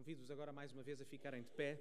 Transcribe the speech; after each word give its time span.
Convido-vos 0.00 0.30
agora 0.30 0.50
mais 0.50 0.72
uma 0.72 0.82
vez 0.82 0.98
a 1.02 1.04
ficarem 1.04 1.42
de 1.42 1.50
pé 1.50 1.78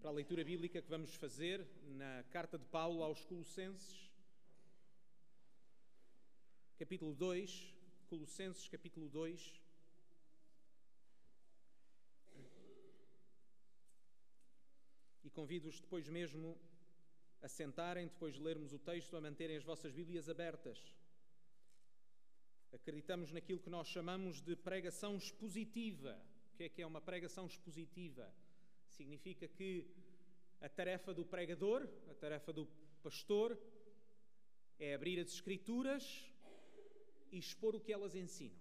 para 0.00 0.08
a 0.08 0.12
leitura 0.12 0.44
bíblica 0.44 0.80
que 0.80 0.88
vamos 0.88 1.12
fazer 1.16 1.66
na 1.84 2.22
carta 2.30 2.56
de 2.56 2.64
Paulo 2.66 3.02
aos 3.02 3.24
Colossenses, 3.24 4.08
capítulo 6.78 7.12
2. 7.12 7.74
Colossenses, 8.08 8.68
capítulo 8.68 9.08
2. 9.08 9.60
E 15.24 15.30
convido-os 15.30 15.80
depois 15.80 16.08
mesmo 16.08 16.56
a 17.42 17.48
sentarem, 17.48 18.06
depois 18.06 18.34
de 18.36 18.40
lermos 18.40 18.72
o 18.72 18.78
texto, 18.78 19.16
a 19.16 19.20
manterem 19.20 19.56
as 19.56 19.64
vossas 19.64 19.90
Bíblias 19.92 20.28
abertas. 20.28 20.78
Acreditamos 22.72 23.32
naquilo 23.32 23.58
que 23.58 23.68
nós 23.68 23.88
chamamos 23.88 24.40
de 24.40 24.54
pregação 24.54 25.16
expositiva 25.16 26.16
que 26.62 26.66
é 26.66 26.68
que 26.68 26.82
é 26.82 26.86
uma 26.86 27.00
pregação 27.00 27.44
expositiva? 27.44 28.32
Significa 28.86 29.48
que 29.48 29.84
a 30.60 30.68
tarefa 30.68 31.12
do 31.12 31.24
pregador, 31.24 31.88
a 32.08 32.14
tarefa 32.14 32.52
do 32.52 32.68
pastor, 33.02 33.58
é 34.78 34.94
abrir 34.94 35.18
as 35.18 35.32
Escrituras 35.32 36.24
e 37.32 37.38
expor 37.38 37.74
o 37.74 37.80
que 37.80 37.92
elas 37.92 38.14
ensinam. 38.14 38.60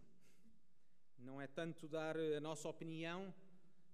Não 1.19 1.39
é 1.39 1.45
tanto 1.45 1.87
dar 1.87 2.17
a 2.17 2.39
nossa 2.39 2.67
opinião, 2.67 3.31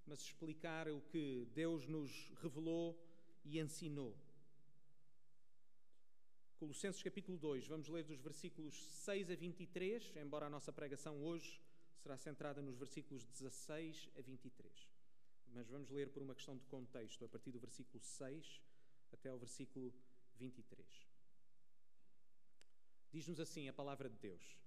mas 0.05 0.21
explicar 0.21 0.87
o 0.87 1.01
que 1.01 1.45
Deus 1.53 1.85
nos 1.85 2.31
revelou 2.41 2.97
e 3.43 3.59
ensinou. 3.59 4.15
Colossenses 6.57 7.03
capítulo 7.03 7.37
2, 7.37 7.67
vamos 7.67 7.89
ler 7.89 8.05
dos 8.05 8.21
versículos 8.21 8.73
6 9.03 9.31
a 9.31 9.35
23, 9.35 10.15
embora 10.15 10.45
a 10.45 10.49
nossa 10.49 10.71
pregação 10.71 11.21
hoje 11.21 11.59
será 12.07 12.17
centrada 12.17 12.61
nos 12.61 12.77
versículos 12.77 13.25
16 13.25 14.09
a 14.17 14.21
23. 14.21 14.89
Mas 15.47 15.67
vamos 15.67 15.89
ler 15.89 16.09
por 16.09 16.21
uma 16.21 16.33
questão 16.33 16.55
de 16.55 16.65
contexto, 16.65 17.25
a 17.25 17.27
partir 17.27 17.51
do 17.51 17.59
versículo 17.59 17.99
6 18.01 18.61
até 19.11 19.27
ao 19.27 19.37
versículo 19.37 19.93
23. 20.37 20.87
Diz-nos 23.11 23.41
assim 23.41 23.67
a 23.67 23.73
palavra 23.73 24.09
de 24.09 24.17
Deus: 24.19 24.57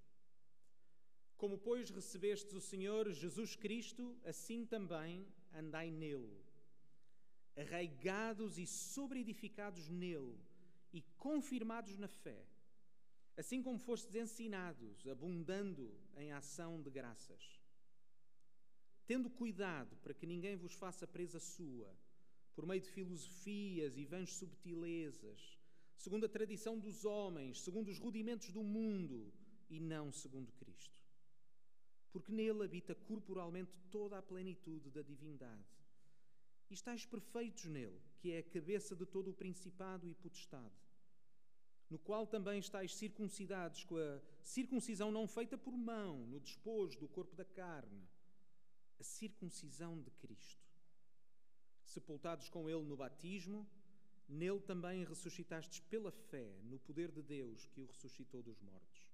Como, 1.38 1.56
pois, 1.56 1.88
recebestes 1.88 2.52
o 2.52 2.60
Senhor 2.60 3.10
Jesus 3.10 3.56
Cristo, 3.56 4.20
assim 4.22 4.66
também 4.66 5.26
andai 5.54 5.90
nele, 5.90 6.44
arraigados 7.56 8.58
e 8.58 8.66
sobreedificados 8.66 9.88
nele 9.88 10.38
e 10.92 11.00
confirmados 11.16 11.96
na 11.96 12.08
fé 12.08 12.46
assim 13.36 13.62
como 13.62 13.78
fostes 13.78 14.14
ensinados, 14.14 15.06
abundando 15.06 15.94
em 16.16 16.32
ação 16.32 16.80
de 16.80 16.90
graças. 16.90 17.60
Tendo 19.06 19.30
cuidado 19.30 19.96
para 19.96 20.14
que 20.14 20.26
ninguém 20.26 20.56
vos 20.56 20.74
faça 20.74 21.06
presa 21.06 21.40
sua, 21.40 21.96
por 22.54 22.66
meio 22.66 22.80
de 22.80 22.90
filosofias 22.90 23.96
e 23.96 24.04
vãs 24.04 24.34
subtilezas, 24.34 25.58
segundo 25.96 26.26
a 26.26 26.28
tradição 26.28 26.78
dos 26.78 27.04
homens, 27.04 27.60
segundo 27.60 27.88
os 27.88 27.98
rudimentos 27.98 28.50
do 28.50 28.62
mundo, 28.62 29.32
e 29.68 29.78
não 29.80 30.12
segundo 30.12 30.52
Cristo. 30.52 31.00
Porque 32.12 32.32
nele 32.32 32.64
habita 32.64 32.94
corporalmente 32.94 33.72
toda 33.90 34.18
a 34.18 34.22
plenitude 34.22 34.90
da 34.90 35.00
divindade. 35.00 35.78
E 36.68 36.74
estáis 36.74 37.06
perfeitos 37.06 37.64
nele, 37.66 38.00
que 38.18 38.32
é 38.32 38.38
a 38.38 38.42
cabeça 38.42 38.96
de 38.96 39.06
todo 39.06 39.30
o 39.30 39.34
principado 39.34 40.08
e 40.08 40.14
potestade 40.14 40.89
no 41.90 41.98
qual 41.98 42.24
também 42.24 42.60
estáis 42.60 42.94
circuncidados 42.94 43.84
com 43.84 43.96
a 43.96 44.20
circuncisão 44.40 45.10
não 45.10 45.26
feita 45.26 45.58
por 45.58 45.76
mão, 45.76 46.24
no 46.28 46.38
despojo 46.38 46.98
do 47.00 47.08
corpo 47.08 47.34
da 47.34 47.44
carne, 47.44 48.08
a 49.00 49.02
circuncisão 49.02 50.00
de 50.00 50.10
Cristo. 50.12 50.70
Sepultados 51.84 52.48
com 52.48 52.70
Ele 52.70 52.84
no 52.84 52.96
batismo, 52.96 53.68
nele 54.28 54.60
também 54.60 55.04
ressuscitastes 55.04 55.80
pela 55.80 56.12
fé 56.12 56.60
no 56.62 56.78
poder 56.78 57.10
de 57.10 57.22
Deus 57.22 57.66
que 57.66 57.82
o 57.82 57.86
ressuscitou 57.86 58.40
dos 58.40 58.60
mortos. 58.60 59.10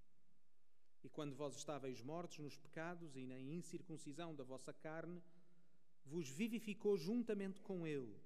E 1.02 1.08
quando 1.08 1.34
vós 1.34 1.56
estáveis 1.56 2.02
mortos 2.02 2.38
nos 2.40 2.58
pecados 2.58 3.16
e 3.16 3.26
na 3.26 3.40
incircuncisão 3.40 4.34
da 4.34 4.44
vossa 4.44 4.74
carne, 4.74 5.22
vos 6.04 6.28
vivificou 6.28 6.98
juntamente 6.98 7.62
com 7.62 7.86
Ele, 7.86 8.20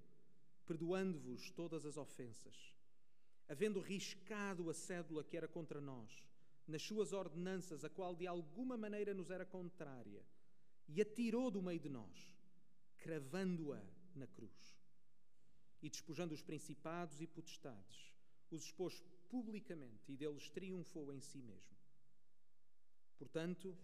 perdoando-vos 0.66 1.52
todas 1.52 1.86
as 1.86 1.96
ofensas 1.96 2.79
havendo 3.50 3.80
riscado 3.80 4.70
a 4.70 4.72
cédula 4.72 5.24
que 5.24 5.36
era 5.36 5.48
contra 5.48 5.80
nós, 5.80 6.24
nas 6.68 6.82
suas 6.82 7.12
ordenanças, 7.12 7.84
a 7.84 7.90
qual 7.90 8.14
de 8.14 8.24
alguma 8.24 8.76
maneira 8.76 9.12
nos 9.12 9.28
era 9.28 9.44
contrária, 9.44 10.24
e 10.86 11.02
atirou 11.02 11.50
do 11.50 11.60
meio 11.60 11.80
de 11.80 11.88
nós, 11.88 12.16
cravando-a 12.98 13.82
na 14.14 14.28
cruz. 14.28 14.78
E 15.82 15.90
despojando 15.90 16.32
os 16.32 16.42
principados 16.42 17.20
e 17.20 17.26
potestades, 17.26 18.12
os 18.52 18.62
expôs 18.62 19.02
publicamente 19.28 20.12
e 20.12 20.16
deles 20.16 20.48
triunfou 20.50 21.12
em 21.12 21.20
si 21.20 21.42
mesmo. 21.42 21.76
Portanto, 23.18 23.76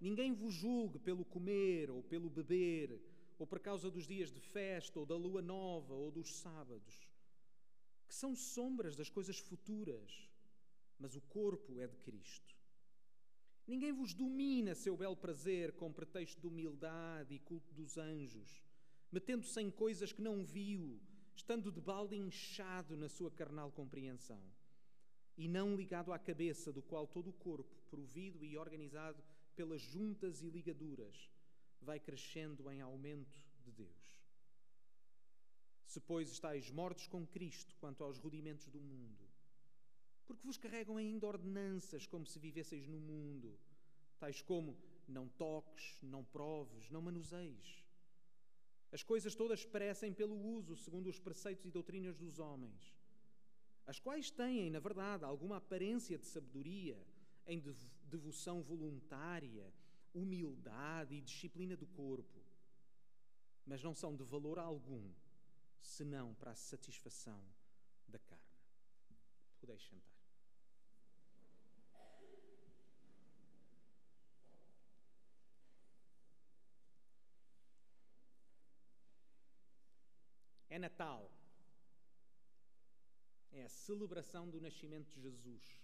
ninguém 0.00 0.34
vos 0.34 0.52
julgue 0.52 0.98
pelo 0.98 1.24
comer 1.24 1.88
ou 1.88 2.02
pelo 2.02 2.28
beber, 2.28 3.00
ou 3.38 3.46
por 3.46 3.60
causa 3.60 3.88
dos 3.92 4.08
dias 4.08 4.32
de 4.32 4.40
festa, 4.40 4.98
ou 4.98 5.06
da 5.06 5.14
lua 5.16 5.40
nova, 5.40 5.94
ou 5.94 6.10
dos 6.10 6.34
sábados 6.34 7.08
que 8.08 8.14
são 8.14 8.34
sombras 8.34 8.96
das 8.96 9.10
coisas 9.10 9.38
futuras, 9.38 10.28
mas 10.98 11.14
o 11.14 11.20
corpo 11.20 11.78
é 11.80 11.86
de 11.86 11.96
Cristo. 11.98 12.56
Ninguém 13.66 13.92
vos 13.92 14.14
domina 14.14 14.74
seu 14.74 14.96
belo 14.96 15.14
prazer 15.14 15.72
com 15.72 15.92
pretexto 15.92 16.40
de 16.40 16.46
humildade 16.46 17.34
e 17.34 17.38
culto 17.38 17.74
dos 17.74 17.98
anjos, 17.98 18.62
metendo-se 19.12 19.60
em 19.60 19.70
coisas 19.70 20.10
que 20.10 20.22
não 20.22 20.42
viu, 20.42 20.98
estando 21.36 21.70
de 21.70 21.80
balde 21.80 22.16
inchado 22.16 22.96
na 22.96 23.10
sua 23.10 23.30
carnal 23.30 23.70
compreensão, 23.70 24.42
e 25.36 25.46
não 25.46 25.76
ligado 25.76 26.12
à 26.12 26.18
cabeça, 26.18 26.72
do 26.72 26.82
qual 26.82 27.06
todo 27.06 27.28
o 27.28 27.34
corpo, 27.34 27.76
provido 27.90 28.42
e 28.44 28.56
organizado 28.56 29.22
pelas 29.54 29.82
juntas 29.82 30.42
e 30.42 30.48
ligaduras, 30.48 31.30
vai 31.80 32.00
crescendo 32.00 32.70
em 32.70 32.80
aumento 32.80 33.38
de 33.60 33.70
Deus. 33.70 34.17
Se, 35.88 36.00
pois, 36.00 36.30
estáis 36.30 36.70
mortos 36.70 37.06
com 37.06 37.26
Cristo 37.26 37.74
quanto 37.80 38.04
aos 38.04 38.18
rudimentos 38.18 38.68
do 38.68 38.78
mundo, 38.78 39.26
porque 40.26 40.46
vos 40.46 40.58
carregam 40.58 40.98
ainda 40.98 41.26
ordenanças 41.26 42.06
como 42.06 42.26
se 42.26 42.38
vivesseis 42.38 42.86
no 42.86 43.00
mundo, 43.00 43.58
tais 44.18 44.42
como 44.42 44.76
não 45.08 45.26
toques, 45.26 45.98
não 46.02 46.22
proves, 46.22 46.90
não 46.90 47.00
manuseis. 47.00 47.82
As 48.92 49.02
coisas 49.02 49.34
todas 49.34 49.64
perecem 49.64 50.12
pelo 50.12 50.38
uso, 50.38 50.76
segundo 50.76 51.08
os 51.08 51.18
preceitos 51.18 51.64
e 51.64 51.70
doutrinas 51.70 52.18
dos 52.18 52.38
homens, 52.38 52.94
as 53.86 53.98
quais 53.98 54.30
têm, 54.30 54.68
na 54.68 54.80
verdade, 54.80 55.24
alguma 55.24 55.56
aparência 55.56 56.18
de 56.18 56.26
sabedoria, 56.26 57.02
em 57.46 57.62
devoção 58.04 58.62
voluntária, 58.62 59.72
humildade 60.12 61.14
e 61.14 61.22
disciplina 61.22 61.74
do 61.74 61.86
corpo, 61.86 62.44
mas 63.64 63.82
não 63.82 63.94
são 63.94 64.14
de 64.14 64.22
valor 64.22 64.58
algum 64.58 65.10
senão 65.80 66.34
para 66.34 66.52
a 66.52 66.56
satisfação 66.56 67.42
da 68.06 68.18
carne. 68.18 68.44
Podeis 69.60 69.82
sentar. 69.82 70.18
É 80.70 80.78
Natal. 80.78 81.32
É 83.50 83.64
a 83.64 83.68
celebração 83.68 84.48
do 84.48 84.60
nascimento 84.60 85.10
de 85.14 85.22
Jesus. 85.22 85.80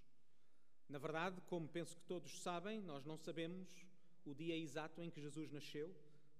Na 0.89 0.99
verdade, 0.99 1.41
como 1.43 1.67
penso 1.67 1.97
que 1.97 2.05
todos 2.05 2.41
sabem, 2.43 2.81
nós 2.83 3.05
não 3.05 3.17
sabemos 3.17 3.69
o 4.25 4.35
dia 4.35 4.57
exato 4.57 5.03
em 5.03 5.11
que 5.11 5.21
Jesus 5.21 5.51
nasceu 5.51 5.95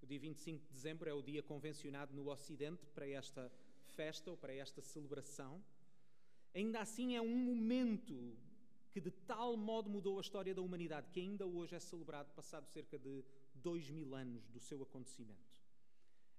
o 0.05 0.07
dia 0.07 0.21
25 0.21 0.67
de 0.67 0.71
dezembro 0.71 1.09
é 1.09 1.15
o 1.15 1.23
dia 1.23 1.43
convencionado 1.43 2.15
no 2.15 2.29
Ocidente 2.29 2.85
para 2.95 3.09
esta 3.09 3.51
festa 3.87 4.31
ou 4.31 4.37
para 4.37 4.53
esta 4.53 4.83
celebração. 4.83 5.65
Ainda 6.55 6.81
assim, 6.81 7.17
é 7.17 7.23
um 7.23 7.35
momento 7.35 8.37
que 8.91 9.01
de 9.01 9.11
tal 9.11 9.57
modo 9.57 9.89
mudou 9.89 10.19
a 10.19 10.21
história 10.21 10.55
da 10.55 10.61
humanidade 10.61 11.09
que 11.11 11.21
ainda 11.21 11.47
hoje 11.47 11.75
é 11.75 11.81
celebrado, 11.81 12.31
passado 12.35 12.69
cerca 12.69 12.99
de 12.99 13.25
dois 13.55 13.89
mil 13.89 14.15
anos 14.15 14.47
do 14.49 14.61
seu 14.61 14.83
acontecimento. 14.83 15.63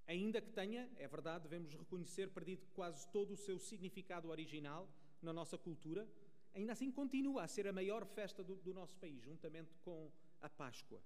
Ainda 0.06 0.40
que 0.40 0.52
tenha, 0.52 0.88
é 0.98 1.08
verdade, 1.08 1.46
devemos 1.46 1.74
reconhecer, 1.74 2.30
perdido 2.30 2.68
quase 2.76 3.10
todo 3.10 3.32
o 3.32 3.38
seu 3.38 3.58
significado 3.58 4.30
original 4.30 4.88
na 5.24 5.34
nossa 5.34 5.58
cultura, 5.58 6.08
ainda 6.54 6.74
assim 6.74 6.92
continua 6.92 7.42
a 7.42 7.48
ser 7.48 7.68
a 7.68 7.74
maior 7.74 8.06
festa 8.06 8.44
do, 8.44 8.58
do 8.58 8.76
nosso 8.76 8.96
país, 8.98 9.24
juntamente 9.24 9.76
com 9.84 10.12
a 10.40 10.48
Páscoa. 10.48 11.02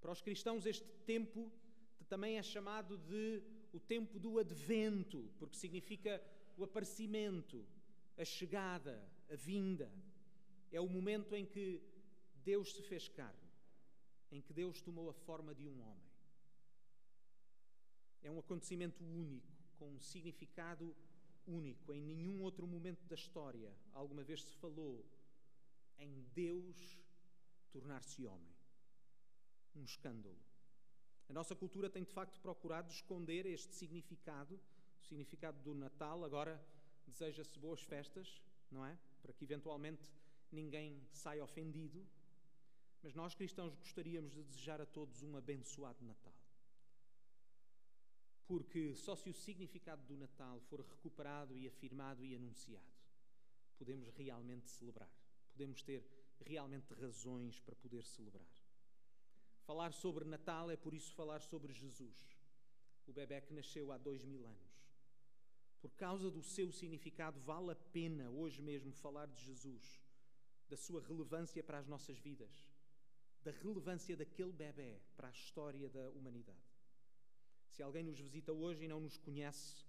Para 0.00 0.12
os 0.12 0.22
cristãos, 0.22 0.66
este 0.66 0.88
tempo 1.04 1.52
também 2.08 2.38
é 2.38 2.42
chamado 2.42 2.96
de 2.96 3.42
o 3.72 3.78
tempo 3.78 4.18
do 4.18 4.38
advento, 4.38 5.30
porque 5.38 5.56
significa 5.56 6.22
o 6.56 6.64
aparecimento, 6.64 7.64
a 8.16 8.24
chegada, 8.24 9.06
a 9.30 9.36
vinda. 9.36 9.92
É 10.72 10.80
o 10.80 10.88
momento 10.88 11.34
em 11.34 11.44
que 11.44 11.82
Deus 12.44 12.72
se 12.74 12.82
fez 12.82 13.08
carne, 13.08 13.50
em 14.30 14.40
que 14.40 14.52
Deus 14.52 14.80
tomou 14.80 15.08
a 15.10 15.12
forma 15.12 15.54
de 15.54 15.66
um 15.66 15.80
homem. 15.80 16.08
um 18.30 18.38
acontecimento 18.38 19.02
único, 19.04 19.48
com 19.78 19.90
um 19.94 20.00
significado 20.00 20.94
único. 21.46 21.92
Em 21.92 22.02
nenhum 22.02 22.42
outro 22.42 22.66
momento 22.66 23.04
da 23.06 23.14
história 23.14 23.72
alguma 23.92 24.22
vez 24.22 24.42
se 24.42 24.54
falou 24.56 25.04
em 25.98 26.26
Deus 26.34 27.00
tornar-se 27.70 28.24
homem. 28.24 28.57
Um 29.78 29.84
escândalo. 29.84 30.36
A 31.28 31.32
nossa 31.32 31.54
cultura 31.54 31.88
tem 31.88 32.02
de 32.02 32.12
facto 32.12 32.40
procurado 32.40 32.90
esconder 32.90 33.46
este 33.46 33.72
significado, 33.74 34.58
o 35.00 35.04
significado 35.04 35.62
do 35.62 35.72
Natal. 35.72 36.24
Agora 36.24 36.60
deseja-se 37.06 37.56
boas 37.60 37.80
festas, 37.82 38.42
não 38.72 38.84
é? 38.84 38.98
Para 39.22 39.32
que 39.32 39.44
eventualmente 39.44 40.10
ninguém 40.50 41.00
saia 41.12 41.44
ofendido. 41.44 42.04
Mas 43.02 43.14
nós 43.14 43.36
cristãos 43.36 43.76
gostaríamos 43.76 44.34
de 44.34 44.42
desejar 44.42 44.80
a 44.80 44.86
todos 44.86 45.22
um 45.22 45.36
abençoado 45.36 46.04
Natal. 46.04 46.34
Porque 48.48 48.96
só 48.96 49.14
se 49.14 49.30
o 49.30 49.34
significado 49.34 50.02
do 50.06 50.16
Natal 50.16 50.58
for 50.62 50.80
recuperado 50.80 51.56
e 51.56 51.68
afirmado 51.68 52.24
e 52.24 52.34
anunciado, 52.34 52.98
podemos 53.76 54.08
realmente 54.08 54.68
celebrar. 54.70 55.10
Podemos 55.52 55.82
ter 55.82 56.04
realmente 56.40 56.92
razões 56.94 57.60
para 57.60 57.76
poder 57.76 58.04
celebrar. 58.04 58.57
Falar 59.68 59.92
sobre 59.92 60.24
Natal 60.24 60.70
é 60.70 60.78
por 60.78 60.94
isso 60.94 61.12
falar 61.12 61.42
sobre 61.42 61.74
Jesus, 61.74 62.16
o 63.06 63.12
bebê 63.12 63.38
que 63.42 63.52
nasceu 63.52 63.92
há 63.92 63.98
dois 63.98 64.24
mil 64.24 64.46
anos. 64.46 64.72
Por 65.78 65.90
causa 65.90 66.30
do 66.30 66.42
seu 66.42 66.72
significado, 66.72 67.38
vale 67.40 67.72
a 67.72 67.76
pena 67.76 68.30
hoje 68.30 68.62
mesmo 68.62 68.94
falar 68.94 69.26
de 69.26 69.44
Jesus, 69.44 70.02
da 70.70 70.76
sua 70.78 71.02
relevância 71.02 71.62
para 71.62 71.76
as 71.76 71.86
nossas 71.86 72.18
vidas, 72.18 72.50
da 73.42 73.50
relevância 73.50 74.16
daquele 74.16 74.54
bebê 74.54 75.02
para 75.14 75.28
a 75.28 75.32
história 75.32 75.90
da 75.90 76.08
humanidade. 76.12 76.72
Se 77.68 77.82
alguém 77.82 78.02
nos 78.02 78.18
visita 78.18 78.54
hoje 78.54 78.86
e 78.86 78.88
não 78.88 79.00
nos 79.00 79.18
conhece, 79.18 79.84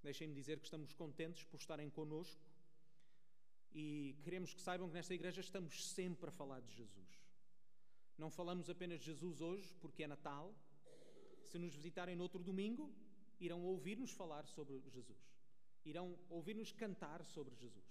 deixem-me 0.00 0.32
dizer 0.32 0.60
que 0.60 0.66
estamos 0.66 0.92
contentes 0.92 1.42
por 1.42 1.58
estarem 1.58 1.90
connosco 1.90 2.48
e 3.72 4.16
queremos 4.22 4.54
que 4.54 4.62
saibam 4.62 4.86
que 4.86 4.94
nesta 4.94 5.12
igreja 5.12 5.40
estamos 5.40 5.88
sempre 5.88 6.28
a 6.28 6.32
falar 6.32 6.60
de 6.60 6.72
Jesus. 6.72 7.07
Não 8.18 8.30
falamos 8.30 8.68
apenas 8.68 8.98
de 8.98 9.06
Jesus 9.06 9.40
hoje, 9.40 9.72
porque 9.80 10.02
é 10.02 10.08
Natal. 10.08 10.52
Se 11.44 11.56
nos 11.56 11.72
visitarem 11.72 12.16
no 12.16 12.24
outro 12.24 12.42
domingo, 12.42 12.92
irão 13.38 13.64
ouvir-nos 13.64 14.10
falar 14.10 14.44
sobre 14.46 14.80
Jesus. 14.90 15.16
Irão 15.84 16.18
ouvir-nos 16.28 16.72
cantar 16.72 17.24
sobre 17.24 17.54
Jesus. 17.54 17.86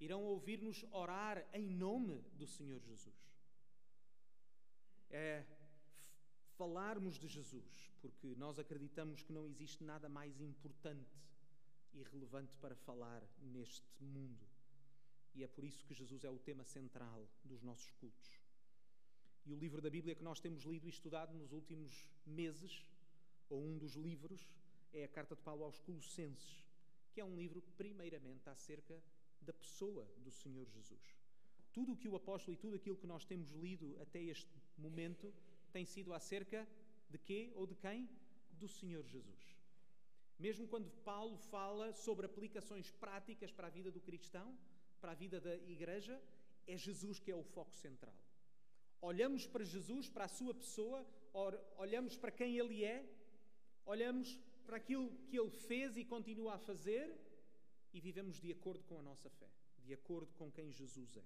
Irão 0.00 0.24
ouvir-nos 0.24 0.84
orar 0.90 1.48
em 1.52 1.70
nome 1.70 2.20
do 2.32 2.48
Senhor 2.48 2.80
Jesus. 2.80 3.14
É 5.08 5.46
falarmos 6.56 7.16
de 7.16 7.28
Jesus, 7.28 7.92
porque 8.00 8.34
nós 8.34 8.58
acreditamos 8.58 9.22
que 9.22 9.32
não 9.32 9.46
existe 9.46 9.84
nada 9.84 10.08
mais 10.08 10.40
importante 10.40 11.16
e 11.92 12.02
relevante 12.02 12.56
para 12.56 12.74
falar 12.74 13.22
neste 13.38 14.02
mundo. 14.02 14.44
E 15.32 15.44
é 15.44 15.48
por 15.48 15.64
isso 15.64 15.84
que 15.84 15.94
Jesus 15.94 16.24
é 16.24 16.30
o 16.30 16.38
tema 16.38 16.64
central 16.64 17.28
dos 17.44 17.62
nossos 17.62 17.90
cultos. 17.92 18.43
E 19.46 19.52
o 19.52 19.58
livro 19.58 19.80
da 19.80 19.90
Bíblia 19.90 20.14
que 20.14 20.22
nós 20.22 20.40
temos 20.40 20.62
lido 20.62 20.86
e 20.86 20.90
estudado 20.90 21.34
nos 21.34 21.52
últimos 21.52 22.08
meses, 22.26 22.84
ou 23.50 23.62
um 23.62 23.76
dos 23.76 23.94
livros, 23.94 24.48
é 24.92 25.04
a 25.04 25.08
Carta 25.08 25.34
de 25.34 25.42
Paulo 25.42 25.64
aos 25.64 25.78
Colossenses, 25.80 26.64
que 27.12 27.20
é 27.20 27.24
um 27.24 27.36
livro, 27.36 27.60
primeiramente, 27.76 28.48
acerca 28.48 28.98
da 29.42 29.52
pessoa 29.52 30.08
do 30.18 30.30
Senhor 30.30 30.66
Jesus. 30.70 31.14
Tudo 31.72 31.92
o 31.92 31.96
que 31.96 32.08
o 32.08 32.16
apóstolo 32.16 32.54
e 32.54 32.56
tudo 32.56 32.76
aquilo 32.76 32.96
que 32.96 33.06
nós 33.06 33.24
temos 33.24 33.50
lido 33.50 34.00
até 34.00 34.22
este 34.22 34.56
momento 34.78 35.32
tem 35.72 35.84
sido 35.84 36.14
acerca 36.14 36.66
de 37.10 37.18
quê 37.18 37.52
ou 37.54 37.66
de 37.66 37.74
quem? 37.74 38.08
Do 38.52 38.68
Senhor 38.68 39.04
Jesus. 39.04 39.56
Mesmo 40.38 40.66
quando 40.66 40.90
Paulo 41.02 41.36
fala 41.36 41.92
sobre 41.92 42.26
aplicações 42.26 42.90
práticas 42.92 43.52
para 43.52 43.66
a 43.66 43.70
vida 43.70 43.90
do 43.90 44.00
cristão, 44.00 44.56
para 45.00 45.12
a 45.12 45.14
vida 45.14 45.40
da 45.40 45.54
igreja, 45.56 46.20
é 46.66 46.76
Jesus 46.76 47.18
que 47.18 47.30
é 47.30 47.36
o 47.36 47.42
foco 47.42 47.74
central. 47.74 48.14
Olhamos 49.10 49.46
para 49.46 49.62
Jesus, 49.62 50.08
para 50.08 50.24
a 50.24 50.28
sua 50.28 50.54
pessoa, 50.54 51.06
olhamos 51.76 52.16
para 52.16 52.30
quem 52.30 52.58
ele 52.58 52.82
é, 52.82 53.04
olhamos 53.84 54.40
para 54.64 54.78
aquilo 54.78 55.10
que 55.28 55.38
ele 55.38 55.50
fez 55.50 55.98
e 55.98 56.06
continua 56.06 56.54
a 56.54 56.58
fazer 56.58 57.14
e 57.92 58.00
vivemos 58.00 58.40
de 58.40 58.50
acordo 58.50 58.82
com 58.84 58.98
a 58.98 59.02
nossa 59.02 59.28
fé, 59.28 59.50
de 59.84 59.92
acordo 59.92 60.32
com 60.38 60.50
quem 60.50 60.72
Jesus 60.72 61.18
é. 61.18 61.24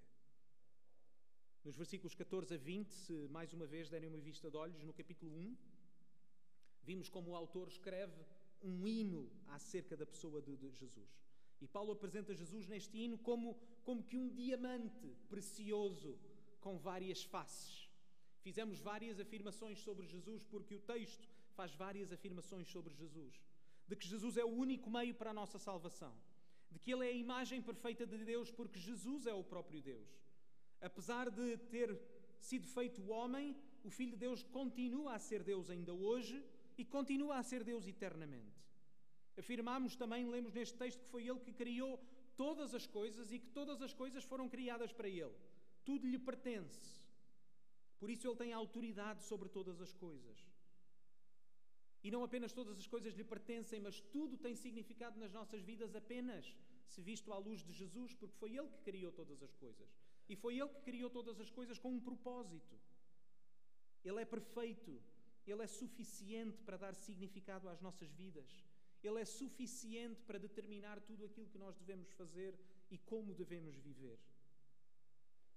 Nos 1.63 1.77
versículos 1.77 2.13
14 2.13 2.53
a 2.53 2.57
20, 2.57 2.89
se 2.89 3.13
mais 3.29 3.53
uma 3.53 3.65
vez 3.65 3.89
derem 3.89 4.09
uma 4.09 4.19
vista 4.19 4.51
de 4.51 4.57
olhos, 4.57 4.83
no 4.83 4.93
capítulo 4.93 5.31
1, 5.31 5.57
vimos 6.83 7.07
como 7.07 7.31
o 7.31 7.35
autor 7.35 7.69
escreve 7.69 8.25
um 8.61 8.85
hino 8.85 9.31
acerca 9.47 9.95
da 9.95 10.05
pessoa 10.05 10.41
de, 10.41 10.57
de 10.57 10.69
Jesus. 10.71 11.23
E 11.61 11.67
Paulo 11.67 11.93
apresenta 11.93 12.33
Jesus 12.33 12.67
neste 12.67 12.97
hino 12.97 13.17
como, 13.17 13.57
como 13.85 14.03
que 14.03 14.17
um 14.17 14.27
diamante 14.27 15.15
precioso 15.29 16.19
com 16.59 16.77
várias 16.77 17.23
faces. 17.23 17.89
Fizemos 18.41 18.79
várias 18.79 19.19
afirmações 19.19 19.79
sobre 19.79 20.05
Jesus 20.07 20.43
porque 20.43 20.75
o 20.75 20.79
texto 20.79 21.27
faz 21.55 21.73
várias 21.75 22.11
afirmações 22.11 22.67
sobre 22.67 22.93
Jesus. 22.93 23.41
De 23.87 23.95
que 23.95 24.07
Jesus 24.07 24.37
é 24.37 24.45
o 24.45 24.55
único 24.65 24.89
meio 24.89 25.15
para 25.15 25.31
a 25.31 25.33
nossa 25.33 25.57
salvação. 25.57 26.13
De 26.71 26.79
que 26.79 26.91
Ele 26.93 27.05
é 27.05 27.09
a 27.09 27.23
imagem 27.27 27.61
perfeita 27.61 28.05
de 28.05 28.23
Deus 28.23 28.51
porque 28.51 28.79
Jesus 28.79 29.25
é 29.25 29.33
o 29.33 29.43
próprio 29.43 29.81
Deus 29.81 30.19
Apesar 30.81 31.29
de 31.29 31.57
ter 31.57 31.99
sido 32.39 32.65
feito 32.67 33.09
homem, 33.09 33.55
o 33.83 33.89
Filho 33.89 34.11
de 34.11 34.17
Deus 34.17 34.41
continua 34.43 35.13
a 35.13 35.19
ser 35.19 35.43
Deus 35.43 35.69
ainda 35.69 35.93
hoje 35.93 36.43
e 36.77 36.85
continua 36.85 37.37
a 37.37 37.43
ser 37.43 37.63
Deus 37.63 37.85
eternamente. 37.85 38.63
Afirmamos 39.37 39.95
também, 39.95 40.27
lemos 40.27 40.53
neste 40.53 40.77
texto, 40.77 41.01
que 41.01 41.09
foi 41.09 41.27
Ele 41.27 41.39
que 41.39 41.51
criou 41.51 41.99
todas 42.37 42.73
as 42.73 42.87
coisas 42.87 43.31
e 43.31 43.39
que 43.39 43.47
todas 43.47 43.81
as 43.81 43.93
coisas 43.93 44.23
foram 44.23 44.47
criadas 44.47 44.93
para 44.93 45.09
Ele. 45.09 45.35
Tudo 45.83 46.07
lhe 46.07 46.19
pertence. 46.19 46.99
Por 47.99 48.09
isso 48.09 48.27
Ele 48.27 48.35
tem 48.35 48.53
autoridade 48.53 49.23
sobre 49.23 49.49
todas 49.49 49.81
as 49.81 49.93
coisas. 49.93 50.37
E 52.01 52.09
não 52.09 52.23
apenas 52.23 52.53
todas 52.53 52.77
as 52.79 52.87
coisas 52.87 53.13
lhe 53.13 53.23
pertencem, 53.23 53.81
mas 53.81 53.99
tudo 53.99 54.37
tem 54.37 54.55
significado 54.55 55.19
nas 55.19 55.33
nossas 55.33 55.61
vidas 55.61 55.95
apenas 55.95 56.55
se 56.87 57.01
visto 57.01 57.31
à 57.33 57.37
luz 57.37 57.61
de 57.61 57.73
Jesus, 57.73 58.13
porque 58.13 58.35
foi 58.37 58.55
Ele 58.55 58.69
que 58.69 58.81
criou 58.81 59.11
todas 59.11 59.43
as 59.43 59.53
coisas. 59.55 59.89
E 60.27 60.35
foi 60.35 60.57
Ele 60.57 60.69
que 60.69 60.81
criou 60.81 61.09
todas 61.09 61.39
as 61.39 61.49
coisas 61.49 61.77
com 61.77 61.91
um 61.91 61.99
propósito. 61.99 62.79
Ele 64.03 64.21
é 64.21 64.25
perfeito, 64.25 65.01
Ele 65.45 65.61
é 65.61 65.67
suficiente 65.67 66.61
para 66.63 66.77
dar 66.77 66.95
significado 66.95 67.67
às 67.67 67.81
nossas 67.81 68.11
vidas. 68.13 68.49
Ele 69.03 69.19
é 69.19 69.25
suficiente 69.25 70.21
para 70.23 70.39
determinar 70.39 70.99
tudo 71.01 71.25
aquilo 71.25 71.47
que 71.47 71.57
nós 71.57 71.75
devemos 71.77 72.09
fazer 72.11 72.57
e 72.89 72.97
como 72.97 73.33
devemos 73.33 73.75
viver. 73.77 74.19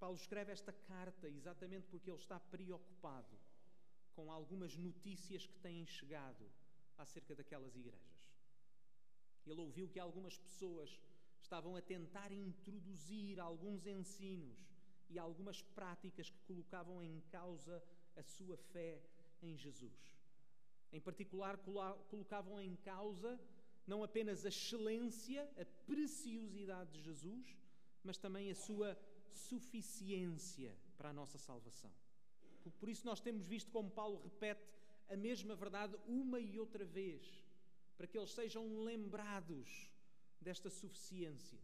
Paulo 0.02 0.16
escreve 0.16 0.50
esta 0.50 0.72
carta 0.72 1.28
exatamente 1.28 1.86
porque 1.86 2.10
ele 2.10 2.18
está 2.18 2.40
preocupado 2.40 3.38
com 4.16 4.32
algumas 4.32 4.76
notícias 4.76 5.46
que 5.46 5.56
têm 5.60 5.86
chegado 5.86 6.44
acerca 6.98 7.36
daquelas 7.36 7.76
igrejas. 7.76 8.18
Ele 9.46 9.60
ouviu 9.60 9.88
que 9.88 10.00
algumas 10.00 10.36
pessoas 10.36 11.00
estavam 11.40 11.76
a 11.76 11.80
tentar 11.80 12.32
introduzir 12.32 13.38
alguns 13.38 13.86
ensinos 13.86 14.58
e 15.08 15.20
algumas 15.20 15.62
práticas 15.62 16.28
que 16.28 16.40
colocavam 16.48 17.00
em 17.00 17.20
causa 17.30 17.80
a 18.16 18.24
sua 18.24 18.56
fé 18.56 19.00
em 19.40 19.56
Jesus. 19.56 20.16
Em 20.92 21.00
particular, 21.00 21.56
colocavam 22.10 22.60
em 22.60 22.74
causa 22.74 23.40
não 23.86 24.02
apenas 24.02 24.44
a 24.44 24.48
excelência, 24.48 25.48
a 25.56 25.64
preciosidade 25.86 26.90
de 26.90 27.02
Jesus, 27.02 27.56
mas 28.02 28.18
também 28.18 28.50
a 28.50 28.54
sua 28.56 28.98
suficiência 29.36 30.76
para 30.96 31.10
a 31.10 31.12
nossa 31.12 31.38
salvação. 31.38 31.92
Por 32.78 32.88
isso, 32.88 33.04
nós 33.04 33.20
temos 33.20 33.44
visto 33.46 33.70
como 33.70 33.90
Paulo 33.90 34.20
repete 34.22 34.62
a 35.08 35.16
mesma 35.16 35.54
verdade 35.54 35.96
uma 36.06 36.38
e 36.40 36.58
outra 36.58 36.84
vez, 36.84 37.22
para 37.96 38.06
que 38.06 38.16
eles 38.16 38.30
sejam 38.30 38.82
lembrados 38.82 39.90
desta 40.40 40.70
suficiência. 40.70 41.58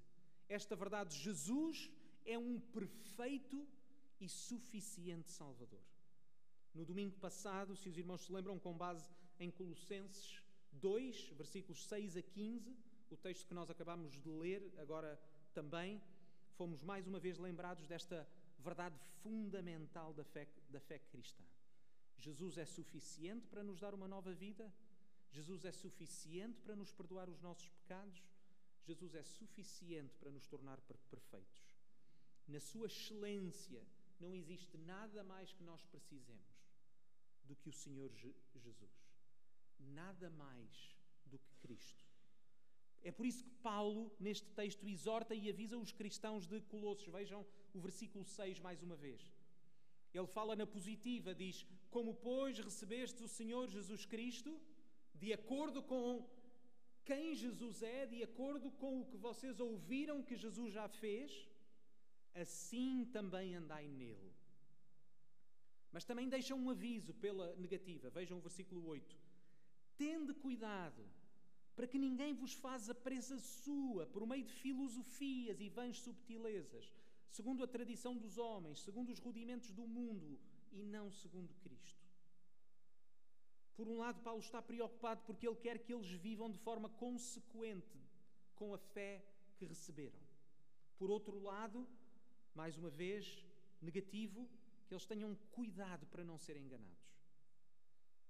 Esta 0.49 0.75
verdade, 0.75 1.17
Jesus 1.17 1.91
é 2.25 2.39
um 2.39 2.59
perfeito 2.59 3.67
e 4.21 4.29
suficiente 4.29 5.31
Salvador. 5.31 5.83
No 6.75 6.85
domingo 6.85 7.17
passado, 7.19 7.77
se 7.77 7.89
os 7.89 7.97
irmãos 7.97 8.23
se 8.23 8.33
lembram, 8.33 8.59
com 8.59 8.77
base 8.77 9.11
em 9.39 9.51
Colossenses 9.51 10.43
2, 10.73 11.31
versículos 11.31 11.85
6 11.87 12.17
a 12.17 12.23
15, 12.23 12.77
o 13.11 13.17
texto 13.17 13.47
que 13.47 13.55
nós 13.55 13.71
acabamos 13.71 14.13
de 14.13 14.29
ler 14.29 14.73
agora 14.79 15.19
também, 15.53 16.01
fomos 16.59 16.83
mais 16.83 17.07
uma 17.07 17.21
vez 17.21 17.39
lembrados 17.39 17.87
desta 17.87 18.29
verdade 18.59 18.99
fundamental 19.23 20.13
da 20.13 20.25
fé, 20.25 20.47
da 20.69 20.81
fé 20.81 20.99
cristã. 20.99 21.45
Jesus 22.19 22.59
é 22.59 22.67
suficiente 22.67 23.47
para 23.47 23.63
nos 23.63 23.79
dar 23.79 23.95
uma 23.95 24.09
nova 24.09 24.35
vida, 24.35 24.71
Jesus 25.31 25.65
é 25.65 25.71
suficiente 25.71 26.61
para 26.61 26.75
nos 26.75 26.91
perdoar 26.91 27.29
os 27.29 27.41
nossos 27.41 27.69
pecados, 27.69 28.21
Jesus 28.83 29.15
é 29.15 29.23
suficiente 29.23 30.17
para 30.17 30.33
nos 30.33 30.49
tornar 30.49 30.81
perfeitos. 30.81 31.63
Na 32.49 32.59
sua 32.59 32.87
excelência, 32.87 33.81
não 34.19 34.35
existe 34.35 34.77
nada 34.79 35.23
mais 35.23 35.53
que 35.53 35.63
nós 35.63 35.85
precisemos 35.85 36.59
do 37.45 37.55
que 37.55 37.69
o 37.69 37.73
Senhor 37.73 38.11
Jesus. 38.13 39.09
nada 39.79 40.29
mais 40.31 40.97
do 41.25 41.39
que 41.39 41.55
Cristo. 41.61 42.08
É 43.03 43.11
por 43.13 43.25
isso 43.27 43.45
que 43.45 43.51
Paulo, 43.63 44.13
neste 44.19 44.51
texto, 44.51 44.89
exorta 44.89 45.35
e 45.35 45.49
avisa 45.49 45.79
os 45.79 45.93
cristãos 45.93 46.47
de 46.47 46.61
Colossos. 46.63 47.09
Vejam 47.09 47.47
o 47.73 47.81
versículo 47.81 48.25
6 48.25 48.61
mais 48.61 48.83
uma 48.83 48.97
vez. 48.97 49.33
Ele 50.13 50.27
fala 50.27 50.57
na 50.57 50.67
positiva, 50.67 51.35
diz: 51.35 51.67
Como, 51.91 52.15
pois, 52.15 52.59
recebestes 52.59 53.23
o 53.23 53.29
Senhor 53.29 53.69
Jesus 53.69 54.05
Cristo, 54.05 54.61
de 55.15 55.33
acordo 55.33 55.83
com 55.83 56.27
quem 57.05 57.35
Jesus 57.35 57.83
é, 57.83 58.07
de 58.07 58.23
acordo 58.23 58.71
com 58.71 59.01
o 59.01 59.07
que 59.07 59.17
vocês 59.17 59.61
ouviram 59.61 60.23
que 60.23 60.37
Jesus 60.37 60.73
já 60.73 60.89
fez, 60.89 61.49
assim 62.35 63.07
também 63.13 63.55
andai 63.55 63.89
nele. 63.89 64.33
Mas 65.91 66.05
também 66.05 66.29
deixa 66.29 66.55
um 66.55 66.69
aviso 66.69 67.15
pela 67.15 67.55
negativa. 67.57 68.11
Vejam 68.11 68.39
o 68.39 68.41
versículo 68.41 68.87
8. 68.87 69.17
Tende 69.97 70.35
cuidado 70.35 71.03
para 71.79 71.87
que 71.87 71.97
ninguém 71.97 72.35
vos 72.35 72.55
faça 72.55 72.93
presa 72.93 73.39
sua 73.39 74.05
por 74.05 74.27
meio 74.27 74.45
de 74.45 74.53
filosofias 74.53 75.61
e 75.61 75.69
vãs 75.69 76.01
subtilezas, 76.01 76.93
segundo 77.31 77.63
a 77.63 77.69
tradição 77.69 78.17
dos 78.17 78.37
homens, 78.37 78.81
segundo 78.81 79.11
os 79.11 79.21
rudimentos 79.21 79.71
do 79.71 79.87
mundo 79.87 80.41
e 80.73 80.83
não 80.85 81.09
segundo 81.13 81.55
Cristo. 81.63 82.05
Por 83.77 83.87
um 83.87 83.97
lado, 83.97 84.21
Paulo 84.25 84.41
está 84.41 84.61
preocupado 84.61 85.23
porque 85.25 85.47
ele 85.47 85.55
quer 85.55 85.79
que 85.79 85.95
eles 85.95 86.11
vivam 86.11 86.51
de 86.51 86.59
forma 86.59 86.89
consequente 86.89 88.01
com 88.57 88.75
a 88.75 88.79
fé 88.79 89.25
que 89.57 89.65
receberam. 89.65 90.19
Por 90.99 91.13
outro 91.13 91.39
lado, 91.41 91.87
mais 92.57 92.77
uma 92.77 92.91
vez, 92.91 93.47
negativo, 93.81 94.49
que 94.89 94.95
eles 94.95 95.07
tenham 95.07 95.33
cuidado 95.53 96.09
para 96.09 96.25
não 96.25 96.39
serem 96.39 96.65
enganados. 96.65 96.98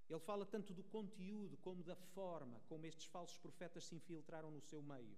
Ele 0.08 0.18
fala 0.20 0.46
tanto 0.46 0.72
do 0.72 0.82
conteúdo 0.82 1.56
como 1.58 1.82
da 1.82 1.94
forma 1.94 2.60
como 2.68 2.86
estes 2.86 3.04
falsos 3.06 3.36
profetas 3.38 3.84
se 3.84 3.94
infiltraram 3.94 4.50
no 4.50 4.60
seu 4.60 4.82
meio. 4.82 5.16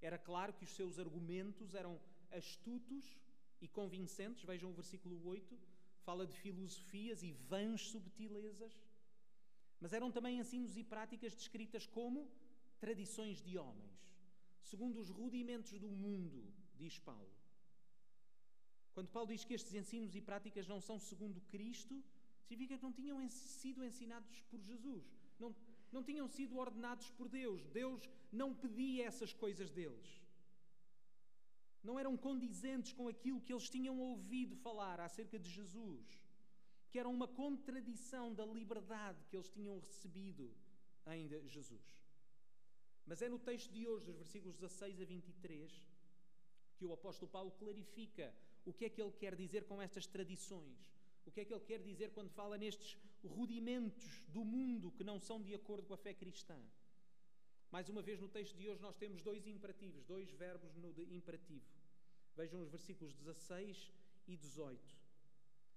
Era 0.00 0.18
claro 0.18 0.52
que 0.52 0.64
os 0.64 0.70
seus 0.70 0.98
argumentos 0.98 1.74
eram 1.74 2.00
astutos 2.30 3.18
e 3.60 3.66
convincentes, 3.68 4.44
vejam 4.44 4.70
o 4.70 4.72
versículo 4.72 5.26
8, 5.26 5.58
fala 6.04 6.26
de 6.26 6.36
filosofias 6.36 7.22
e 7.22 7.32
vãs 7.32 7.88
subtilezas, 7.88 8.72
mas 9.80 9.92
eram 9.92 10.10
também 10.10 10.38
ensinos 10.38 10.76
e 10.76 10.84
práticas 10.84 11.34
descritas 11.34 11.86
como 11.86 12.30
tradições 12.78 13.42
de 13.42 13.58
homens, 13.58 14.14
segundo 14.62 15.00
os 15.00 15.10
rudimentos 15.10 15.78
do 15.78 15.88
mundo, 15.88 16.52
diz 16.76 16.98
Paulo. 16.98 17.30
Quando 18.94 19.08
Paulo 19.08 19.28
diz 19.28 19.44
que 19.44 19.54
estes 19.54 19.74
ensinos 19.74 20.14
e 20.14 20.20
práticas 20.20 20.66
não 20.66 20.80
são 20.80 20.98
segundo 20.98 21.40
Cristo, 21.42 22.02
significa 22.50 22.76
que 22.76 22.82
não 22.82 22.92
tinham 22.92 23.16
sido 23.28 23.84
ensinados 23.84 24.40
por 24.50 24.60
Jesus, 24.60 25.04
não, 25.38 25.54
não 25.92 26.02
tinham 26.02 26.26
sido 26.36 26.58
ordenados 26.58 27.08
por 27.12 27.28
Deus. 27.28 27.64
Deus 27.68 28.08
não 28.40 28.52
pedia 28.62 29.06
essas 29.06 29.32
coisas 29.32 29.70
deles. 29.70 30.08
Não 31.88 31.98
eram 31.98 32.16
condizentes 32.16 32.92
com 32.92 33.06
aquilo 33.08 33.40
que 33.40 33.52
eles 33.52 33.70
tinham 33.70 33.96
ouvido 34.00 34.56
falar 34.56 34.98
acerca 35.00 35.38
de 35.38 35.48
Jesus, 35.48 36.06
que 36.90 36.98
era 36.98 37.08
uma 37.08 37.28
contradição 37.28 38.34
da 38.34 38.44
liberdade 38.44 39.24
que 39.28 39.36
eles 39.36 39.48
tinham 39.48 39.78
recebido 39.78 40.52
em 41.06 41.28
Jesus. 41.48 41.86
Mas 43.06 43.22
é 43.22 43.28
no 43.28 43.38
texto 43.38 43.72
de 43.72 43.86
hoje, 43.86 44.06
dos 44.06 44.16
versículos 44.16 44.56
16 44.56 45.00
a 45.00 45.04
23, 45.04 45.88
que 46.76 46.84
o 46.84 46.92
apóstolo 46.92 47.30
Paulo 47.30 47.52
clarifica 47.52 48.34
o 48.64 48.72
que 48.72 48.84
é 48.86 48.90
que 48.90 49.00
ele 49.00 49.12
quer 49.12 49.34
dizer 49.34 49.64
com 49.64 49.80
estas 49.80 50.06
tradições. 50.06 50.99
O 51.24 51.30
que 51.30 51.40
é 51.40 51.44
que 51.44 51.52
ele 51.52 51.64
quer 51.64 51.80
dizer 51.80 52.10
quando 52.12 52.30
fala 52.30 52.56
nestes 52.58 52.96
rudimentos 53.24 54.26
do 54.28 54.44
mundo 54.44 54.90
que 54.92 55.04
não 55.04 55.18
são 55.18 55.42
de 55.42 55.54
acordo 55.54 55.86
com 55.86 55.94
a 55.94 55.98
fé 55.98 56.14
cristã? 56.14 56.58
Mais 57.70 57.88
uma 57.88 58.02
vez, 58.02 58.20
no 58.20 58.28
texto 58.28 58.56
de 58.56 58.68
hoje, 58.68 58.82
nós 58.82 58.96
temos 58.96 59.22
dois 59.22 59.46
imperativos, 59.46 60.04
dois 60.04 60.28
verbos 60.32 60.74
no 60.76 60.92
imperativo. 61.12 61.64
Vejam 62.34 62.60
os 62.60 62.68
versículos 62.68 63.14
16 63.14 63.92
e 64.26 64.36
18. 64.36 65.00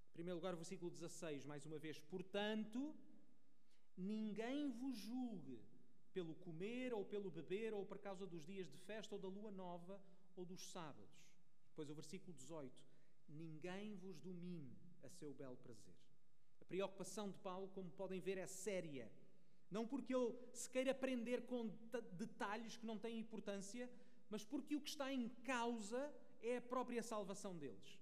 Em 0.10 0.14
primeiro 0.14 0.38
lugar, 0.38 0.54
o 0.54 0.58
versículo 0.58 0.90
16, 0.90 1.46
mais 1.46 1.66
uma 1.66 1.78
vez. 1.78 2.00
Portanto, 2.00 2.96
ninguém 3.96 4.72
vos 4.72 4.98
julgue 4.98 5.60
pelo 6.14 6.36
comer 6.36 6.94
ou 6.94 7.04
pelo 7.04 7.30
beber 7.30 7.74
ou 7.74 7.86
por 7.86 8.00
causa 8.00 8.26
dos 8.26 8.44
dias 8.46 8.70
de 8.72 8.78
festa 8.78 9.16
ou 9.16 9.22
da 9.22 9.28
lua 9.28 9.52
nova 9.52 10.00
ou 10.36 10.46
dos 10.46 10.62
sábados. 10.72 11.12
Depois 11.70 11.90
o 11.90 11.96
versículo 11.96 12.34
18: 12.34 12.72
Ninguém 13.30 13.96
vos 13.96 14.20
domine 14.20 14.83
a 15.04 15.10
seu 15.10 15.34
belo 15.34 15.58
prazer. 15.58 15.94
A 16.62 16.66
preocupação 16.66 17.30
de 17.30 17.38
Paulo, 17.40 17.68
como 17.70 17.90
podem 17.92 18.20
ver, 18.20 18.38
é 18.38 18.48
séria. 18.48 19.12
Não 19.70 19.88
porque 19.88 20.16
ele 20.16 20.34
se 20.54 20.70
queira 20.70 20.92
aprender 20.92 21.46
com 21.46 21.68
detalhes 22.14 22.78
que 22.78 22.86
não 22.86 22.98
têm 22.98 23.20
importância, 23.20 23.90
mas 24.30 24.44
porque 24.44 24.76
o 24.76 24.82
que 24.82 24.90
está 24.90 25.12
em 25.12 25.30
causa 25.44 26.14
é 26.42 26.58
a 26.58 26.62
própria 26.62 27.04
salvação 27.04 27.58
deles. 27.58 28.00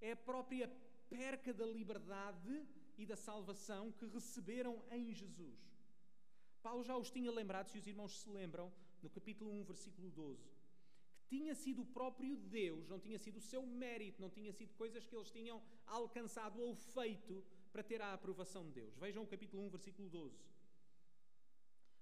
É 0.00 0.12
a 0.12 0.16
própria 0.16 0.70
perca 1.08 1.52
da 1.52 1.66
liberdade 1.66 2.66
e 2.98 3.06
da 3.06 3.16
salvação 3.16 3.92
que 3.92 4.06
receberam 4.06 4.82
em 4.90 5.12
Jesus. 5.12 5.58
Paulo 6.62 6.82
já 6.82 6.96
os 6.96 7.10
tinha 7.10 7.30
lembrado, 7.30 7.68
se 7.68 7.78
os 7.78 7.86
irmãos 7.86 8.20
se 8.20 8.28
lembram, 8.28 8.72
no 9.02 9.08
capítulo 9.08 9.52
1, 9.52 9.64
versículo 9.64 10.10
12 10.10 10.55
tinha 11.28 11.54
sido 11.54 11.82
o 11.82 11.86
próprio 11.86 12.36
Deus, 12.36 12.88
não 12.88 12.98
tinha 12.98 13.18
sido 13.18 13.38
o 13.38 13.46
seu 13.52 13.62
mérito, 13.66 14.20
não 14.20 14.30
tinha 14.30 14.52
sido 14.52 14.72
coisas 14.74 15.06
que 15.06 15.14
eles 15.14 15.30
tinham 15.30 15.62
alcançado 15.86 16.60
ou 16.60 16.74
feito 16.74 17.44
para 17.72 17.82
ter 17.82 18.00
a 18.00 18.12
aprovação 18.12 18.64
de 18.66 18.72
Deus. 18.80 18.96
Vejam 18.96 19.22
o 19.22 19.26
capítulo 19.26 19.64
1, 19.66 19.70
versículo 19.70 20.08
12. 20.08 20.38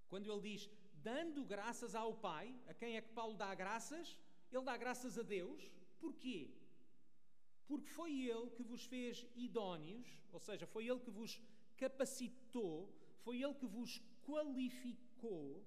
Quando 0.08 0.30
ele 0.30 0.40
diz, 0.50 0.70
dando 1.02 1.44
graças 1.44 1.94
ao 1.94 2.14
Pai, 2.14 2.54
a 2.68 2.74
quem 2.74 2.96
é 2.96 3.00
que 3.00 3.12
Paulo 3.20 3.36
dá 3.36 3.54
graças? 3.54 4.16
Ele 4.52 4.64
dá 4.64 4.76
graças 4.76 5.18
a 5.18 5.22
Deus. 5.22 5.70
Porquê? 5.98 6.50
Porque 7.66 7.88
foi 7.88 8.12
Ele 8.28 8.50
que 8.50 8.62
vos 8.62 8.84
fez 8.84 9.26
idóneos, 9.34 10.06
ou 10.32 10.38
seja, 10.38 10.66
foi 10.66 10.86
Ele 10.86 11.00
que 11.00 11.10
vos 11.10 11.40
capacitou, 11.76 12.92
foi 13.24 13.42
Ele 13.42 13.54
que 13.54 13.66
vos 13.66 14.00
qualificou 14.22 15.64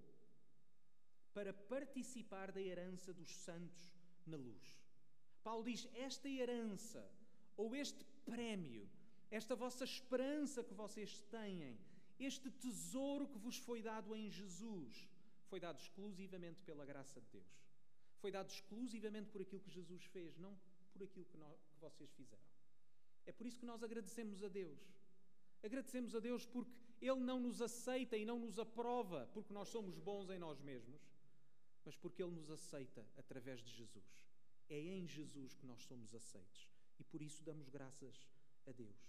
para 1.38 1.54
participar 1.54 2.52
da 2.52 2.60
herança 2.60 3.14
dos 3.14 3.32
santos 3.46 3.94
na 4.26 4.38
luz. 4.38 4.66
Paulo 5.44 5.64
diz: 5.64 5.88
esta 5.94 6.28
herança, 6.28 7.08
ou 7.56 7.76
este 7.76 8.04
prémio, 8.26 8.90
esta 9.30 9.56
vossa 9.56 9.84
esperança 9.84 10.64
que 10.64 10.74
vocês 10.74 11.22
têm, 11.36 11.78
este 12.20 12.50
tesouro 12.50 13.28
que 13.28 13.38
vos 13.38 13.58
foi 13.68 13.84
dado 13.84 14.16
em 14.16 14.32
Jesus, 14.32 15.08
foi 15.48 15.60
dado 15.60 15.78
exclusivamente 15.78 16.64
pela 16.64 16.84
graça 16.84 17.22
de 17.22 17.30
Deus. 17.38 17.54
Foi 18.20 18.32
dado 18.32 18.50
exclusivamente 18.50 19.30
por 19.30 19.44
aquilo 19.44 19.62
que 19.62 19.70
Jesus 19.70 20.06
fez, 20.06 20.40
não 20.40 20.58
por 20.92 21.04
aquilo 21.04 21.26
que, 21.26 21.38
nós, 21.38 21.56
que 21.68 21.80
vocês 21.80 22.12
fizeram. 22.14 22.50
É 23.28 23.32
por 23.32 23.46
isso 23.46 23.60
que 23.60 23.66
nós 23.68 23.84
agradecemos 23.84 24.44
a 24.44 24.48
Deus. 24.48 24.80
Agradecemos 25.62 26.16
a 26.16 26.20
Deus 26.20 26.48
porque 26.48 26.76
Ele 27.00 27.20
não 27.20 27.40
nos 27.40 27.62
aceita 27.62 28.18
e 28.18 28.26
não 28.26 28.40
nos 28.40 28.58
aprova 28.58 29.30
porque 29.36 29.54
nós 29.54 29.68
somos 29.68 30.00
bons 30.00 30.32
em 30.32 30.40
nós 30.40 30.60
mesmos, 30.62 31.07
mas 31.88 31.96
porque 31.96 32.22
Ele 32.22 32.34
nos 32.34 32.50
aceita 32.52 33.02
através 33.16 33.62
de 33.64 33.72
Jesus. 33.72 34.10
É 34.68 34.78
em 34.78 35.08
Jesus 35.08 35.54
que 35.56 35.66
nós 35.66 35.82
somos 35.84 36.14
aceitos 36.14 36.70
e 37.00 37.04
por 37.12 37.22
isso 37.22 37.42
damos 37.50 37.70
graças 37.70 38.28
a 38.66 38.74
Deus. 38.74 39.00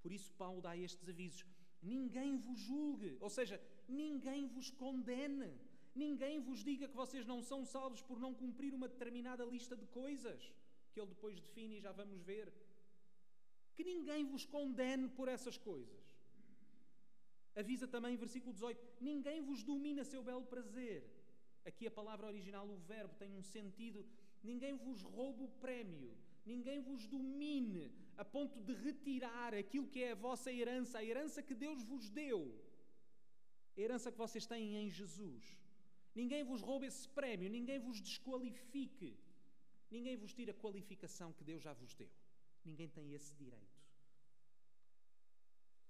Por 0.00 0.10
isso, 0.10 0.32
Paulo 0.32 0.62
dá 0.62 0.74
estes 0.74 1.06
avisos: 1.06 1.44
ninguém 1.82 2.38
vos 2.38 2.58
julgue, 2.58 3.18
ou 3.20 3.28
seja, 3.28 3.60
ninguém 3.86 4.46
vos 4.46 4.70
condene, 4.70 5.50
ninguém 5.94 6.40
vos 6.40 6.64
diga 6.64 6.88
que 6.88 6.96
vocês 6.96 7.26
não 7.26 7.42
são 7.42 7.66
salvos 7.66 8.00
por 8.00 8.18
não 8.18 8.32
cumprir 8.34 8.72
uma 8.72 8.88
determinada 8.88 9.44
lista 9.44 9.76
de 9.76 9.86
coisas 9.88 10.50
que 10.90 10.98
ele 10.98 11.10
depois 11.10 11.38
define 11.38 11.76
e 11.76 11.80
já 11.82 11.92
vamos 11.92 12.22
ver. 12.22 12.50
Que 13.74 13.84
ninguém 13.84 14.24
vos 14.24 14.46
condene 14.46 15.06
por 15.10 15.28
essas 15.28 15.58
coisas. 15.58 16.02
Avisa 17.54 17.86
também, 17.86 18.16
versículo 18.16 18.54
18: 18.54 19.02
ninguém 19.02 19.42
vos 19.42 19.62
domina 19.62 20.02
seu 20.02 20.22
belo 20.22 20.46
prazer 20.46 21.17
Aqui 21.70 21.86
a 21.86 21.96
palavra 22.00 22.26
original, 22.32 22.66
o 22.66 22.78
verbo, 22.92 23.14
tem 23.22 23.30
um 23.40 23.42
sentido. 23.42 24.00
Ninguém 24.50 24.74
vos 24.84 25.02
rouba 25.02 25.42
o 25.44 25.54
prémio, 25.64 26.10
ninguém 26.52 26.80
vos 26.88 27.06
domine 27.14 27.86
a 28.22 28.24
ponto 28.24 28.60
de 28.68 28.74
retirar 28.86 29.52
aquilo 29.62 29.90
que 29.94 30.02
é 30.02 30.12
a 30.12 30.22
vossa 30.26 30.50
herança, 30.58 30.98
a 30.98 31.04
herança 31.04 31.42
que 31.48 31.54
Deus 31.54 31.82
vos 31.90 32.08
deu, 32.20 32.38
a 33.76 33.80
herança 33.80 34.12
que 34.12 34.22
vocês 34.24 34.46
têm 34.52 34.76
em 34.82 34.88
Jesus. 35.00 35.44
Ninguém 36.20 36.42
vos 36.50 36.62
rouba 36.68 36.86
esse 36.86 37.06
prémio, 37.18 37.50
ninguém 37.58 37.78
vos 37.78 38.00
desqualifique, 38.00 39.10
ninguém 39.90 40.16
vos 40.16 40.32
tira 40.38 40.52
a 40.52 40.60
qualificação 40.62 41.32
que 41.32 41.44
Deus 41.50 41.62
já 41.62 41.72
vos 41.72 41.94
deu. 41.94 42.10
Ninguém 42.64 42.88
tem 42.88 43.12
esse 43.18 43.32
direito. 43.34 43.78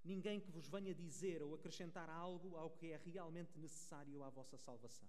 Ninguém 0.05 0.41
que 0.41 0.51
vos 0.51 0.69
venha 0.69 0.95
dizer 0.95 1.43
ou 1.43 1.55
acrescentar 1.55 2.09
algo 2.11 2.57
ao 2.57 2.71
que 2.71 2.87
é 2.93 2.97
realmente 2.97 3.59
necessário 3.59 4.23
à 4.23 4.31
vossa 4.31 4.57
salvação. 4.57 5.09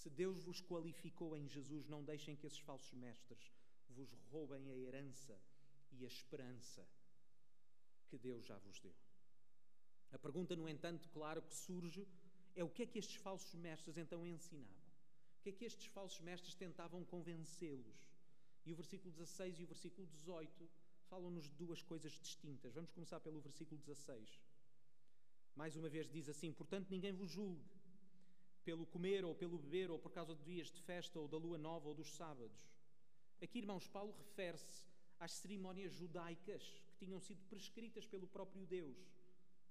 Se 0.00 0.08
Deus 0.08 0.40
vos 0.40 0.62
qualificou 0.62 1.36
em 1.36 1.46
Jesus, 1.46 1.86
não 1.86 2.02
deixem 2.02 2.34
que 2.34 2.46
esses 2.46 2.58
falsos 2.60 2.94
mestres 2.94 3.52
vos 3.90 4.10
roubem 4.30 4.70
a 4.70 4.74
herança 4.74 5.38
e 5.92 6.04
a 6.06 6.08
esperança 6.08 6.88
que 8.08 8.16
Deus 8.16 8.46
já 8.46 8.56
vos 8.56 8.80
deu. 8.80 8.94
A 10.10 10.18
pergunta, 10.18 10.56
no 10.56 10.66
entanto, 10.66 11.06
claro 11.10 11.42
que 11.42 11.54
surge 11.54 12.08
é 12.56 12.64
o 12.64 12.70
que 12.70 12.84
é 12.84 12.86
que 12.86 12.98
estes 12.98 13.16
falsos 13.16 13.54
mestres 13.54 13.98
então 13.98 14.26
ensinavam? 14.26 14.90
O 15.38 15.42
que 15.42 15.50
é 15.50 15.52
que 15.52 15.66
estes 15.66 15.86
falsos 15.88 16.20
mestres 16.20 16.54
tentavam 16.54 17.04
convencê-los? 17.04 18.08
E 18.64 18.72
o 18.72 18.76
versículo 18.76 19.12
16 19.12 19.60
e 19.60 19.64
o 19.64 19.66
versículo 19.66 20.06
18 20.06 20.70
falam-nos 21.10 21.44
de 21.44 21.54
duas 21.56 21.82
coisas 21.82 22.12
distintas. 22.12 22.72
Vamos 22.72 22.90
começar 22.90 23.20
pelo 23.20 23.38
versículo 23.38 23.78
16. 23.78 24.40
Mais 25.54 25.76
uma 25.76 25.90
vez 25.90 26.08
diz 26.08 26.26
assim: 26.26 26.54
Portanto, 26.54 26.88
ninguém 26.88 27.12
vos 27.12 27.30
julgue 27.30 27.79
pelo 28.64 28.86
comer 28.86 29.24
ou 29.24 29.34
pelo 29.34 29.58
beber 29.58 29.90
ou 29.90 29.98
por 29.98 30.12
causa 30.12 30.34
de 30.34 30.42
dias 30.42 30.70
de 30.70 30.80
festa 30.80 31.18
ou 31.18 31.28
da 31.28 31.36
lua 31.36 31.58
nova 31.58 31.88
ou 31.88 31.94
dos 31.94 32.14
sábados. 32.14 32.70
Aqui, 33.42 33.58
irmãos, 33.58 33.86
Paulo 33.88 34.12
refere-se 34.12 34.86
às 35.18 35.32
cerimónias 35.32 35.92
judaicas 35.92 36.62
que 36.86 37.04
tinham 37.04 37.20
sido 37.20 37.42
prescritas 37.48 38.06
pelo 38.06 38.26
próprio 38.26 38.66
Deus 38.66 38.98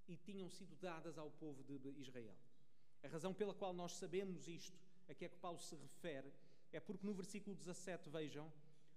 e 0.07 0.17
tinham 0.17 0.49
sido 0.49 0.75
dadas 0.77 1.17
ao 1.17 1.29
povo 1.31 1.63
de 1.63 2.01
Israel. 2.01 2.35
A 3.03 3.07
razão 3.07 3.33
pela 3.33 3.53
qual 3.53 3.73
nós 3.73 3.93
sabemos 3.93 4.47
isto, 4.47 4.77
a 5.07 5.13
que 5.13 5.25
é 5.25 5.29
que 5.29 5.37
Paulo 5.37 5.59
se 5.59 5.75
refere, 5.75 6.33
é 6.71 6.79
porque 6.79 7.05
no 7.05 7.13
versículo 7.13 7.55
17, 7.55 8.09
vejam 8.09 8.51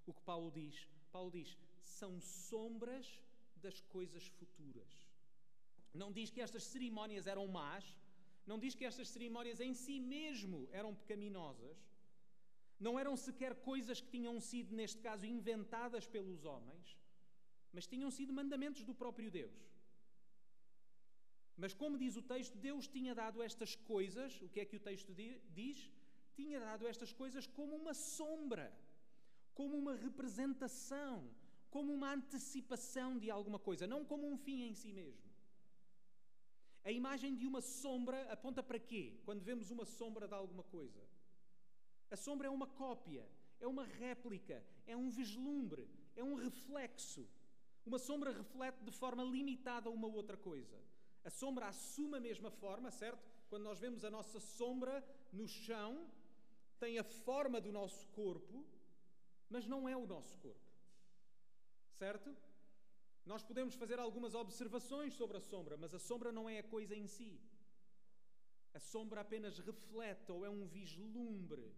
o 0.07 0.13
que 0.13 0.23
Paulo 0.23 0.51
diz. 0.51 0.89
Paulo 1.11 1.31
diz: 1.31 1.57
são 1.81 2.21
sombras 2.21 3.21
das 3.57 3.81
coisas 3.81 4.27
futuras. 4.27 4.91
Não 5.95 6.11
diz 6.11 6.31
que 6.31 6.41
estas 6.41 6.65
cerimónias 6.65 7.27
eram 7.27 7.47
más, 7.47 7.85
não 8.47 8.59
diz 8.59 8.75
que 8.75 8.85
estas 8.85 9.09
cerimónias 9.09 9.61
em 9.61 9.73
si 9.75 9.97
mesmo 10.01 10.69
eram 10.73 10.95
pecaminosas, 10.95 11.77
não 12.87 12.99
eram 12.99 13.17
sequer 13.17 13.55
coisas 13.71 14.01
que 14.01 14.11
tinham 14.17 14.41
sido, 14.41 14.75
neste 14.75 15.01
caso, 15.01 15.25
inventadas 15.25 16.07
pelos 16.07 16.45
homens, 16.45 16.87
mas 17.73 17.87
tinham 17.87 18.11
sido 18.11 18.33
mandamentos 18.33 18.83
do 18.89 18.95
próprio 19.03 19.31
Deus. 19.31 19.57
Mas, 21.57 21.73
como 21.73 22.01
diz 22.03 22.17
o 22.17 22.23
texto, 22.23 22.57
Deus 22.69 22.89
tinha 22.89 23.15
dado 23.15 23.43
estas 23.49 23.75
coisas, 23.93 24.41
o 24.43 24.49
que 24.49 24.61
é 24.61 24.65
que 24.65 24.77
o 24.77 24.81
texto 24.81 25.13
diz? 25.61 25.79
Tinha 26.35 26.59
dado 26.59 26.87
estas 26.93 27.13
coisas 27.13 27.47
como 27.47 27.77
uma 27.77 27.95
sombra, 27.95 28.67
como 29.55 29.77
uma 29.83 29.95
representação, 29.95 31.31
como 31.71 31.93
uma 31.93 32.11
antecipação 32.15 33.19
de 33.23 33.31
alguma 33.31 33.59
coisa, 33.59 33.87
não 33.87 34.05
como 34.05 34.31
um 34.31 34.37
fim 34.37 34.63
em 34.69 34.75
si 34.75 34.93
mesmo. 34.93 35.22
A 36.85 36.91
imagem 36.91 37.35
de 37.37 37.47
uma 37.47 37.61
sombra 37.61 38.21
aponta 38.33 38.63
para 38.63 38.79
quê? 38.79 39.21
Quando 39.25 39.43
vemos 39.43 39.71
uma 39.71 39.85
sombra 39.85 40.27
de 40.27 40.35
alguma 40.35 40.65
coisa. 40.65 41.01
A 42.11 42.17
sombra 42.17 42.49
é 42.49 42.51
uma 42.51 42.67
cópia, 42.67 43.25
é 43.61 43.67
uma 43.67 43.85
réplica, 43.85 44.63
é 44.87 44.97
um 44.97 45.09
vislumbre, 45.09 45.89
é 46.17 46.25
um 46.25 46.35
reflexo. 46.35 47.29
Uma 47.87 47.99
sombra 47.99 48.33
reflete 48.33 48.83
de 48.85 48.91
forma 48.93 49.23
limitada 49.23 49.91
uma 49.91 50.09
outra 50.09 50.37
coisa. 50.37 50.79
A 51.25 51.31
sombra 51.31 51.69
assume 51.69 52.17
a 52.17 52.21
mesma 52.21 52.51
forma, 52.51 52.91
certo? 52.91 53.25
Quando 53.49 53.63
nós 53.63 53.79
vemos 53.79 54.05
a 54.05 54.11
nossa 54.11 54.41
sombra 54.41 55.05
no 55.33 55.47
chão, 55.47 56.11
tem 56.81 56.99
a 56.99 57.05
forma 57.05 57.61
do 57.61 57.71
nosso 57.71 58.07
corpo, 58.09 58.65
mas 59.49 59.67
não 59.67 59.89
é 59.89 59.97
o 59.97 60.07
nosso 60.07 60.37
corpo. 60.39 60.73
Certo? 61.97 62.35
Nós 63.25 63.43
podemos 63.43 63.75
fazer 63.75 63.99
algumas 63.99 64.35
observações 64.35 65.15
sobre 65.15 65.37
a 65.37 65.41
sombra, 65.41 65.77
mas 65.77 65.95
a 65.95 65.99
sombra 65.99 66.33
não 66.33 66.49
é 66.49 66.59
a 66.59 66.63
coisa 66.63 66.95
em 66.97 67.07
si. 67.07 67.41
A 68.75 68.81
sombra 68.81 69.21
apenas 69.21 69.59
reflete 69.59 70.33
ou 70.33 70.45
é 70.45 70.51
um 70.51 70.67
vislumbre 70.67 71.73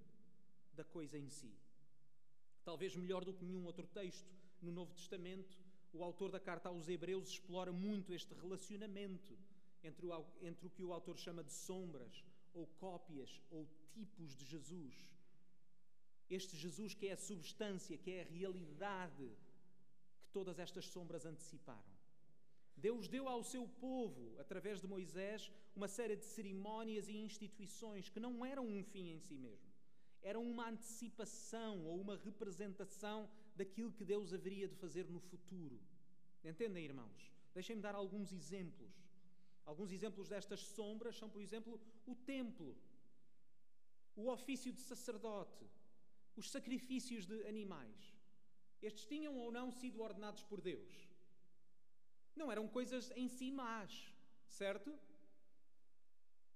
da 0.73 0.85
coisa 0.85 1.19
em 1.19 1.29
si. 1.29 1.53
Talvez 2.65 2.97
melhor 2.97 3.25
do 3.25 3.35
que 3.35 3.45
nenhum 3.45 3.65
outro 3.67 3.87
texto 3.87 4.33
no 4.63 4.73
Novo 4.73 4.95
Testamento, 4.95 5.59
o 5.93 6.03
autor 6.03 6.31
da 6.31 6.41
carta 6.41 6.69
aos 6.69 6.89
Hebreus 6.89 7.29
explora 7.29 7.73
muito 7.73 8.13
este 8.13 8.33
relacionamento 8.35 9.37
entre 9.83 10.07
o, 10.07 10.27
entre 10.41 10.67
o 10.67 10.71
que 10.71 10.83
o 10.83 10.93
autor 10.93 11.19
chama 11.19 11.45
de 11.45 11.53
sombras, 11.53 12.25
ou 12.55 12.67
cópias, 12.79 13.41
ou 13.51 13.69
tipos 13.93 14.35
de 14.35 14.45
Jesus. 14.47 14.95
Este 16.31 16.57
Jesus 16.57 16.95
que 16.95 17.09
é 17.09 17.13
a 17.13 17.17
substância, 17.17 17.99
que 17.99 18.11
é 18.11 18.23
a 18.23 18.25
realidade 18.25 19.31
todas 20.37 20.59
estas 20.59 20.87
sombras 20.95 21.25
anteciparam. 21.33 21.95
Deus 22.77 23.07
deu 23.15 23.29
ao 23.29 23.43
seu 23.53 23.65
povo, 23.87 24.23
através 24.45 24.81
de 24.81 24.87
Moisés, 24.95 25.51
uma 25.79 25.89
série 25.89 26.17
de 26.17 26.25
cerimónias 26.25 27.09
e 27.09 27.17
instituições 27.29 28.09
que 28.09 28.25
não 28.27 28.45
eram 28.45 28.67
um 28.67 28.83
fim 28.83 29.07
em 29.11 29.21
si 29.21 29.37
mesmo. 29.47 29.73
Eram 30.31 30.43
uma 30.43 30.69
antecipação 30.69 31.85
ou 31.87 32.01
uma 32.01 32.17
representação 32.17 33.31
daquilo 33.55 33.93
que 33.93 34.05
Deus 34.05 34.33
haveria 34.33 34.67
de 34.67 34.75
fazer 34.75 35.09
no 35.09 35.21
futuro. 35.21 35.79
Entendem, 36.45 36.85
irmãos? 36.85 37.31
Deixem-me 37.55 37.83
dar 37.83 37.95
alguns 37.95 38.33
exemplos. 38.33 38.93
Alguns 39.65 39.93
exemplos 39.93 40.29
destas 40.29 40.61
sombras 40.61 41.17
são, 41.17 41.31
por 41.31 41.41
exemplo, 41.41 41.81
o 42.07 42.15
templo, 42.15 42.77
o 44.17 44.29
ofício 44.31 44.73
de 44.73 44.81
sacerdote, 44.81 45.65
os 46.37 46.51
sacrifícios 46.51 47.25
de 47.25 47.47
animais. 47.47 48.14
Estes 48.89 49.05
tinham 49.13 49.35
ou 49.43 49.51
não 49.59 49.67
sido 49.81 50.03
ordenados 50.09 50.43
por 50.51 50.61
Deus? 50.61 50.93
Não 52.41 52.51
eram 52.55 52.67
coisas 52.77 53.11
em 53.23 53.29
si 53.29 53.51
más, 53.51 53.93
certo? 54.61 54.91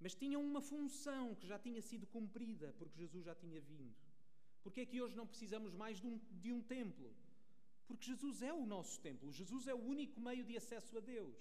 Mas 0.00 0.14
tinham 0.14 0.42
uma 0.50 0.60
função 0.60 1.34
que 1.34 1.46
já 1.52 1.58
tinha 1.66 1.82
sido 1.90 2.06
cumprida, 2.06 2.74
porque 2.78 2.98
Jesus 3.02 3.24
já 3.24 3.34
tinha 3.34 3.60
vindo. 3.60 3.96
Porque 4.62 4.82
é 4.82 4.86
que 4.90 5.00
hoje 5.02 5.16
não 5.16 5.26
precisamos 5.26 5.72
mais 5.82 5.98
de 6.02 6.06
um, 6.06 6.16
de 6.42 6.52
um 6.52 6.60
templo? 6.62 7.08
Porque 7.86 8.04
Jesus 8.04 8.42
é 8.42 8.52
o 8.52 8.66
nosso 8.66 9.00
templo, 9.00 9.32
Jesus 9.32 9.66
é 9.66 9.74
o 9.74 9.84
único 9.94 10.20
meio 10.20 10.44
de 10.44 10.56
acesso 10.56 10.98
a 10.98 11.00
Deus. 11.00 11.38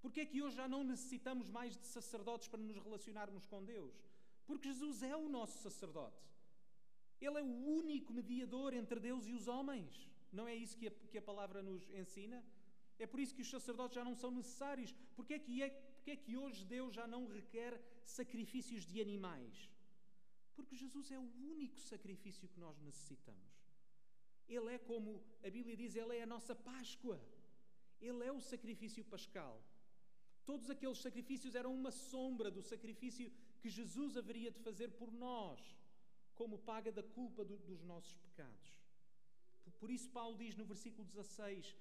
Porque 0.00 0.20
é 0.20 0.26
que 0.26 0.40
hoje 0.42 0.56
já 0.56 0.68
não 0.68 0.82
necessitamos 0.82 1.50
mais 1.50 1.76
de 1.76 1.86
sacerdotes 1.86 2.48
para 2.48 2.60
nos 2.60 2.78
relacionarmos 2.78 3.44
com 3.44 3.64
Deus? 3.64 3.94
Porque 4.46 4.68
Jesus 4.68 5.02
é 5.02 5.14
o 5.14 5.28
nosso 5.28 5.58
sacerdote. 5.58 6.24
Ele 7.20 7.38
é 7.38 7.42
o 7.42 7.54
único 7.80 8.12
mediador 8.12 8.72
entre 8.74 9.00
Deus 9.00 9.26
e 9.26 9.32
os 9.32 9.48
homens. 9.48 10.08
Não 10.32 10.46
é 10.46 10.54
isso 10.54 10.76
que 10.76 10.88
a, 10.88 10.90
que 11.10 11.18
a 11.18 11.22
palavra 11.22 11.62
nos 11.62 11.90
ensina? 11.90 12.44
É 12.98 13.06
por 13.06 13.20
isso 13.20 13.34
que 13.34 13.42
os 13.42 13.50
sacerdotes 13.50 13.94
já 13.94 14.04
não 14.04 14.14
são 14.14 14.30
necessários. 14.30 14.94
Porque 15.16 15.34
é, 15.34 15.38
que 15.38 15.62
é, 15.62 15.68
é 16.06 16.16
que 16.16 16.36
hoje 16.36 16.64
Deus 16.64 16.94
já 16.94 17.06
não 17.06 17.26
requer 17.26 17.80
sacrifícios 18.04 18.84
de 18.84 19.00
animais? 19.00 19.70
Porque 20.56 20.76
Jesus 20.76 21.10
é 21.10 21.18
o 21.18 21.30
único 21.54 21.78
sacrifício 21.78 22.48
que 22.48 22.60
nós 22.60 22.78
necessitamos. 22.80 23.52
Ele 24.48 24.74
é 24.74 24.78
como 24.78 25.22
a 25.44 25.50
Bíblia 25.50 25.76
diz, 25.76 25.94
ele 25.94 26.16
é 26.16 26.22
a 26.22 26.32
nossa 26.34 26.54
Páscoa. 26.54 27.20
Ele 28.00 28.24
é 28.24 28.32
o 28.32 28.40
sacrifício 28.40 29.04
pascal. 29.04 29.60
Todos 30.44 30.70
aqueles 30.70 30.98
sacrifícios 30.98 31.54
eram 31.54 31.74
uma 31.74 31.90
sombra 31.90 32.50
do 32.50 32.62
sacrifício 32.62 33.30
que 33.60 33.68
Jesus 33.68 34.16
haveria 34.16 34.50
de 34.50 34.60
fazer 34.60 34.88
por 35.00 35.12
nós, 35.12 35.60
como 36.40 36.64
paga 36.70 36.90
da 36.98 37.02
culpa 37.18 37.44
do, 37.44 37.56
dos 37.70 37.82
nossos 37.92 38.14
pecados. 38.26 38.68
Por 39.80 39.90
isso, 39.96 40.08
Paulo 40.18 40.36
diz 40.42 40.56
no 40.60 40.64
versículo 40.72 41.04
16: 41.06 41.74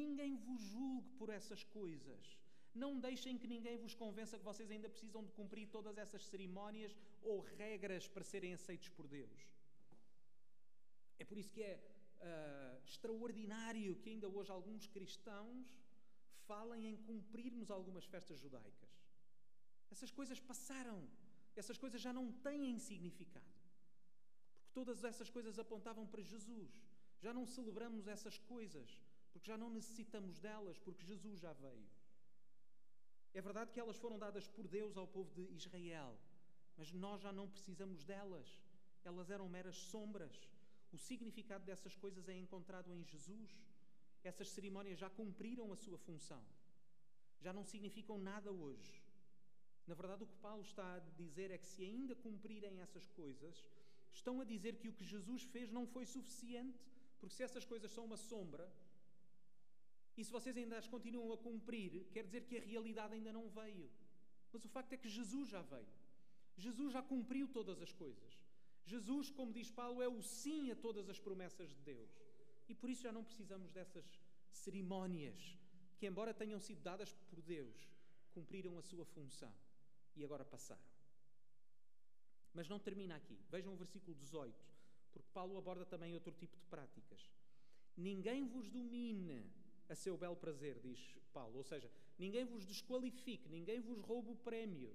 Ninguém 0.00 0.36
vos 0.46 0.60
julgue 0.72 1.10
por 1.18 1.28
essas 1.38 1.62
coisas. 1.78 2.22
Não 2.82 2.92
deixem 3.06 3.38
que 3.40 3.46
ninguém 3.54 3.76
vos 3.84 3.94
convença 3.94 4.38
que 4.38 4.44
vocês 4.50 4.70
ainda 4.70 4.88
precisam 4.88 5.22
de 5.26 5.32
cumprir 5.38 5.66
todas 5.76 5.96
essas 5.96 6.24
cerimónias 6.30 6.96
ou 7.22 7.40
regras 7.40 8.08
para 8.08 8.24
serem 8.24 8.52
aceitos 8.54 8.88
por 8.96 9.06
Deus. 9.06 9.40
É 11.18 11.24
por 11.24 11.38
isso 11.38 11.52
que 11.56 11.62
é 11.62 11.74
uh, 11.76 12.84
extraordinário 12.84 13.94
que 14.00 14.10
ainda 14.10 14.28
hoje 14.28 14.50
alguns 14.50 14.88
cristãos 14.88 15.68
falem 16.48 16.88
em 16.88 16.96
cumprirmos 16.96 17.70
algumas 17.70 18.04
festas 18.14 18.40
judaicas. 18.40 18.92
Essas 19.94 20.10
coisas 20.10 20.40
passaram, 20.40 20.98
essas 21.54 21.78
coisas 21.78 22.00
já 22.00 22.12
não 22.12 22.26
têm 22.48 22.78
significado. 22.80 23.53
Todas 24.78 25.04
essas 25.10 25.30
coisas 25.30 25.58
apontavam 25.58 26.06
para 26.06 26.28
Jesus. 26.32 26.72
Já 27.24 27.32
não 27.32 27.46
celebramos 27.46 28.06
essas 28.14 28.36
coisas, 28.52 28.88
porque 29.32 29.50
já 29.52 29.56
não 29.56 29.70
necessitamos 29.70 30.38
delas, 30.46 30.78
porque 30.78 31.06
Jesus 31.10 31.38
já 31.38 31.52
veio. 31.52 31.88
É 33.32 33.40
verdade 33.40 33.72
que 33.72 33.80
elas 33.80 33.96
foram 33.96 34.18
dadas 34.18 34.46
por 34.46 34.66
Deus 34.68 34.96
ao 34.96 35.06
povo 35.06 35.32
de 35.38 35.44
Israel, 35.60 36.12
mas 36.76 36.92
nós 36.92 37.20
já 37.20 37.32
não 37.32 37.48
precisamos 37.48 38.04
delas. 38.04 38.48
Elas 39.04 39.30
eram 39.30 39.48
meras 39.48 39.76
sombras. 39.76 40.36
O 40.92 40.98
significado 40.98 41.64
dessas 41.64 41.96
coisas 41.96 42.28
é 42.28 42.36
encontrado 42.36 42.92
em 42.92 43.02
Jesus. 43.04 43.50
Essas 44.22 44.48
cerimónias 44.50 44.98
já 44.98 45.10
cumpriram 45.10 45.72
a 45.72 45.76
sua 45.76 45.98
função. 45.98 46.42
Já 47.40 47.52
não 47.52 47.64
significam 47.64 48.18
nada 48.18 48.50
hoje. 48.50 49.02
Na 49.86 49.94
verdade, 49.94 50.24
o 50.24 50.26
que 50.26 50.36
Paulo 50.36 50.62
está 50.62 50.94
a 50.94 50.98
dizer 51.22 51.50
é 51.50 51.58
que, 51.58 51.66
se 51.66 51.82
ainda 51.84 52.14
cumprirem 52.14 52.80
essas 52.80 53.06
coisas, 53.08 53.68
estão 54.18 54.40
a 54.40 54.44
dizer 54.44 54.76
que 54.80 54.88
o 54.88 54.96
que 54.98 55.04
Jesus 55.04 55.42
fez 55.54 55.70
não 55.70 55.86
foi 55.86 56.04
suficiente, 56.06 56.80
porque 57.18 57.34
se 57.34 57.42
essas 57.42 57.64
coisas 57.64 57.90
são 57.90 58.04
uma 58.04 58.16
sombra, 58.16 58.66
e 60.16 60.24
se 60.24 60.30
vocês 60.30 60.56
ainda 60.56 60.78
as 60.78 60.88
continuam 60.94 61.32
a 61.32 61.38
cumprir, 61.38 61.92
quer 62.12 62.24
dizer 62.24 62.42
que 62.48 62.56
a 62.56 62.64
realidade 62.72 63.14
ainda 63.14 63.32
não 63.32 63.48
veio. 63.48 63.90
Mas 64.52 64.64
o 64.64 64.68
facto 64.68 64.92
é 64.92 64.96
que 64.96 65.08
Jesus 65.08 65.48
já 65.48 65.62
veio. 65.62 65.92
Jesus 66.56 66.92
já 66.92 67.02
cumpriu 67.02 67.48
todas 67.48 67.82
as 67.82 67.92
coisas. 67.92 68.32
Jesus, 68.86 69.30
como 69.30 69.52
diz 69.52 69.70
Paulo, 69.70 70.00
é 70.02 70.08
o 70.08 70.22
sim 70.22 70.70
a 70.70 70.76
todas 70.76 71.08
as 71.08 71.18
promessas 71.18 71.70
de 71.70 71.80
Deus. 71.82 72.10
E 72.68 72.74
por 72.74 72.88
isso 72.88 73.02
já 73.02 73.12
não 73.12 73.24
precisamos 73.24 73.72
dessas 73.72 74.06
cerimónias 74.52 75.58
que, 75.98 76.06
embora 76.06 76.32
tenham 76.32 76.60
sido 76.60 76.80
dadas 76.82 77.12
por 77.28 77.40
Deus, 77.42 77.76
cumpriram 78.32 78.78
a 78.78 78.82
sua 78.82 79.04
função 79.04 79.52
e 80.14 80.24
agora 80.24 80.44
passaram. 80.44 80.93
Mas 82.54 82.68
não 82.68 82.78
termina 82.78 83.16
aqui. 83.16 83.38
Vejam 83.50 83.74
o 83.74 83.76
versículo 83.76 84.14
18, 84.16 84.54
porque 85.12 85.28
Paulo 85.34 85.58
aborda 85.58 85.84
também 85.84 86.14
outro 86.14 86.32
tipo 86.32 86.56
de 86.56 86.64
práticas. 86.66 87.30
Ninguém 87.96 88.46
vos 88.46 88.70
domine 88.70 89.44
a 89.88 89.94
seu 89.94 90.16
belo 90.16 90.36
prazer, 90.36 90.78
diz 90.80 90.98
Paulo. 91.32 91.58
Ou 91.58 91.64
seja, 91.64 91.90
ninguém 92.18 92.44
vos 92.44 92.64
desqualifique, 92.64 93.48
ninguém 93.48 93.80
vos 93.80 94.00
roube 94.00 94.30
o 94.30 94.36
prémio, 94.36 94.94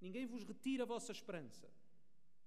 ninguém 0.00 0.26
vos 0.26 0.44
retire 0.44 0.82
a 0.82 0.86
vossa 0.86 1.12
esperança. 1.12 1.68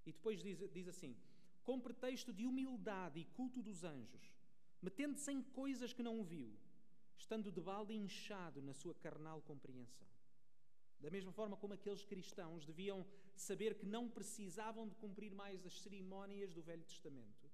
E 0.05 0.11
depois 0.11 0.41
diz, 0.41 0.59
diz 0.71 0.87
assim: 0.87 1.17
com 1.63 1.79
pretexto 1.79 2.31
de 2.31 2.45
humildade 2.45 3.19
e 3.19 3.25
culto 3.25 3.61
dos 3.61 3.83
anjos, 3.83 4.31
metendo-se 4.81 5.31
em 5.31 5.41
coisas 5.41 5.91
que 5.91 6.03
não 6.03 6.23
viu, 6.23 6.55
estando 7.17 7.51
de 7.51 7.59
balde 7.59 7.93
inchado 7.93 8.61
na 8.61 8.73
sua 8.73 8.93
carnal 8.93 9.41
compreensão. 9.41 10.07
Da 10.99 11.09
mesma 11.09 11.31
forma 11.31 11.57
como 11.57 11.73
aqueles 11.73 12.05
cristãos 12.05 12.65
deviam 12.65 13.05
saber 13.41 13.75
que 13.75 13.85
não 13.85 14.09
precisavam 14.09 14.87
de 14.87 14.95
cumprir 14.95 15.33
mais 15.33 15.65
as 15.65 15.79
cerimónias 15.81 16.53
do 16.53 16.61
Velho 16.61 16.83
Testamento, 16.83 17.51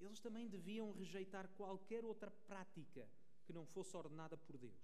eles 0.00 0.20
também 0.20 0.48
deviam 0.48 0.92
rejeitar 0.92 1.48
qualquer 1.56 2.04
outra 2.04 2.30
prática 2.30 3.08
que 3.44 3.52
não 3.52 3.66
fosse 3.66 3.96
ordenada 3.96 4.36
por 4.36 4.56
Deus, 4.56 4.80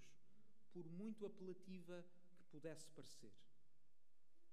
por 0.71 0.87
muito 0.89 1.25
apelativa 1.25 2.05
que 2.37 2.45
pudesse 2.45 2.89
parecer. 2.89 3.33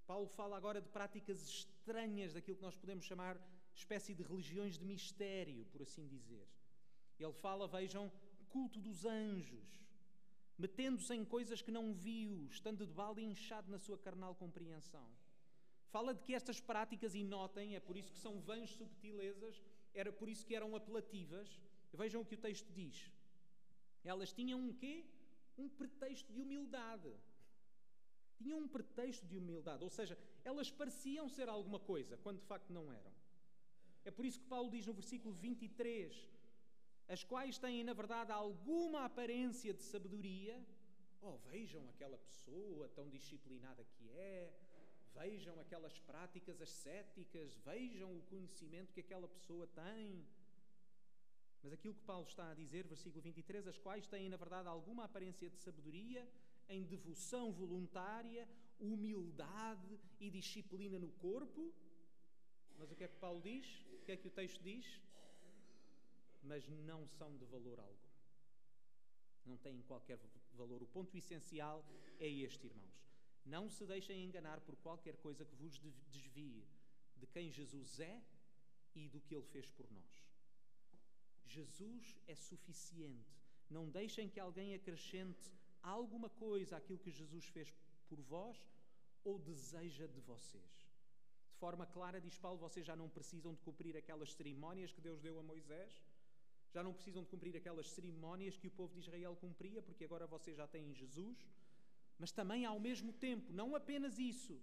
Paulo 0.07 0.29
fala 0.29 0.57
agora 0.57 0.81
de 0.81 0.89
práticas 0.89 1.43
estranhas 1.49 2.33
daquilo 2.35 2.57
que 2.57 2.63
nós 2.63 2.77
podemos 2.77 3.05
chamar 3.05 3.39
espécie 3.75 4.15
de 4.15 4.23
religiões 4.23 4.79
de 4.79 4.85
mistério, 4.85 5.65
por 5.67 5.83
assim 5.83 6.07
dizer. 6.07 6.47
Ele 7.19 7.33
fala, 7.33 7.67
vejam, 7.67 8.11
culto 8.51 8.81
dos 8.81 9.05
anjos, 9.05 9.85
metendo-se 10.57 11.13
em 11.15 11.25
coisas 11.25 11.61
que 11.61 11.71
não 11.71 11.93
viu, 11.93 12.47
estando 12.51 12.87
de 12.87 12.93
balde 12.93 13.23
inchado 13.23 13.71
na 13.71 13.79
sua 13.79 13.99
carnal 13.99 14.35
compreensão. 14.35 15.09
Fala 15.95 16.13
de 16.13 16.23
que 16.27 16.35
estas 16.35 16.59
práticas, 16.59 17.15
e 17.15 17.23
notem, 17.23 17.77
é 17.77 17.81
por 17.89 17.97
isso 17.97 18.11
que 18.15 18.19
são 18.19 18.41
vãs 18.41 18.71
subtilezas, 18.71 19.63
era 20.03 20.13
por 20.13 20.29
isso 20.29 20.45
que 20.45 20.57
eram 20.59 20.75
apelativas. 20.75 21.49
Vejam 21.93 22.21
o 22.23 22.27
que 22.29 22.35
o 22.35 22.43
texto 22.47 22.69
diz. 22.73 22.97
Elas 24.03 24.33
tinham 24.33 24.59
um 24.59 24.73
quê? 24.73 25.05
Um 25.57 25.69
pretexto 25.69 26.33
de 26.33 26.41
humildade. 26.41 27.13
Tinham 28.39 28.59
um 28.59 28.67
pretexto 28.67 29.25
de 29.25 29.37
humildade, 29.37 29.85
ou 29.85 29.93
seja, 29.99 30.19
elas 30.43 30.69
pareciam 30.69 31.29
ser 31.29 31.49
alguma 31.49 31.79
coisa, 31.79 32.17
quando 32.25 32.41
de 32.41 32.47
facto 32.47 32.73
não 32.73 32.93
eram. 32.93 33.13
É 34.05 34.11
por 34.11 34.25
isso 34.27 34.41
que 34.41 34.47
Paulo 34.47 34.73
diz 34.73 34.85
no 34.89 34.95
versículo 34.95 35.33
23: 35.33 36.29
as 37.07 37.23
quais 37.23 37.57
têm, 37.57 37.85
na 37.85 37.93
verdade, 37.93 38.33
alguma 38.33 39.05
aparência 39.05 39.73
de 39.73 39.83
sabedoria. 39.83 40.61
Oh, 41.23 41.37
vejam 41.53 41.89
aquela 41.89 42.19
pessoa 42.19 42.89
tão 42.89 43.09
disciplinada 43.09 43.85
que 43.85 44.11
é, 44.11 44.53
vejam 45.15 45.59
aquelas 45.61 45.99
práticas 46.01 46.61
ascéticas, 46.61 47.55
vejam 47.65 48.11
o 48.17 48.23
conhecimento 48.23 48.93
que 48.93 49.01
aquela 49.01 49.29
pessoa 49.29 49.67
tem. 49.69 50.27
Mas 51.63 51.73
aquilo 51.73 51.95
que 51.95 52.03
Paulo 52.03 52.27
está 52.27 52.51
a 52.51 52.55
dizer, 52.55 52.87
versículo 52.87 53.23
23, 53.23 53.67
as 53.67 53.79
quais 53.79 54.07
têm, 54.07 54.29
na 54.29 54.37
verdade, 54.37 54.69
alguma 54.69 55.05
aparência 55.05 55.49
de 55.49 55.57
sabedoria, 55.57 56.29
em 56.69 56.83
devoção 56.83 57.53
voluntária, 57.53 58.47
humildade 58.79 59.99
e 60.21 60.31
disciplina 60.31 60.99
no 60.99 61.11
corpo. 61.13 61.73
Mas 62.79 62.91
o 62.91 62.97
que 62.97 63.05
é 63.05 63.09
que 63.09 63.17
Paulo 63.17 63.41
diz? 63.41 63.67
O 63.93 64.05
que 64.05 64.13
é 64.13 64.17
que 64.17 64.27
o 64.27 64.31
texto 64.31 64.63
diz? 64.63 64.87
mas 66.45 66.69
não 66.69 67.07
são 67.09 67.37
de 67.37 67.45
valor 67.47 67.79
algum. 67.81 67.95
Não 69.47 69.57
têm 69.59 69.81
qualquer 69.83 70.19
valor. 70.55 70.83
O 70.83 70.87
ponto 70.87 71.17
essencial 71.17 71.85
é 72.19 72.29
este, 72.29 72.67
irmãos. 72.67 72.94
Não 73.45 73.69
se 73.69 73.85
deixem 73.87 74.25
enganar 74.25 74.61
por 74.61 74.77
qualquer 74.77 75.17
coisa 75.17 75.45
que 75.45 75.55
vos 75.55 75.79
desvie 76.11 76.67
de 77.17 77.27
quem 77.27 77.51
Jesus 77.51 78.01
é 78.01 78.23
e 78.95 79.09
do 79.09 79.21
que 79.21 79.35
ele 79.35 79.45
fez 79.45 79.71
por 79.71 79.91
nós. 79.91 80.15
Jesus 81.47 82.19
é 82.27 82.35
suficiente. 82.35 83.37
Não 83.69 83.89
deixem 83.89 84.29
que 84.29 84.41
alguém 84.41 84.75
acrescente 84.75 85.53
alguma 85.83 86.31
coisa 86.31 86.77
àquilo 86.77 86.99
que 86.99 87.11
Jesus 87.11 87.47
fez 87.47 87.73
por 88.09 88.21
vós 88.21 88.59
ou 89.23 89.39
deseja 89.39 90.07
de 90.07 90.21
vocês. 90.21 90.73
De 91.51 91.57
forma 91.59 91.87
clara, 91.87 92.21
diz 92.21 92.37
Paulo, 92.39 92.59
vocês 92.59 92.87
já 92.87 92.97
não 92.97 93.09
precisam 93.09 93.55
de 93.55 93.61
cumprir 93.61 93.97
aquelas 93.97 94.33
cerimónias 94.33 94.93
que 94.93 95.01
Deus 95.01 95.21
deu 95.21 95.39
a 95.39 95.43
Moisés 95.43 96.03
já 96.75 96.83
não 96.83 96.93
precisam 96.93 97.23
de 97.23 97.29
cumprir 97.29 97.57
aquelas 97.57 97.89
cerimónias 97.89 98.57
que 98.57 98.67
o 98.67 98.71
povo 98.79 98.93
de 98.95 98.99
Israel 98.99 99.37
cumpria, 99.37 99.81
porque 99.81 100.05
agora 100.05 100.27
vocês 100.27 100.57
já 100.57 100.67
têm 100.67 100.93
Jesus. 100.93 101.39
Mas 102.19 102.33
também, 102.33 102.65
ao 102.65 102.79
mesmo 102.79 103.13
tempo, 103.13 103.53
não 103.53 103.75
apenas 103.75 104.19
isso, 104.19 104.61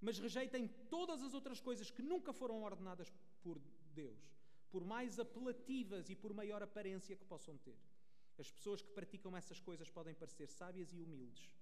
mas 0.00 0.18
rejeitem 0.18 0.68
todas 0.90 1.22
as 1.22 1.32
outras 1.32 1.60
coisas 1.60 1.90
que 1.90 2.02
nunca 2.02 2.32
foram 2.32 2.62
ordenadas 2.62 3.12
por 3.42 3.60
Deus, 3.94 4.20
por 4.70 4.84
mais 4.84 5.18
apelativas 5.18 6.10
e 6.10 6.16
por 6.16 6.34
maior 6.34 6.62
aparência 6.62 7.16
que 7.16 7.24
possam 7.24 7.56
ter. 7.58 7.78
As 8.38 8.50
pessoas 8.50 8.82
que 8.82 8.90
praticam 8.90 9.36
essas 9.36 9.60
coisas 9.60 9.88
podem 9.88 10.14
parecer 10.14 10.48
sábias 10.48 10.92
e 10.92 11.00
humildes, 11.00 11.54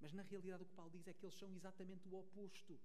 mas 0.00 0.12
na 0.12 0.22
realidade 0.22 0.62
o 0.62 0.66
que 0.66 0.74
Paulo 0.74 0.90
diz 0.90 1.06
é 1.06 1.12
que 1.12 1.24
eles 1.24 1.36
são 1.36 1.54
exatamente 1.54 2.08
o 2.08 2.16
oposto. 2.16 2.78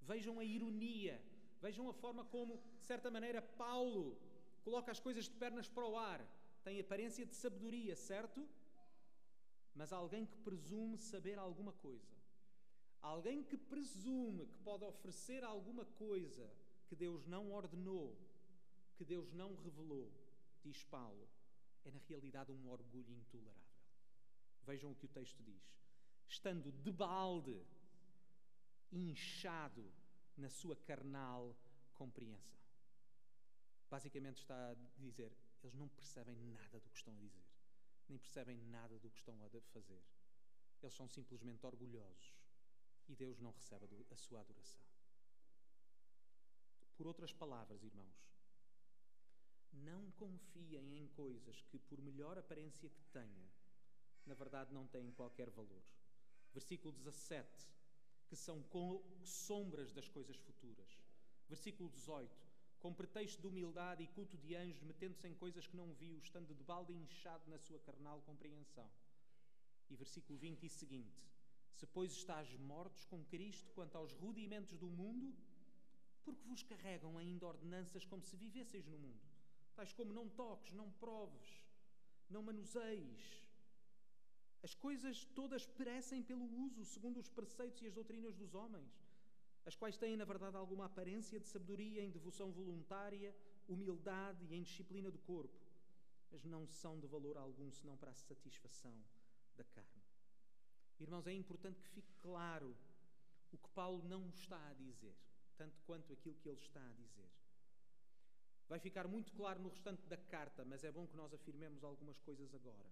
Vejam 0.00 0.38
a 0.38 0.44
ironia, 0.44 1.20
vejam 1.60 1.88
a 1.88 1.92
forma 1.92 2.24
como, 2.24 2.62
de 2.78 2.84
certa 2.84 3.10
maneira, 3.10 3.40
Paulo 3.42 4.18
coloca 4.62 4.90
as 4.90 5.00
coisas 5.00 5.24
de 5.24 5.34
pernas 5.34 5.68
para 5.68 5.86
o 5.86 5.96
ar, 5.96 6.20
tem 6.62 6.80
aparência 6.80 7.26
de 7.26 7.34
sabedoria, 7.34 7.96
certo? 7.96 8.48
Mas 9.74 9.92
alguém 9.92 10.26
que 10.26 10.36
presume 10.38 10.98
saber 10.98 11.38
alguma 11.38 11.72
coisa, 11.72 12.16
alguém 13.00 13.42
que 13.42 13.56
presume 13.56 14.46
que 14.46 14.58
pode 14.58 14.84
oferecer 14.84 15.42
alguma 15.42 15.84
coisa 15.84 16.50
que 16.86 16.94
Deus 16.94 17.26
não 17.26 17.52
ordenou, 17.52 18.16
que 18.96 19.04
Deus 19.04 19.32
não 19.32 19.54
revelou, 19.56 20.12
diz 20.62 20.84
Paulo, 20.84 21.28
é 21.84 21.90
na 21.90 21.98
realidade 22.00 22.52
um 22.52 22.68
orgulho 22.68 23.14
intolerável. 23.14 23.62
Vejam 24.64 24.92
o 24.92 24.94
que 24.94 25.06
o 25.06 25.08
texto 25.08 25.42
diz: 25.42 25.62
estando 26.28 26.70
de 26.70 26.92
balde, 26.92 27.66
inchado 28.92 29.90
na 30.36 30.48
sua 30.48 30.76
carnal 30.76 31.56
compreensão. 31.94 32.60
Basicamente 33.90 34.38
está 34.38 34.70
a 34.70 34.76
dizer: 34.96 35.32
eles 35.62 35.74
não 35.74 35.88
percebem 35.88 36.36
nada 36.36 36.78
do 36.80 36.90
que 36.90 36.96
estão 36.96 37.14
a 37.14 37.18
dizer, 37.18 37.44
nem 38.08 38.18
percebem 38.18 38.58
nada 38.62 38.98
do 38.98 39.10
que 39.10 39.18
estão 39.18 39.44
a 39.44 39.48
fazer. 39.72 40.02
Eles 40.82 40.94
são 40.94 41.08
simplesmente 41.08 41.64
orgulhosos 41.64 42.34
e 43.08 43.14
Deus 43.14 43.40
não 43.40 43.50
recebe 43.50 44.06
a 44.10 44.16
sua 44.16 44.40
adoração. 44.40 44.82
Por 46.96 47.06
outras 47.06 47.32
palavras, 47.32 47.82
irmãos, 47.82 48.32
não 49.72 50.10
confiem 50.12 50.98
em 50.98 51.08
coisas 51.08 51.62
que, 51.62 51.78
por 51.78 52.00
melhor 52.00 52.38
aparência 52.38 52.90
que 52.90 53.02
tenham, 53.04 53.48
na 54.26 54.34
verdade 54.34 54.72
não 54.72 54.86
têm 54.86 55.10
qualquer 55.12 55.50
valor. 55.50 55.82
Versículo 56.52 56.92
17, 56.92 57.68
que 58.28 58.36
são 58.36 58.62
sombras 59.24 59.92
das 59.92 60.08
coisas 60.08 60.36
futuras. 60.36 60.98
Versículo 61.48 61.88
18, 61.90 62.51
com 62.82 62.92
pretexto 62.92 63.40
de 63.40 63.46
humildade 63.46 64.02
e 64.02 64.08
culto 64.08 64.36
de 64.36 64.56
anjos, 64.56 64.82
metendo-se 64.82 65.28
em 65.28 65.34
coisas 65.34 65.66
que 65.68 65.76
não 65.76 65.92
viu, 65.94 66.18
estando 66.18 66.52
de 66.52 66.64
balde 66.64 66.92
inchado 66.92 67.48
na 67.48 67.56
sua 67.56 67.78
carnal 67.78 68.20
compreensão. 68.22 68.88
E 69.88 69.94
versículo 69.94 70.36
20 70.36 70.64
e 70.64 70.68
seguinte: 70.68 71.22
Se, 71.76 71.86
pois, 71.86 72.10
estás 72.12 72.52
mortos 72.56 73.04
com 73.04 73.24
Cristo 73.26 73.70
quanto 73.72 73.96
aos 73.96 74.12
rudimentos 74.12 74.76
do 74.76 74.88
mundo, 74.88 75.32
porque 76.24 76.44
vos 76.48 76.64
carregam 76.64 77.16
ainda 77.18 77.46
ordenanças 77.46 78.04
como 78.04 78.24
se 78.24 78.36
vivesseis 78.36 78.86
no 78.88 78.98
mundo, 78.98 79.22
tais 79.76 79.92
como 79.92 80.12
não 80.12 80.28
toques, 80.28 80.72
não 80.72 80.90
proves, 80.90 81.48
não 82.28 82.42
manuseis. 82.42 83.22
As 84.60 84.74
coisas 84.74 85.24
todas 85.36 85.66
perecem 85.66 86.20
pelo 86.22 86.44
uso, 86.66 86.84
segundo 86.84 87.18
os 87.20 87.28
preceitos 87.28 87.80
e 87.82 87.86
as 87.86 87.94
doutrinas 87.94 88.34
dos 88.34 88.54
homens 88.54 89.01
as 89.64 89.76
quais 89.76 89.96
têm, 89.96 90.16
na 90.16 90.24
verdade, 90.24 90.56
alguma 90.56 90.86
aparência 90.86 91.38
de 91.38 91.46
sabedoria 91.46 92.02
em 92.02 92.10
devoção 92.10 92.50
voluntária, 92.50 93.34
humildade 93.68 94.44
e 94.46 94.54
em 94.54 94.62
disciplina 94.62 95.10
do 95.10 95.18
corpo, 95.18 95.60
mas 96.30 96.44
não 96.44 96.66
são 96.66 96.98
de 96.98 97.06
valor 97.06 97.36
algum 97.36 97.70
senão 97.70 97.96
para 97.96 98.10
a 98.10 98.14
satisfação 98.14 98.94
da 99.56 99.64
carne. 99.64 100.02
Irmãos, 100.98 101.26
é 101.26 101.32
importante 101.32 101.80
que 101.80 101.88
fique 101.88 102.12
claro 102.20 102.76
o 103.52 103.58
que 103.58 103.68
Paulo 103.70 104.02
não 104.08 104.28
está 104.28 104.68
a 104.68 104.74
dizer, 104.74 105.14
tanto 105.56 105.80
quanto 105.82 106.12
aquilo 106.12 106.36
que 106.36 106.48
ele 106.48 106.58
está 106.58 106.84
a 106.84 106.92
dizer. 106.92 107.30
Vai 108.68 108.78
ficar 108.78 109.06
muito 109.06 109.32
claro 109.32 109.60
no 109.60 109.68
restante 109.68 110.06
da 110.06 110.16
carta, 110.16 110.64
mas 110.64 110.82
é 110.82 110.90
bom 110.90 111.06
que 111.06 111.16
nós 111.16 111.34
afirmemos 111.34 111.84
algumas 111.84 112.18
coisas 112.20 112.54
agora. 112.54 112.90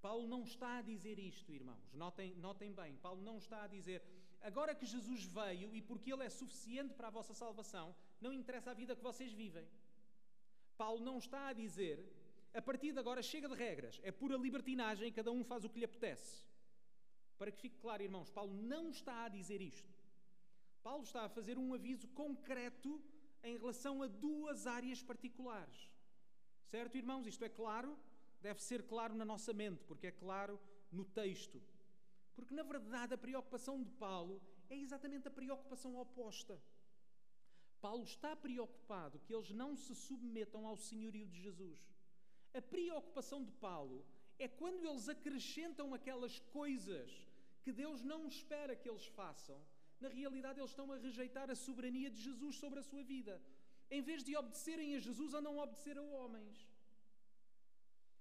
Paulo 0.00 0.28
não 0.28 0.44
está 0.44 0.78
a 0.78 0.82
dizer 0.82 1.18
isto, 1.18 1.50
irmãos. 1.50 1.92
Notem, 1.94 2.34
notem 2.36 2.72
bem, 2.72 2.94
Paulo 2.96 3.22
não 3.22 3.38
está 3.38 3.64
a 3.64 3.66
dizer 3.66 4.02
agora 4.50 4.74
que 4.74 4.86
Jesus 4.94 5.24
veio 5.24 5.74
e 5.74 5.80
porque 5.82 6.12
Ele 6.12 6.24
é 6.24 6.30
suficiente 6.30 6.94
para 6.94 7.08
a 7.08 7.16
vossa 7.18 7.34
salvação, 7.34 7.94
não 8.20 8.32
interessa 8.32 8.70
a 8.70 8.74
vida 8.82 8.94
que 8.94 9.02
vocês 9.10 9.32
vivem. 9.32 9.66
Paulo 10.76 11.04
não 11.08 11.18
está 11.18 11.48
a 11.48 11.52
dizer 11.52 11.98
a 12.54 12.62
partir 12.62 12.92
de 12.92 13.00
agora 13.00 13.20
chega 13.20 13.48
de 13.48 13.56
regras, 13.56 14.00
é 14.04 14.12
pura 14.12 14.36
libertinagem, 14.36 15.12
cada 15.12 15.32
um 15.32 15.42
faz 15.42 15.64
o 15.64 15.68
que 15.68 15.80
lhe 15.80 15.84
apetece. 15.84 16.44
Para 17.36 17.50
que 17.50 17.60
fique 17.60 17.76
claro, 17.78 18.04
irmãos, 18.04 18.30
Paulo 18.30 18.54
não 18.54 18.90
está 18.90 19.24
a 19.24 19.28
dizer 19.28 19.60
isto. 19.60 19.92
Paulo 20.80 21.02
está 21.02 21.24
a 21.24 21.28
fazer 21.28 21.58
um 21.58 21.74
aviso 21.74 22.06
concreto 22.08 23.02
em 23.42 23.56
relação 23.58 24.02
a 24.02 24.06
duas 24.06 24.68
áreas 24.68 25.02
particulares. 25.02 25.90
Certo, 26.66 26.96
irmãos? 26.96 27.26
Isto 27.26 27.44
é 27.44 27.48
claro? 27.48 27.98
Deve 28.40 28.62
ser 28.62 28.84
claro 28.84 29.14
na 29.14 29.24
nossa 29.24 29.52
mente, 29.52 29.82
porque 29.84 30.06
é 30.06 30.12
claro 30.12 30.60
no 30.92 31.04
texto. 31.04 31.60
Porque, 32.34 32.54
na 32.54 32.62
verdade, 32.62 33.14
a 33.14 33.18
preocupação 33.18 33.82
de 33.82 33.90
Paulo 33.90 34.40
é 34.68 34.76
exatamente 34.76 35.28
a 35.28 35.30
preocupação 35.30 35.96
oposta. 35.96 36.60
Paulo 37.80 38.04
está 38.04 38.34
preocupado 38.34 39.20
que 39.20 39.34
eles 39.34 39.50
não 39.50 39.76
se 39.76 39.94
submetam 39.94 40.66
ao 40.66 40.76
senhorio 40.76 41.26
de 41.26 41.38
Jesus. 41.46 41.80
A 42.54 42.62
preocupação 42.62 43.44
de 43.44 43.52
Paulo 43.52 44.04
é 44.38 44.48
quando 44.48 44.86
eles 44.88 45.08
acrescentam 45.08 45.92
aquelas 45.92 46.38
coisas 46.58 47.10
que 47.62 47.72
Deus 47.72 48.02
não 48.02 48.26
espera 48.26 48.76
que 48.76 48.88
eles 48.88 49.06
façam, 49.06 49.58
na 50.00 50.08
realidade 50.08 50.60
eles 50.60 50.70
estão 50.70 50.90
a 50.92 50.96
rejeitar 50.96 51.50
a 51.50 51.54
soberania 51.54 52.10
de 52.10 52.20
Jesus 52.20 52.56
sobre 52.56 52.78
a 52.80 52.82
sua 52.82 53.02
vida. 53.02 53.40
Em 53.90 54.02
vez 54.02 54.22
de 54.24 54.36
obedecerem 54.36 54.96
a 54.96 54.98
Jesus, 54.98 55.34
a 55.34 55.40
não 55.40 55.58
obedecer 55.58 55.96
a 55.98 56.02
homens. 56.02 56.56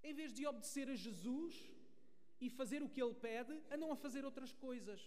Em 0.04 0.14
vez 0.14 0.34
de 0.34 0.46
obedecer 0.46 0.90
a 0.90 0.96
Jesus 0.96 1.73
e 2.46 2.50
fazer 2.60 2.82
o 2.84 2.92
que 2.94 3.02
ele 3.04 3.16
pede, 3.28 3.54
a 3.74 3.78
não 3.82 3.90
a 3.96 3.98
fazer 4.06 4.24
outras 4.30 4.52
coisas. 4.66 5.02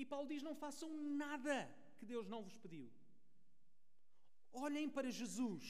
E 0.00 0.04
Paulo 0.12 0.28
diz: 0.32 0.42
não 0.48 0.56
façam 0.64 0.90
nada 1.24 1.56
que 1.98 2.06
Deus 2.12 2.26
não 2.34 2.42
vos 2.46 2.56
pediu. 2.64 2.86
Olhem 4.66 4.88
para 4.96 5.16
Jesus. 5.20 5.64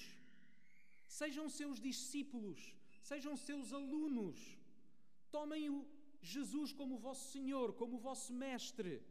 Sejam 1.21 1.47
seus 1.61 1.79
discípulos 1.89 2.61
sejam 3.11 3.37
seus 3.37 3.73
alunos. 3.73 4.39
Tomem 5.31 5.69
o 5.71 5.87
Jesus 6.23 6.73
como 6.73 6.97
o 6.97 6.99
vosso 6.99 7.31
Senhor, 7.33 7.73
como 7.75 7.97
o 7.97 7.99
vosso 7.99 8.33
Mestre 8.33 9.03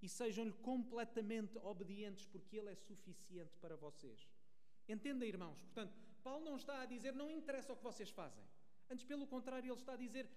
e 0.00 0.08
sejam-lhe 0.08 0.52
completamente 0.70 1.56
obedientes, 1.58 2.26
porque 2.26 2.56
Ele 2.56 2.70
é 2.70 2.74
suficiente 2.74 3.56
para 3.60 3.76
vocês. 3.76 4.28
Entendem, 4.88 5.28
irmãos? 5.28 5.60
Portanto, 5.62 5.94
Paulo 6.24 6.44
não 6.44 6.56
está 6.56 6.82
a 6.82 6.86
dizer 6.86 7.14
não 7.14 7.30
interessa 7.30 7.72
o 7.72 7.76
que 7.76 7.84
vocês 7.84 8.10
fazem. 8.10 8.44
Antes, 8.90 9.04
pelo 9.04 9.26
contrário, 9.26 9.70
ele 9.70 9.80
está 9.80 9.92
a 9.94 9.96
dizer 9.96 10.28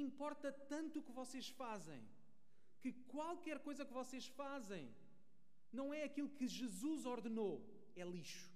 importa 0.00 0.52
tanto 0.52 0.98
o 0.98 1.02
que 1.02 1.12
vocês 1.12 1.48
fazem, 1.48 2.02
que 2.80 2.92
qualquer 2.92 3.58
coisa 3.60 3.84
que 3.84 3.92
vocês 3.92 4.26
fazem 4.26 4.94
não 5.72 5.92
é 5.92 6.04
aquilo 6.04 6.28
que 6.28 6.46
Jesus 6.46 7.04
ordenou, 7.04 7.64
é 7.96 8.04
lixo. 8.04 8.52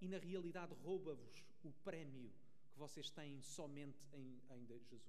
E 0.00 0.08
na 0.08 0.18
realidade 0.18 0.74
rouba-vos 0.74 1.44
o 1.62 1.72
prémio 1.72 2.32
que 2.72 2.78
vocês 2.78 3.08
têm 3.10 3.40
somente 3.40 4.04
em, 4.12 4.42
em 4.50 4.64
Jesus. 4.66 5.02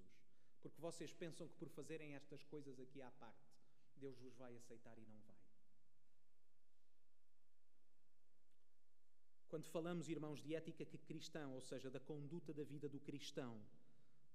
Porque 0.61 0.79
vocês 0.79 1.13
pensam 1.13 1.47
que 1.47 1.55
por 1.55 1.69
fazerem 1.69 2.15
estas 2.15 2.43
coisas 2.43 2.79
aqui 2.79 3.01
à 3.01 3.11
parte, 3.11 3.47
Deus 3.95 4.17
vos 4.17 4.35
vai 4.35 4.55
aceitar 4.55 4.97
e 4.97 5.05
não 5.05 5.19
vai. 5.21 5.35
Quando 9.47 9.67
falamos, 9.67 10.09
irmãos, 10.09 10.41
de 10.41 10.53
ética 10.53 10.85
cristã, 11.05 11.47
ou 11.49 11.61
seja, 11.61 11.89
da 11.89 11.99
conduta 11.99 12.53
da 12.53 12.63
vida 12.63 12.89
do 12.89 12.99
cristão, 12.99 13.61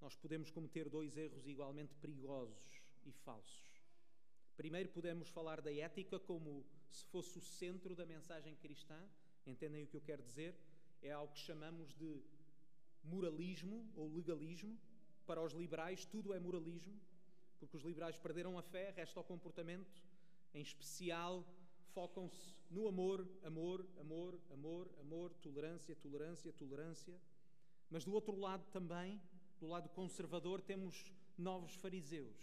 nós 0.01 0.17
podemos 0.17 0.51
cometer 0.51 0.89
dois 0.89 1.17
erros 1.17 1.47
igualmente 1.47 1.95
perigosos 1.97 2.83
e 3.05 3.13
falsos. 3.13 3.83
Primeiro, 4.57 4.89
podemos 4.91 5.29
falar 5.29 5.61
da 5.61 5.73
ética 5.73 6.19
como 6.19 6.65
se 6.91 7.05
fosse 7.07 7.39
o 7.39 7.41
centro 7.41 7.95
da 7.95 8.05
mensagem 8.05 8.55
cristã. 8.57 8.99
Entendem 9.47 9.85
o 9.85 9.87
que 9.87 9.97
eu 9.97 10.01
quero 10.01 10.23
dizer? 10.23 10.55
É 11.03 11.11
algo 11.11 11.33
que 11.33 11.41
chamamos 11.41 11.95
de 11.95 12.23
moralismo 13.03 13.91
ou 13.95 14.13
legalismo. 14.13 14.79
Para 15.27 15.43
os 15.43 15.53
liberais, 15.53 16.05
tudo 16.05 16.35
é 16.35 16.41
moralismo, 16.41 17.01
porque 17.59 17.77
os 17.77 17.85
liberais 17.85 18.19
perderam 18.19 18.59
a 18.59 18.63
fé, 18.63 18.91
resta 18.91 19.21
o 19.21 19.25
comportamento. 19.25 20.03
Em 20.53 20.61
especial, 20.61 21.45
focam-se 21.95 22.55
no 22.71 22.89
amor, 22.89 23.27
amor, 23.45 23.87
amor, 23.99 24.41
amor, 24.51 24.91
amor, 25.01 25.33
tolerância, 25.35 25.95
tolerância, 25.97 26.53
tolerância. 26.53 27.21
Mas 27.89 28.05
do 28.05 28.13
outro 28.13 28.39
lado 28.39 28.65
também, 28.73 29.21
do 29.61 29.69
lado 29.69 29.89
conservador, 29.91 30.61
temos 30.61 31.13
novos 31.37 31.75
fariseus, 31.75 32.37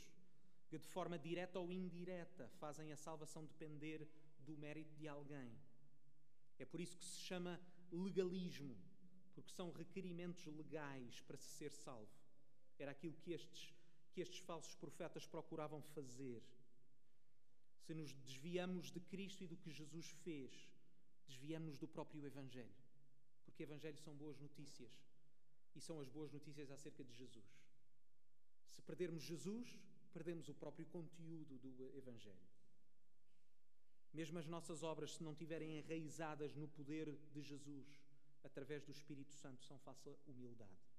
que 0.69 0.77
de 0.77 0.87
forma 0.87 1.17
direta 1.17 1.59
ou 1.59 1.71
indireta 1.71 2.47
fazem 2.59 2.91
a 2.91 2.97
salvação 2.97 3.43
depender 3.43 4.07
do 4.39 4.55
mérito 4.57 4.95
de 4.95 5.07
alguém. 5.07 5.51
É 6.59 6.65
por 6.65 6.79
isso 6.79 6.97
que 6.97 7.05
se 7.05 7.19
chama 7.19 7.59
legalismo 7.91 8.77
porque 9.37 9.51
são 9.51 9.71
requerimentos 9.71 10.43
legais 10.47 11.21
para 11.21 11.37
se 11.37 11.45
ser 11.45 11.71
salvo. 11.71 12.09
Era 12.79 12.89
aquilo 12.89 13.13
que 13.17 13.33
estes, 13.33 13.71
que 14.11 14.19
estes 14.19 14.39
falsos 14.39 14.73
profetas 14.73 15.27
procuravam 15.27 15.79
fazer. 15.79 16.41
Se 17.85 17.93
nos 17.93 18.11
desviamos 18.13 18.91
de 18.91 18.99
Cristo 18.99 19.43
e 19.43 19.47
do 19.47 19.55
que 19.55 19.71
Jesus 19.71 20.07
fez, 20.23 20.67
desviamos 21.27 21.77
do 21.77 21.87
próprio 21.87 22.25
Evangelho. 22.25 22.73
Porque 23.45 23.61
Evangelho 23.61 23.99
são 23.99 24.15
boas 24.15 24.39
notícias. 24.39 24.91
E 25.77 25.79
são 25.79 25.99
as 25.99 26.09
boas 26.09 26.31
notícias 26.33 26.71
acerca 26.71 27.03
de 27.03 27.13
Jesus. 27.13 27.45
Se 28.65 28.81
perdermos 28.81 29.21
Jesus, 29.21 29.79
perdemos 30.11 30.49
o 30.49 30.55
próprio 30.55 30.87
conteúdo 30.87 31.59
do 31.59 31.95
Evangelho. 31.95 32.49
Mesmo 34.11 34.39
as 34.39 34.47
nossas 34.47 34.81
obras, 34.81 35.13
se 35.13 35.23
não 35.23 35.33
estiverem 35.33 35.77
enraizadas 35.77 36.55
no 36.55 36.67
poder 36.67 37.15
de 37.31 37.43
Jesus, 37.43 37.87
através 38.43 38.83
do 38.83 38.91
Espírito 38.91 39.31
Santo, 39.33 39.63
são 39.65 39.77
falsa 39.77 40.17
humildade. 40.25 40.89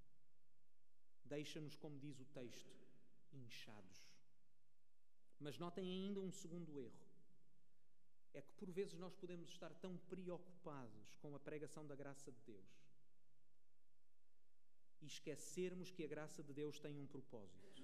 Deixa-nos, 1.25 1.77
como 1.77 1.99
diz 1.99 2.21
o 2.21 2.25
texto, 2.27 2.73
inchados. 3.33 3.99
Mas 5.41 5.59
notem 5.59 5.91
ainda 5.91 6.21
um 6.21 6.31
segundo 6.31 6.79
erro. 6.79 7.09
É 8.33 8.41
que 8.41 8.53
por 8.53 8.71
vezes 8.71 8.97
nós 8.97 9.17
podemos 9.17 9.49
estar 9.49 9.75
tão 9.75 9.97
preocupados 9.97 11.17
com 11.17 11.35
a 11.35 11.41
pregação 11.41 11.85
da 11.85 11.97
graça 11.97 12.31
de 12.31 12.41
Deus 12.43 12.78
e 15.01 15.07
esquecermos 15.07 15.91
que 15.91 16.05
a 16.05 16.09
graça 16.09 16.43
de 16.43 16.53
Deus 16.53 16.79
tem 16.79 16.99
um 16.99 17.07
propósito 17.07 17.83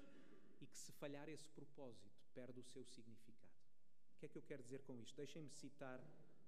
e 0.61 0.67
que 0.67 0.79
se 0.79 0.93
falhar 0.93 1.29
esse 1.29 1.49
propósito 1.51 2.21
perde 2.35 2.61
o 2.61 2.65
seu 2.65 2.85
significado. 2.85 3.55
O 4.17 4.19
que 4.19 4.27
é 4.27 4.29
que 4.29 4.39
eu 4.39 4.43
quero 4.43 4.63
dizer 4.63 4.83
com 4.83 4.99
isto? 4.99 5.17
Deixem-me 5.17 5.51
citar 5.51 6.01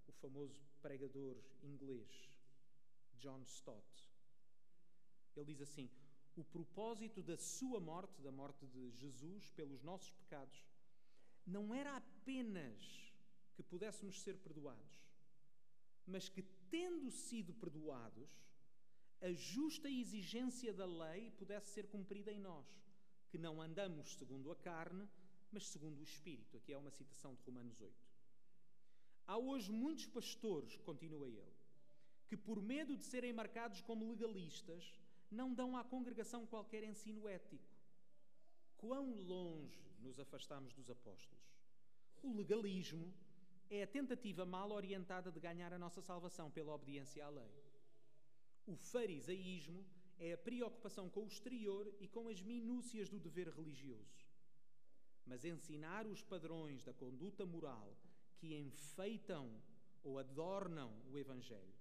o 0.06 0.12
famoso 0.12 0.60
pregador 0.80 1.36
inglês 1.62 2.30
John 3.18 3.42
Stott. 3.42 4.10
Ele 5.34 5.46
diz 5.46 5.60
assim: 5.60 5.90
o 6.36 6.44
propósito 6.44 7.22
da 7.22 7.36
sua 7.36 7.80
morte, 7.80 8.20
da 8.22 8.30
morte 8.30 8.66
de 8.66 8.90
Jesus 8.90 9.50
pelos 9.50 9.82
nossos 9.82 10.10
pecados, 10.10 10.64
não 11.46 11.74
era 11.74 11.96
apenas 11.96 13.12
que 13.54 13.62
pudéssemos 13.62 14.20
ser 14.20 14.36
perdoados, 14.38 15.00
mas 16.06 16.28
que, 16.28 16.42
tendo 16.70 17.10
sido 17.10 17.54
perdoados, 17.54 18.30
a 19.20 19.32
justa 19.32 19.90
exigência 19.90 20.72
da 20.72 20.86
lei 20.86 21.30
pudesse 21.32 21.70
ser 21.70 21.86
cumprida 21.86 22.32
em 22.32 22.38
nós, 22.38 22.66
que 23.28 23.38
não 23.38 23.60
andamos 23.60 24.14
segundo 24.16 24.50
a 24.50 24.56
carne, 24.56 25.08
mas 25.50 25.66
segundo 25.66 26.00
o 26.00 26.04
Espírito. 26.04 26.56
Aqui 26.56 26.72
é 26.72 26.78
uma 26.78 26.90
citação 26.90 27.34
de 27.34 27.42
Romanos 27.42 27.80
8. 27.80 27.94
Há 29.26 29.36
hoje 29.36 29.72
muitos 29.72 30.06
pastores, 30.06 30.76
continua 30.78 31.28
ele, 31.28 31.56
que, 32.28 32.36
por 32.36 32.60
medo 32.60 32.96
de 32.96 33.04
serem 33.04 33.32
marcados 33.32 33.80
como 33.80 34.08
legalistas, 34.08 35.00
não 35.30 35.52
dão 35.52 35.76
à 35.76 35.82
congregação 35.82 36.46
qualquer 36.46 36.84
ensino 36.84 37.28
ético. 37.28 37.64
Quão 38.76 39.10
longe 39.22 39.80
nos 40.00 40.20
afastamos 40.20 40.74
dos 40.74 40.88
apóstolos? 40.90 41.44
O 42.22 42.36
legalismo 42.36 43.12
é 43.68 43.82
a 43.82 43.86
tentativa 43.86 44.44
mal 44.44 44.70
orientada 44.70 45.32
de 45.32 45.40
ganhar 45.40 45.72
a 45.72 45.78
nossa 45.78 46.00
salvação 46.00 46.50
pela 46.50 46.72
obediência 46.72 47.24
à 47.24 47.28
lei. 47.28 47.65
O 48.66 48.74
farisaísmo 48.76 49.86
é 50.18 50.32
a 50.32 50.38
preocupação 50.38 51.08
com 51.08 51.24
o 51.24 51.28
exterior 51.28 51.92
e 52.00 52.08
com 52.08 52.28
as 52.28 52.40
minúcias 52.42 53.08
do 53.08 53.20
dever 53.20 53.48
religioso. 53.48 54.26
Mas 55.24 55.44
ensinar 55.44 56.06
os 56.06 56.22
padrões 56.22 56.82
da 56.82 56.92
conduta 56.92 57.44
moral 57.46 57.96
que 58.38 58.54
enfeitam 58.54 59.50
ou 60.02 60.18
adornam 60.18 60.92
o 61.10 61.18
Evangelho 61.18 61.74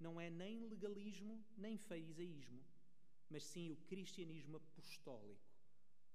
não 0.00 0.20
é 0.20 0.30
nem 0.30 0.60
legalismo 0.60 1.44
nem 1.56 1.76
farisaísmo, 1.76 2.62
mas 3.28 3.44
sim 3.44 3.70
o 3.70 3.76
cristianismo 3.76 4.56
apostólico, 4.56 5.50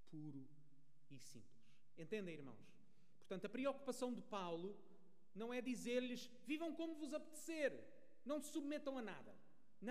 puro 0.10 0.48
e 1.10 1.20
simples. 1.20 1.64
Entendem, 1.98 2.36
irmãos? 2.36 2.74
Portanto, 3.18 3.46
a 3.46 3.50
preocupação 3.50 4.14
de 4.14 4.22
Paulo 4.22 4.78
não 5.36 5.54
é 5.54 5.62
dizer-lhes 5.62 6.30
vivam 6.46 6.74
como 6.74 6.96
vos 6.96 7.14
apetecer, 7.14 7.72
não 8.26 8.40
se 8.40 8.52
submetam 8.52 8.98
a 8.98 9.02
nada. 9.02 9.33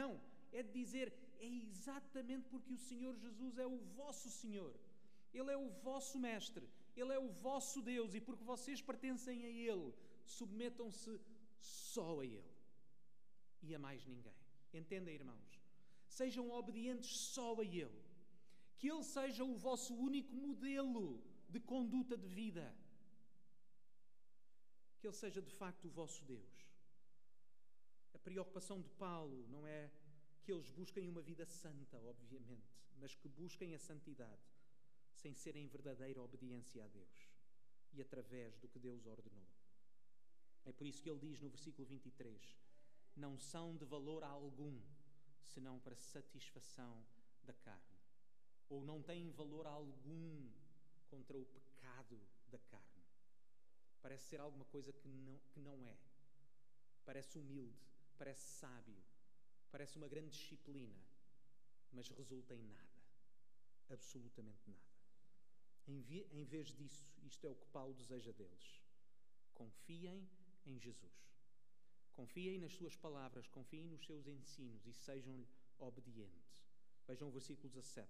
Não, 0.01 0.21
é 0.53 0.63
dizer 0.63 1.13
é 1.39 1.47
exatamente 1.47 2.47
porque 2.53 2.73
o 2.73 2.83
Senhor 2.89 3.15
Jesus 3.17 3.59
é 3.59 3.67
o 3.67 3.79
vosso 4.01 4.31
Senhor, 4.31 4.75
Ele 5.35 5.51
é 5.51 5.57
o 5.57 5.69
vosso 5.89 6.19
Mestre, 6.19 6.69
Ele 6.97 7.13
é 7.13 7.19
o 7.19 7.29
vosso 7.29 7.83
Deus 7.83 8.15
e 8.15 8.21
porque 8.21 8.45
vocês 8.45 8.81
pertencem 8.81 9.45
a 9.45 9.49
Ele, 9.49 9.93
submetam-se 10.25 11.21
só 11.59 12.21
a 12.21 12.27
Ele 12.27 12.53
e 13.63 13.75
a 13.75 13.79
mais 13.79 14.05
ninguém. 14.07 14.35
Entendem, 14.73 15.15
irmãos? 15.15 15.61
Sejam 16.09 16.51
obedientes 16.51 17.11
só 17.35 17.61
a 17.61 17.65
Ele. 17.65 18.03
Que 18.79 18.89
Ele 18.91 19.05
seja 19.05 19.45
o 19.45 19.57
vosso 19.57 19.95
único 19.95 20.35
modelo 20.35 21.23
de 21.49 21.61
conduta 21.61 22.17
de 22.17 22.29
vida. 22.29 22.65
Que 24.99 25.07
Ele 25.07 25.15
seja 25.15 25.41
de 25.41 25.51
facto 25.51 25.87
o 25.87 25.91
vosso 25.91 26.25
Deus. 26.25 26.52
Preocupação 28.23 28.81
de 28.81 28.89
Paulo 28.91 29.47
não 29.49 29.67
é 29.67 29.91
que 30.43 30.53
eles 30.53 30.71
busquem 30.71 31.09
uma 31.09 31.23
vida 31.23 31.45
santa, 31.45 31.99
obviamente, 31.99 32.81
mas 32.99 33.15
que 33.15 33.29
busquem 33.29 33.75
a 33.75 33.79
santidade 33.79 34.43
sem 35.15 35.35
serem 35.35 35.65
em 35.65 35.69
verdadeira 35.69 36.21
obediência 36.21 36.85
a 36.85 36.89
Deus 36.89 37.31
e 37.93 38.01
através 38.01 38.59
do 38.59 38.69
que 38.69 38.79
Deus 38.79 39.07
ordenou. 39.07 39.47
É 40.65 40.73
por 40.73 40.87
isso 40.87 41.03
que 41.03 41.11
ele 41.11 41.19
diz 41.19 41.41
no 41.41 41.49
versículo 41.49 41.87
23: 41.87 42.57
Não 43.17 43.39
são 43.39 43.77
de 43.77 43.85
valor 43.85 44.23
algum 44.23 44.81
senão 45.45 45.79
para 45.81 45.97
satisfação 45.97 47.05
da 47.43 47.53
carne, 47.53 47.99
ou 48.69 48.85
não 48.85 49.03
têm 49.03 49.31
valor 49.31 49.67
algum 49.67 50.51
contra 51.09 51.37
o 51.37 51.45
pecado 51.45 52.21
da 52.47 52.59
carne. 52.59 53.05
Parece 54.01 54.29
ser 54.29 54.41
alguma 54.41 54.65
coisa 54.67 54.93
que 54.93 55.09
não, 55.09 55.39
que 55.51 55.61
não 55.61 55.87
é. 55.87 55.97
Parece 57.05 57.39
humilde, 57.39 57.85
parece 58.23 58.47
sábio, 58.61 59.03
parece 59.69 59.97
uma 59.97 60.07
grande 60.07 60.31
disciplina, 60.31 61.03
mas 61.91 62.07
resulta 62.11 62.55
em 62.55 62.63
nada. 62.63 63.03
Absolutamente 63.91 64.71
nada. 64.71 64.93
Em, 65.89 66.45
vez 66.45 66.69
disso, 66.69 67.05
isto 67.25 67.45
é 67.45 67.51
o 67.51 67.57
que 67.57 67.67
Paulo 67.67 67.93
deseja 67.95 68.31
deles. 68.31 68.81
Confiem 69.53 70.31
em 70.65 70.79
Jesus. 70.79 71.35
Confiem 72.13 72.59
nas 72.59 72.73
suas 72.75 72.95
palavras, 72.95 73.49
confiem 73.49 73.89
nos 73.89 74.07
seus 74.07 74.29
ensinos 74.29 74.87
e 74.87 74.93
sejam-lhe 74.93 75.49
obedientes. 75.81 76.65
Vejam 77.09 77.27
o 77.27 77.33
versículo 77.33 77.69
17. 77.71 78.09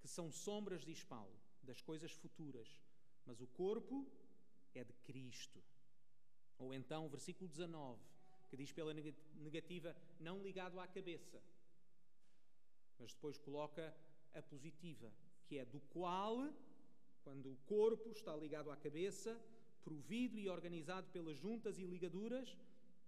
Que 0.00 0.08
são 0.08 0.32
sombras, 0.32 0.84
diz 0.84 1.04
Paulo, 1.04 1.40
das 1.62 1.80
coisas 1.80 2.10
futuras, 2.10 2.82
mas 3.24 3.40
o 3.40 3.46
corpo 3.46 4.04
é 4.74 4.82
de 4.82 4.94
Cristo. 4.94 5.62
Ou 6.58 6.74
então, 6.74 7.08
versículo 7.08 7.48
19, 7.48 8.11
que 8.52 8.56
diz 8.58 8.70
pela 8.70 8.92
negativa, 8.92 9.96
não 10.20 10.42
ligado 10.42 10.78
à 10.78 10.86
cabeça, 10.86 11.42
mas 12.98 13.14
depois 13.14 13.38
coloca 13.38 13.96
a 14.34 14.42
positiva, 14.42 15.10
que 15.46 15.56
é 15.56 15.64
do 15.64 15.80
qual, 15.94 16.52
quando 17.24 17.50
o 17.50 17.56
corpo 17.64 18.10
está 18.10 18.36
ligado 18.36 18.70
à 18.70 18.76
cabeça, 18.76 19.40
provido 19.82 20.38
e 20.38 20.50
organizado 20.50 21.08
pelas 21.08 21.38
juntas 21.38 21.78
e 21.78 21.84
ligaduras, 21.86 22.54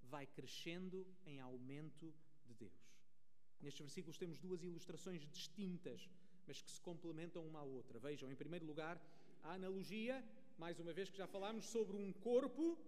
vai 0.04 0.26
crescendo 0.26 1.06
em 1.26 1.40
aumento 1.40 2.06
de 2.46 2.54
Deus. 2.54 2.80
Nestes 3.60 3.82
versículos 3.82 4.16
temos 4.16 4.38
duas 4.38 4.62
ilustrações 4.62 5.28
distintas, 5.30 6.08
mas 6.46 6.62
que 6.62 6.70
se 6.70 6.80
complementam 6.80 7.46
uma 7.46 7.60
à 7.60 7.64
outra. 7.64 7.98
Vejam, 7.98 8.32
em 8.32 8.34
primeiro 8.34 8.64
lugar, 8.64 8.98
a 9.42 9.52
analogia, 9.52 10.24
mais 10.56 10.80
uma 10.80 10.94
vez 10.94 11.10
que 11.10 11.18
já 11.18 11.26
falámos, 11.26 11.66
sobre 11.66 11.98
um 11.98 12.10
corpo 12.14 12.78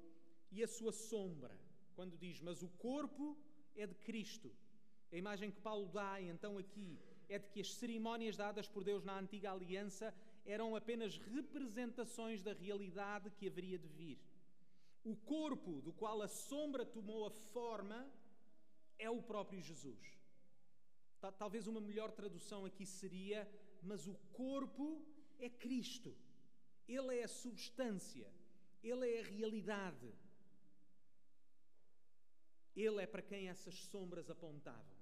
e 0.50 0.62
a 0.62 0.66
sua 0.66 0.90
sombra. 0.90 1.65
Quando 1.96 2.16
diz, 2.18 2.40
mas 2.40 2.62
o 2.62 2.68
corpo 2.68 3.36
é 3.74 3.86
de 3.86 3.94
Cristo. 3.94 4.54
A 5.10 5.16
imagem 5.16 5.50
que 5.50 5.60
Paulo 5.60 5.88
dá 5.88 6.20
então 6.20 6.58
aqui 6.58 6.98
é 7.28 7.38
de 7.38 7.48
que 7.48 7.60
as 7.60 7.72
cerimónias 7.74 8.36
dadas 8.36 8.68
por 8.68 8.84
Deus 8.84 9.02
na 9.02 9.18
antiga 9.18 9.50
aliança 9.50 10.14
eram 10.44 10.76
apenas 10.76 11.16
representações 11.16 12.42
da 12.42 12.52
realidade 12.52 13.30
que 13.30 13.48
haveria 13.48 13.78
de 13.78 13.88
vir. 13.88 14.18
O 15.02 15.16
corpo 15.16 15.80
do 15.80 15.92
qual 15.92 16.20
a 16.20 16.28
sombra 16.28 16.84
tomou 16.84 17.26
a 17.26 17.30
forma 17.30 18.06
é 18.98 19.08
o 19.10 19.22
próprio 19.22 19.60
Jesus. 19.60 20.04
Talvez 21.38 21.66
uma 21.66 21.80
melhor 21.80 22.12
tradução 22.12 22.64
aqui 22.66 22.84
seria: 22.84 23.48
mas 23.82 24.06
o 24.06 24.14
corpo 24.32 25.02
é 25.38 25.48
Cristo. 25.48 26.14
Ele 26.86 27.18
é 27.18 27.24
a 27.24 27.28
substância, 27.28 28.28
ele 28.82 29.10
é 29.14 29.20
a 29.20 29.24
realidade. 29.24 30.12
Ele 32.76 33.02
é 33.02 33.06
para 33.06 33.22
quem 33.22 33.48
essas 33.48 33.74
sombras 33.74 34.28
apontavam. 34.30 34.96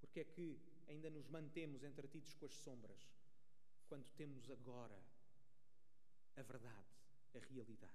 Porque 0.00 0.20
é 0.20 0.24
que 0.24 0.60
ainda 0.88 1.08
nos 1.08 1.28
mantemos 1.28 1.82
entretidos 1.82 2.34
com 2.34 2.46
as 2.46 2.54
sombras? 2.54 3.14
quando 3.94 4.06
temos 4.16 4.50
agora 4.50 4.98
a 6.36 6.42
verdade, 6.42 6.96
a 7.34 7.38
realidade. 7.38 7.92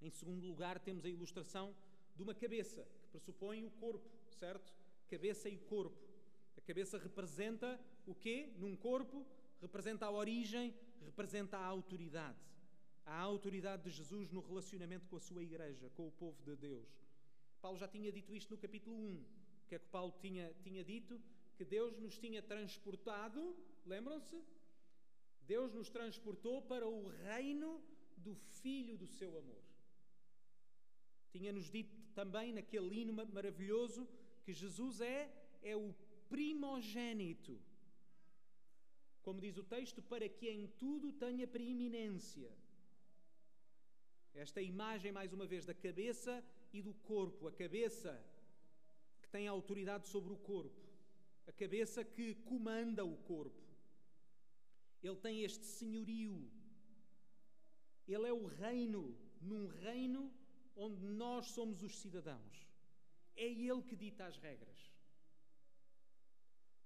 Em 0.00 0.10
segundo 0.10 0.44
lugar, 0.44 0.80
temos 0.80 1.04
a 1.04 1.08
ilustração 1.08 1.74
de 2.16 2.22
uma 2.22 2.34
cabeça, 2.34 2.84
que 3.00 3.06
pressupõe 3.08 3.64
o 3.64 3.70
corpo, 3.70 4.10
certo? 4.32 4.74
Cabeça 5.08 5.48
e 5.48 5.56
corpo. 5.56 6.02
A 6.56 6.60
cabeça 6.60 6.98
representa 6.98 7.80
o 8.06 8.14
quê? 8.14 8.52
Num 8.58 8.74
corpo, 8.74 9.24
representa 9.60 10.06
a 10.06 10.10
origem, 10.10 10.74
representa 11.04 11.56
a 11.56 11.64
autoridade. 11.64 12.38
A 13.04 13.16
autoridade 13.18 13.84
de 13.84 13.90
Jesus 13.90 14.30
no 14.30 14.40
relacionamento 14.40 15.06
com 15.06 15.16
a 15.16 15.20
sua 15.20 15.42
igreja, 15.42 15.90
com 15.90 16.08
o 16.08 16.12
povo 16.12 16.42
de 16.42 16.56
Deus. 16.56 16.88
Paulo 17.62 17.78
já 17.78 17.86
tinha 17.86 18.10
dito 18.10 18.34
isto 18.34 18.50
no 18.50 18.58
capítulo 18.58 18.96
1. 18.96 19.14
O 19.16 19.68
que 19.68 19.76
é 19.76 19.78
que 19.78 19.90
Paulo 19.96 20.12
tinha, 20.20 20.52
tinha 20.64 20.82
dito? 20.92 21.20
Que 21.56 21.64
Deus 21.64 21.96
nos 22.04 22.18
tinha 22.18 22.42
transportado, 22.42 23.40
lembram-se? 23.86 24.42
Deus 25.46 25.72
nos 25.72 25.88
transportou 25.88 26.56
para 26.62 26.86
o 26.88 27.08
reino 27.08 27.80
do 28.16 28.34
Filho 28.34 28.96
do 29.02 29.06
seu 29.06 29.30
amor. 29.38 29.62
Tinha-nos 31.30 31.70
dito 31.70 31.94
também 32.14 32.52
naquele 32.52 33.00
hino 33.00 33.12
maravilhoso 33.12 34.08
que 34.44 34.52
Jesus 34.52 35.00
é, 35.00 35.30
é 35.62 35.76
o 35.76 35.94
primogênito. 36.28 37.54
Como 39.22 39.40
diz 39.40 39.56
o 39.56 39.62
texto, 39.62 40.02
para 40.02 40.28
que 40.28 40.48
em 40.50 40.66
tudo 40.82 41.12
tenha 41.12 41.46
preeminência. 41.46 42.50
Esta 44.34 44.60
imagem, 44.60 45.12
mais 45.12 45.32
uma 45.32 45.46
vez, 45.46 45.64
da 45.64 45.74
cabeça 45.74 46.44
e 46.72 46.82
do 46.82 46.94
corpo. 46.94 47.48
A 47.48 47.52
cabeça 47.52 48.12
que 49.20 49.28
tem 49.28 49.46
autoridade 49.46 50.08
sobre 50.08 50.32
o 50.32 50.36
corpo. 50.36 50.82
A 51.46 51.52
cabeça 51.52 52.04
que 52.04 52.34
comanda 52.34 53.04
o 53.04 53.16
corpo. 53.18 53.62
Ele 55.02 55.16
tem 55.16 55.42
este 55.42 55.64
senhorio. 55.64 56.50
Ele 58.06 58.26
é 58.28 58.32
o 58.32 58.46
reino, 58.46 59.16
num 59.40 59.66
reino 59.66 60.32
onde 60.76 61.04
nós 61.06 61.46
somos 61.46 61.82
os 61.82 61.96
cidadãos. 61.98 62.66
É 63.36 63.44
Ele 63.44 63.82
que 63.82 63.96
dita 63.96 64.26
as 64.26 64.36
regras. 64.36 64.92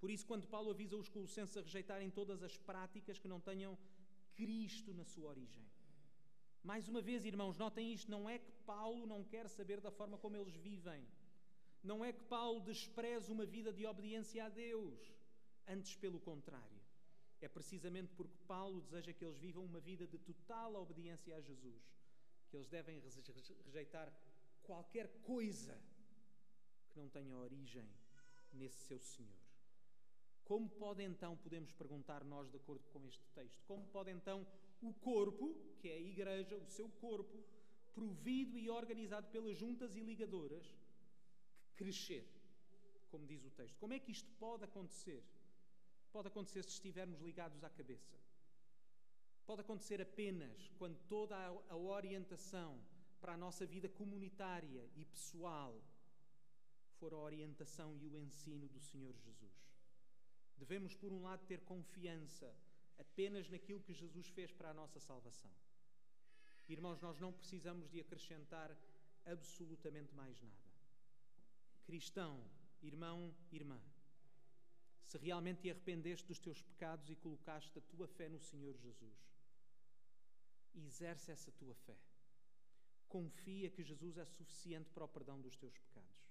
Por 0.01 0.11
isso, 0.11 0.27
quando 0.27 0.47
Paulo 0.47 0.71
avisa 0.71 0.97
os 0.97 1.09
colossenses 1.09 1.57
a 1.57 1.63
rejeitarem 1.63 2.11
todas 2.11 2.43
as 2.43 2.57
práticas 2.57 3.19
que 3.19 3.29
não 3.29 3.41
tenham 3.41 3.77
Cristo 4.35 4.93
na 4.95 5.05
sua 5.05 5.31
origem. 5.31 5.66
Mais 6.71 6.89
uma 6.89 7.01
vez, 7.01 7.25
irmãos, 7.25 7.57
notem 7.57 7.93
isto: 7.93 8.11
não 8.11 8.29
é 8.29 8.41
que 8.41 8.51
Paulo 8.73 9.07
não 9.07 9.23
quer 9.23 9.49
saber 9.49 9.81
da 9.81 9.93
forma 9.99 10.19
como 10.19 10.37
eles 10.37 10.57
vivem. 10.57 11.07
Não 11.81 12.05
é 12.05 12.13
que 12.13 12.25
Paulo 12.25 12.61
despreze 12.61 13.31
uma 13.31 13.47
vida 13.47 13.73
de 13.73 13.87
obediência 13.87 14.45
a 14.45 14.49
Deus. 14.49 14.99
Antes, 15.69 15.95
pelo 15.97 16.19
contrário. 16.19 16.81
É 17.41 17.49
precisamente 17.49 18.13
porque 18.15 18.37
Paulo 18.49 18.81
deseja 18.81 19.13
que 19.13 19.25
eles 19.25 19.39
vivam 19.39 19.65
uma 19.65 19.79
vida 19.79 20.07
de 20.09 20.19
total 20.19 20.75
obediência 20.75 21.37
a 21.37 21.41
Jesus, 21.41 21.85
que 22.49 22.57
eles 22.57 22.69
devem 22.69 23.01
rejeitar 23.67 24.13
qualquer 24.65 25.07
coisa 25.23 25.79
que 26.89 26.99
não 26.99 27.09
tenha 27.09 27.37
origem 27.37 27.89
nesse 28.53 28.81
seu 28.89 28.99
Senhor. 28.99 29.47
Como 30.45 30.69
pode 30.69 31.05
então, 31.05 31.37
podemos 31.37 31.73
perguntar 31.73 32.25
nós, 32.25 32.51
de 32.51 32.57
acordo 32.57 32.85
com 32.89 33.07
este 33.07 33.29
texto, 33.35 33.63
como 33.67 33.87
pode 33.89 34.11
então 34.11 34.45
o 34.81 34.93
corpo, 34.93 35.55
que 35.81 35.89
é 35.89 35.95
a 35.95 36.01
igreja, 36.01 36.57
o 36.57 36.67
seu 36.67 36.89
corpo, 36.89 37.43
provido 37.95 38.59
e 38.59 38.69
organizado 38.69 39.29
pelas 39.29 39.57
juntas 39.57 39.97
e 39.97 40.01
ligadoras, 40.01 40.67
crescer, 41.75 42.27
como 43.11 43.27
diz 43.27 43.45
o 43.45 43.51
texto? 43.51 43.79
Como 43.79 43.95
é 43.95 43.99
que 43.99 44.13
isto 44.13 44.31
pode 44.39 44.65
acontecer? 44.65 45.25
Pode 46.13 46.29
acontecer 46.29 46.63
se 46.63 46.71
estivermos 46.71 47.21
ligados 47.21 47.63
à 47.65 47.71
cabeça. 47.71 48.17
Pode 49.47 49.61
acontecer 49.61 50.01
apenas 50.01 50.71
quando 50.79 50.99
toda 51.09 51.37
a 51.69 51.77
orientação 51.77 52.81
para 53.21 53.35
a 53.35 53.37
nossa 53.37 53.65
vida 53.65 53.89
comunitária 53.89 54.89
e 54.97 55.05
pessoal 55.05 55.81
for 56.99 57.13
a 57.13 57.19
orientação 57.19 57.97
e 57.97 58.09
o 58.09 58.17
ensino 58.17 58.69
do 58.69 58.81
Senhor 58.81 59.15
Jesus. 59.19 59.55
Devemos, 60.57 60.95
por 60.97 61.13
um 61.13 61.23
lado, 61.23 61.45
ter 61.47 61.61
confiança 61.61 62.55
apenas 62.99 63.49
naquilo 63.49 63.81
que 63.81 63.93
Jesus 63.93 64.29
fez 64.29 64.53
para 64.53 64.71
a 64.71 64.75
nossa 64.75 65.01
salvação. 65.01 65.51
Irmãos, 66.69 67.01
nós 67.01 67.19
não 67.19 67.33
precisamos 67.33 67.89
de 67.89 68.01
acrescentar 68.01 68.77
absolutamente 69.25 70.15
mais 70.15 70.41
nada. 70.41 70.67
Cristão, 71.85 72.43
irmão, 72.83 73.35
irmã, 73.53 73.81
se 75.05 75.19
realmente 75.19 75.61
te 75.61 75.71
arrependeste 75.71 76.27
dos 76.27 76.41
teus 76.41 76.61
pecados 76.61 77.09
e 77.09 77.15
colocaste 77.15 77.79
a 77.79 77.83
tua 77.83 78.09
fé 78.09 78.29
no 78.29 78.41
Senhor 78.41 78.77
Jesus, 78.77 79.17
exerce 80.75 81.31
essa 81.31 81.53
tua 81.53 81.75
fé. 81.75 81.97
Confia 83.09 83.71
que 83.71 83.85
Jesus 83.85 84.19
é 84.19 84.25
suficiente 84.25 84.91
para 84.91 85.05
o 85.05 85.09
perdão 85.09 85.41
dos 85.41 85.57
teus 85.57 85.79
pecados. 85.79 86.27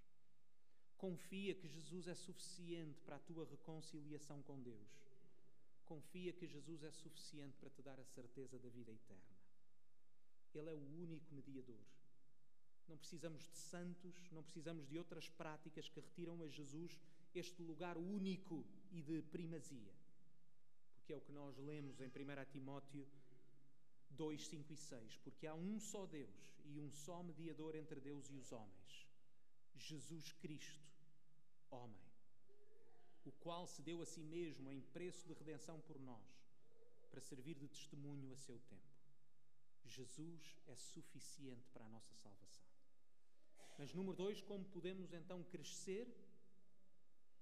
Confia 0.98 1.56
que 1.56 1.68
Jesus 1.68 2.08
é 2.08 2.16
suficiente 2.16 3.02
para 3.02 3.16
a 3.16 3.20
tua 3.20 3.46
reconciliação 3.46 4.42
com 4.44 4.62
Deus. 4.62 5.05
Confia 5.86 6.34
que 6.34 6.48
Jesus 6.48 6.84
é 6.84 6.92
suficiente 6.92 7.58
para 7.58 7.70
te 7.70 7.82
dar 7.82 8.00
a 8.00 8.06
certeza 8.06 8.60
da 8.60 8.70
vida 8.70 8.92
eterna. 8.92 9.36
Ele 10.54 10.70
é 10.70 10.74
o 10.74 11.02
único 11.02 11.34
mediador. 11.34 11.86
Não 12.88 12.98
precisamos 12.98 13.44
de 13.50 13.58
santos, 13.58 14.16
não 14.32 14.44
precisamos 14.44 14.88
de 14.88 14.98
outras 14.98 15.28
práticas 15.30 15.90
que 15.90 16.00
retiram 16.00 16.42
a 16.44 16.48
Jesus 16.48 17.00
este 17.34 17.62
lugar 17.62 17.98
único 17.98 18.66
e 18.92 19.02
de 19.02 19.22
primazia. 19.24 19.94
Porque 20.96 21.14
é 21.14 21.18
o 21.18 21.22
que 21.22 21.32
nós 21.32 21.58
lemos 21.58 22.00
em 22.00 22.08
1 22.08 22.12
Timóteo 22.52 23.08
2, 24.12 24.48
5 24.48 24.74
e 24.74 24.78
6. 24.78 25.18
Porque 25.18 25.48
há 25.48 25.54
um 25.54 25.80
só 25.80 26.06
Deus 26.06 26.56
e 26.64 26.80
um 26.80 26.92
só 26.92 27.22
mediador 27.24 27.76
entre 27.76 28.00
Deus 28.00 28.30
e 28.30 28.36
os 28.36 28.52
homens: 28.52 29.08
Jesus 29.76 30.32
Cristo, 30.34 30.88
homem, 31.70 32.05
o 33.26 33.32
qual 33.32 33.68
se 33.68 33.82
deu 33.82 34.02
a 34.02 34.06
si 34.06 34.24
mesmo 34.24 34.72
em 34.72 34.82
preço 34.82 35.28
de 35.28 35.34
redenção 35.34 35.80
por 35.82 36.00
nós, 36.00 36.28
para 37.10 37.22
servir 37.22 37.56
de 37.56 37.68
testemunho 37.68 38.32
a 38.32 38.38
seu 38.38 38.60
tempo. 38.60 38.96
Jesus 39.86 40.58
é 40.68 40.76
suficiente 40.76 41.70
para 41.72 41.86
a 41.86 41.90
nossa 41.90 42.14
salvação. 42.16 42.66
Mas, 43.78 43.94
número 43.94 44.16
dois, 44.16 44.42
como 44.42 44.64
podemos 44.66 45.14
então 45.14 45.44
crescer? 45.44 46.08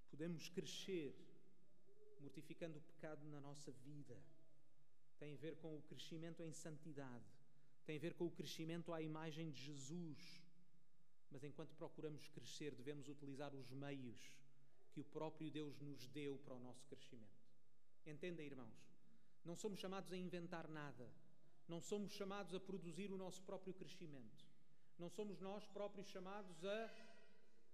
Podemos 0.10 0.50
crescer 0.50 1.16
mortificando 2.20 2.78
o 2.78 2.82
pecado 2.82 3.26
na 3.28 3.40
nossa 3.40 3.72
vida. 3.72 4.18
Tem 5.20 5.34
a 5.34 5.38
ver 5.38 5.56
com 5.58 5.78
o 5.78 5.82
crescimento 5.84 6.42
em 6.44 6.52
santidade, 6.52 7.26
tem 7.86 7.98
a 7.98 8.00
ver 8.00 8.14
com 8.14 8.26
o 8.26 8.32
crescimento 8.32 8.94
à 8.94 9.02
imagem 9.02 9.52
de 9.52 9.62
Jesus. 9.62 10.42
Mas 11.32 11.44
enquanto 11.44 11.76
procuramos 11.76 12.28
crescer, 12.30 12.76
devemos 12.76 13.08
utilizar 13.08 13.54
os 13.56 13.72
meios 13.72 14.38
que 14.94 15.00
o 15.00 15.04
próprio 15.04 15.50
Deus 15.50 15.80
nos 15.80 16.08
deu 16.08 16.38
para 16.46 16.54
o 16.54 16.60
nosso 16.60 16.86
crescimento. 16.86 17.44
Entenda, 18.06 18.44
irmãos, 18.44 18.78
não 19.44 19.56
somos 19.56 19.80
chamados 19.80 20.12
a 20.14 20.18
inventar 20.18 20.68
nada, 20.70 21.10
não 21.68 21.82
somos 21.82 22.14
chamados 22.14 22.54
a 22.54 22.60
produzir 22.60 23.12
o 23.12 23.18
nosso 23.18 23.42
próprio 23.44 23.74
crescimento, 23.74 24.46
não 25.00 25.10
somos 25.10 25.42
nós 25.42 25.66
próprios 25.68 26.08
chamados 26.08 26.64
a, 26.64 26.92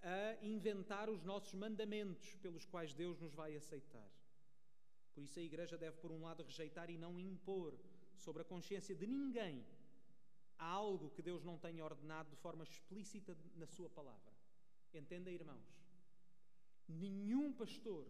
a 0.01 0.45
inventar 0.45 1.09
os 1.09 1.23
nossos 1.23 1.53
mandamentos 1.53 2.35
pelos 2.37 2.65
quais 2.65 2.93
Deus 2.93 3.19
nos 3.19 3.33
vai 3.33 3.55
aceitar. 3.55 4.09
Por 5.13 5.23
isso 5.23 5.37
a 5.39 5.43
Igreja 5.43 5.77
deve, 5.77 5.97
por 5.97 6.11
um 6.11 6.21
lado, 6.21 6.43
rejeitar 6.43 6.89
e 6.89 6.97
não 6.97 7.19
impor 7.19 7.77
sobre 8.15 8.41
a 8.41 8.45
consciência 8.45 8.95
de 8.95 9.05
ninguém 9.05 9.65
algo 10.57 11.09
que 11.11 11.21
Deus 11.21 11.43
não 11.43 11.57
tenha 11.57 11.83
ordenado 11.83 12.29
de 12.29 12.35
forma 12.35 12.63
explícita 12.63 13.35
na 13.55 13.65
Sua 13.65 13.89
palavra. 13.89 14.33
Entenda, 14.93 15.31
irmãos, 15.31 15.65
nenhum 16.91 17.53
pastor, 17.53 18.05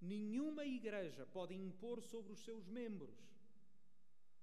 nenhuma 0.00 0.64
igreja 0.64 1.26
pode 1.26 1.54
impor 1.54 2.02
sobre 2.02 2.32
os 2.32 2.40
seus 2.40 2.66
membros 2.66 3.24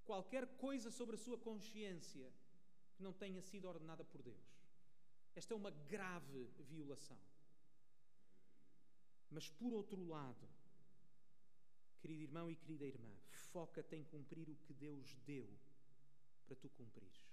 qualquer 0.04 0.46
coisa 0.58 0.92
sobre 0.92 1.16
a 1.16 1.20
sua 1.20 1.38
consciência 1.38 2.32
que 2.94 3.04
não 3.04 3.14
tenha 3.14 3.42
sido 3.42 3.68
ordenada 3.68 4.04
por 4.04 4.22
Deus. 4.22 4.46
Esta 5.36 5.54
é 5.54 5.58
uma 5.58 5.72
grave 5.72 6.50
violação. 6.60 7.18
Mas 9.30 9.50
por 9.50 9.72
outro 9.74 10.06
lado, 10.06 10.48
querido 12.02 12.24
irmão 12.24 12.52
e 12.52 12.56
querida 12.56 12.86
irmã, 12.86 13.14
foca-te 13.54 13.96
em 13.96 14.04
cumprir 14.04 14.50
o 14.50 14.58
que 14.58 14.74
Deus 14.74 15.16
deu 15.26 15.48
para 16.46 16.58
tu 16.58 16.70
cumprires. 16.72 17.26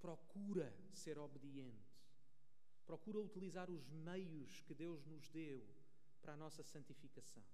Procura 0.00 0.74
ser 0.92 1.18
obediente. 1.18 1.87
Procura 2.88 3.18
utilizar 3.20 3.70
os 3.70 3.86
meios 3.90 4.62
que 4.62 4.74
Deus 4.74 5.04
nos 5.04 5.28
deu 5.28 5.62
para 6.22 6.32
a 6.32 6.36
nossa 6.38 6.62
santificação. 6.62 7.44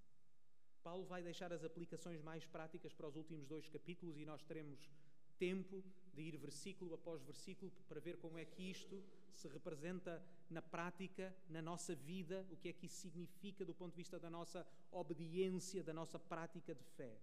Paulo 0.81 1.05
vai 1.05 1.25
deixar 1.25 1.53
as 1.53 1.65
aplicações 1.65 2.23
mais 2.23 2.45
práticas 2.45 2.93
para 2.93 3.09
os 3.09 3.17
últimos 3.17 3.45
dois 3.45 3.69
capítulos 3.69 4.17
e 4.17 4.25
nós 4.25 4.45
teremos 4.45 4.89
tempo 5.37 5.83
de 6.13 6.23
ir 6.23 6.37
versículo 6.37 6.95
após 6.95 7.21
versículo 7.25 7.73
para 7.89 7.99
ver 7.99 8.17
como 8.19 8.39
é 8.39 8.45
que 8.45 8.63
isto 8.63 9.03
se 9.33 9.49
representa 9.49 10.25
na 10.49 10.63
prática, 10.63 11.35
na 11.49 11.61
nossa 11.61 11.97
vida, 11.97 12.47
o 12.53 12.57
que 12.57 12.69
é 12.69 12.73
que 12.73 12.87
isso 12.87 12.99
significa 12.99 13.65
do 13.65 13.75
ponto 13.75 13.91
de 13.91 13.97
vista 13.97 14.21
da 14.21 14.31
nossa 14.31 14.65
obediência, 14.93 15.83
da 15.83 15.93
nossa 15.93 16.17
prática 16.17 16.73
de 16.73 16.85
fé. 16.85 17.19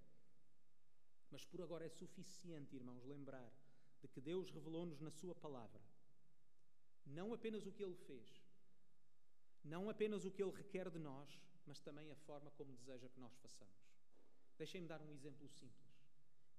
Mas 1.32 1.46
por 1.46 1.62
agora 1.62 1.86
é 1.86 1.90
suficiente, 1.90 2.76
irmãos, 2.76 3.06
lembrar 3.06 3.50
de 4.02 4.10
que 4.10 4.20
Deus 4.20 4.52
revelou-nos 4.52 5.00
na 5.00 5.12
Sua 5.12 5.34
palavra 5.34 5.91
não 7.06 7.34
apenas 7.34 7.66
o 7.66 7.72
que 7.72 7.84
Ele 7.84 7.96
fez, 7.96 8.42
não 9.64 9.90
apenas 9.90 10.26
o 10.26 10.32
que 10.32 10.42
Ele 10.42 10.52
requer 10.52 10.90
de 10.90 11.00
nós, 11.00 11.30
mas 11.66 11.80
também 11.80 12.12
a 12.12 12.16
forma 12.16 12.52
como 12.52 12.74
deseja 12.74 13.10
que 13.10 13.20
nós 13.20 13.34
façamos. 13.36 13.82
Deixem-me 14.58 14.88
dar 14.88 15.02
um 15.02 15.12
exemplo 15.12 15.48
simples. 15.48 15.92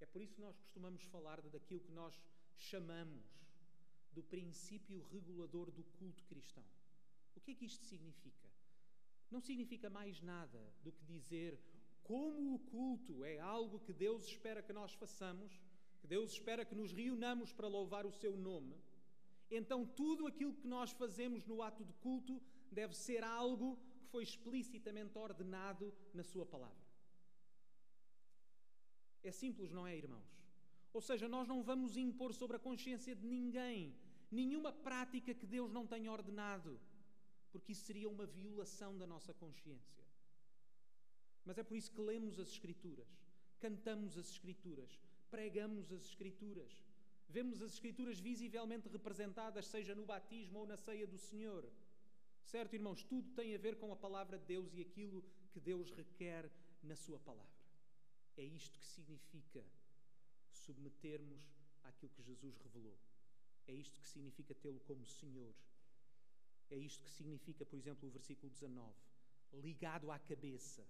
É 0.00 0.06
por 0.06 0.20
isso 0.20 0.34
que 0.34 0.40
nós 0.40 0.56
costumamos 0.56 1.02
falar 1.04 1.40
daquilo 1.42 1.80
que 1.80 1.92
nós 1.92 2.20
chamamos 2.56 3.24
do 4.12 4.22
princípio 4.22 5.02
regulador 5.12 5.70
do 5.70 5.84
culto 5.84 6.24
cristão. 6.24 6.64
O 7.36 7.40
que 7.40 7.52
é 7.52 7.54
que 7.54 7.66
isto 7.66 7.84
significa? 7.84 8.48
Não 9.30 9.40
significa 9.40 9.88
mais 9.88 10.20
nada 10.20 10.60
do 10.82 10.92
que 10.92 11.04
dizer 11.04 11.58
como 12.02 12.54
o 12.54 12.58
culto 12.58 13.24
é 13.24 13.38
algo 13.38 13.80
que 13.80 13.92
Deus 13.92 14.24
espera 14.26 14.62
que 14.62 14.72
nós 14.72 14.92
façamos, 14.92 15.52
que 16.00 16.06
Deus 16.06 16.32
espera 16.32 16.64
que 16.64 16.74
nos 16.74 16.92
reunamos 16.92 17.52
para 17.52 17.68
louvar 17.68 18.04
o 18.04 18.12
seu 18.12 18.36
nome. 18.36 18.76
Então, 19.60 19.80
tudo 19.84 20.26
aquilo 20.26 20.54
que 20.54 20.66
nós 20.66 20.90
fazemos 20.92 21.44
no 21.44 21.60
ato 21.62 21.84
de 21.84 21.92
culto 22.04 22.40
deve 22.70 22.94
ser 22.96 23.22
algo 23.22 23.68
que 23.98 24.06
foi 24.12 24.22
explicitamente 24.22 25.18
ordenado 25.18 25.92
na 26.14 26.24
Sua 26.24 26.46
palavra. 26.46 26.84
É 29.22 29.30
simples, 29.30 29.70
não 29.70 29.86
é, 29.86 29.94
irmãos? 29.94 30.30
Ou 30.92 31.02
seja, 31.08 31.28
nós 31.28 31.46
não 31.46 31.62
vamos 31.62 31.96
impor 31.96 32.32
sobre 32.34 32.56
a 32.56 32.64
consciência 32.68 33.14
de 33.14 33.26
ninguém 33.26 33.94
nenhuma 34.30 34.72
prática 34.72 35.34
que 35.34 35.46
Deus 35.46 35.70
não 35.70 35.86
tenha 35.86 36.10
ordenado, 36.10 36.80
porque 37.52 37.72
isso 37.72 37.84
seria 37.84 38.08
uma 38.08 38.24
violação 38.24 38.96
da 38.96 39.06
nossa 39.06 39.34
consciência. 39.34 40.02
Mas 41.44 41.58
é 41.58 41.62
por 41.62 41.76
isso 41.76 41.92
que 41.92 42.00
lemos 42.00 42.38
as 42.40 42.48
Escrituras, 42.48 43.10
cantamos 43.60 44.16
as 44.16 44.30
Escrituras, 44.30 44.98
pregamos 45.30 45.92
as 45.92 46.02
Escrituras, 46.06 46.72
vemos 47.32 47.62
as 47.62 47.72
Escrituras 47.72 48.18
visivelmente 48.20 48.88
representadas, 48.88 49.66
seja 49.66 49.94
no 49.94 50.04
batismo 50.04 50.58
ou 50.60 50.66
na 50.66 50.76
ceia 50.76 51.06
do 51.06 51.18
Senhor. 51.18 51.64
Certo, 52.44 52.74
irmãos? 52.74 53.02
Tudo 53.02 53.30
tem 53.32 53.54
a 53.54 53.58
ver 53.58 53.76
com 53.76 53.90
a 53.92 53.96
palavra 53.96 54.38
de 54.38 54.44
Deus 54.44 54.74
e 54.74 54.80
aquilo 54.82 55.24
que 55.50 55.60
Deus 55.60 55.90
requer 55.90 56.50
na 56.82 56.96
Sua 56.96 57.18
palavra. 57.18 57.62
É 58.36 58.44
isto 58.44 58.78
que 58.78 58.86
significa 58.86 59.64
submetermos 60.50 61.42
àquilo 61.84 62.12
que 62.12 62.22
Jesus 62.22 62.56
revelou. 62.58 62.98
É 63.66 63.72
isto 63.72 64.00
que 64.00 64.08
significa 64.08 64.54
tê-lo 64.54 64.80
como 64.80 65.06
Senhor. 65.06 65.54
É 66.70 66.76
isto 66.76 67.04
que 67.04 67.10
significa, 67.10 67.64
por 67.64 67.78
exemplo, 67.78 68.08
o 68.08 68.12
versículo 68.12 68.50
19: 68.50 68.94
ligado 69.52 70.10
à 70.10 70.18
cabeça, 70.18 70.84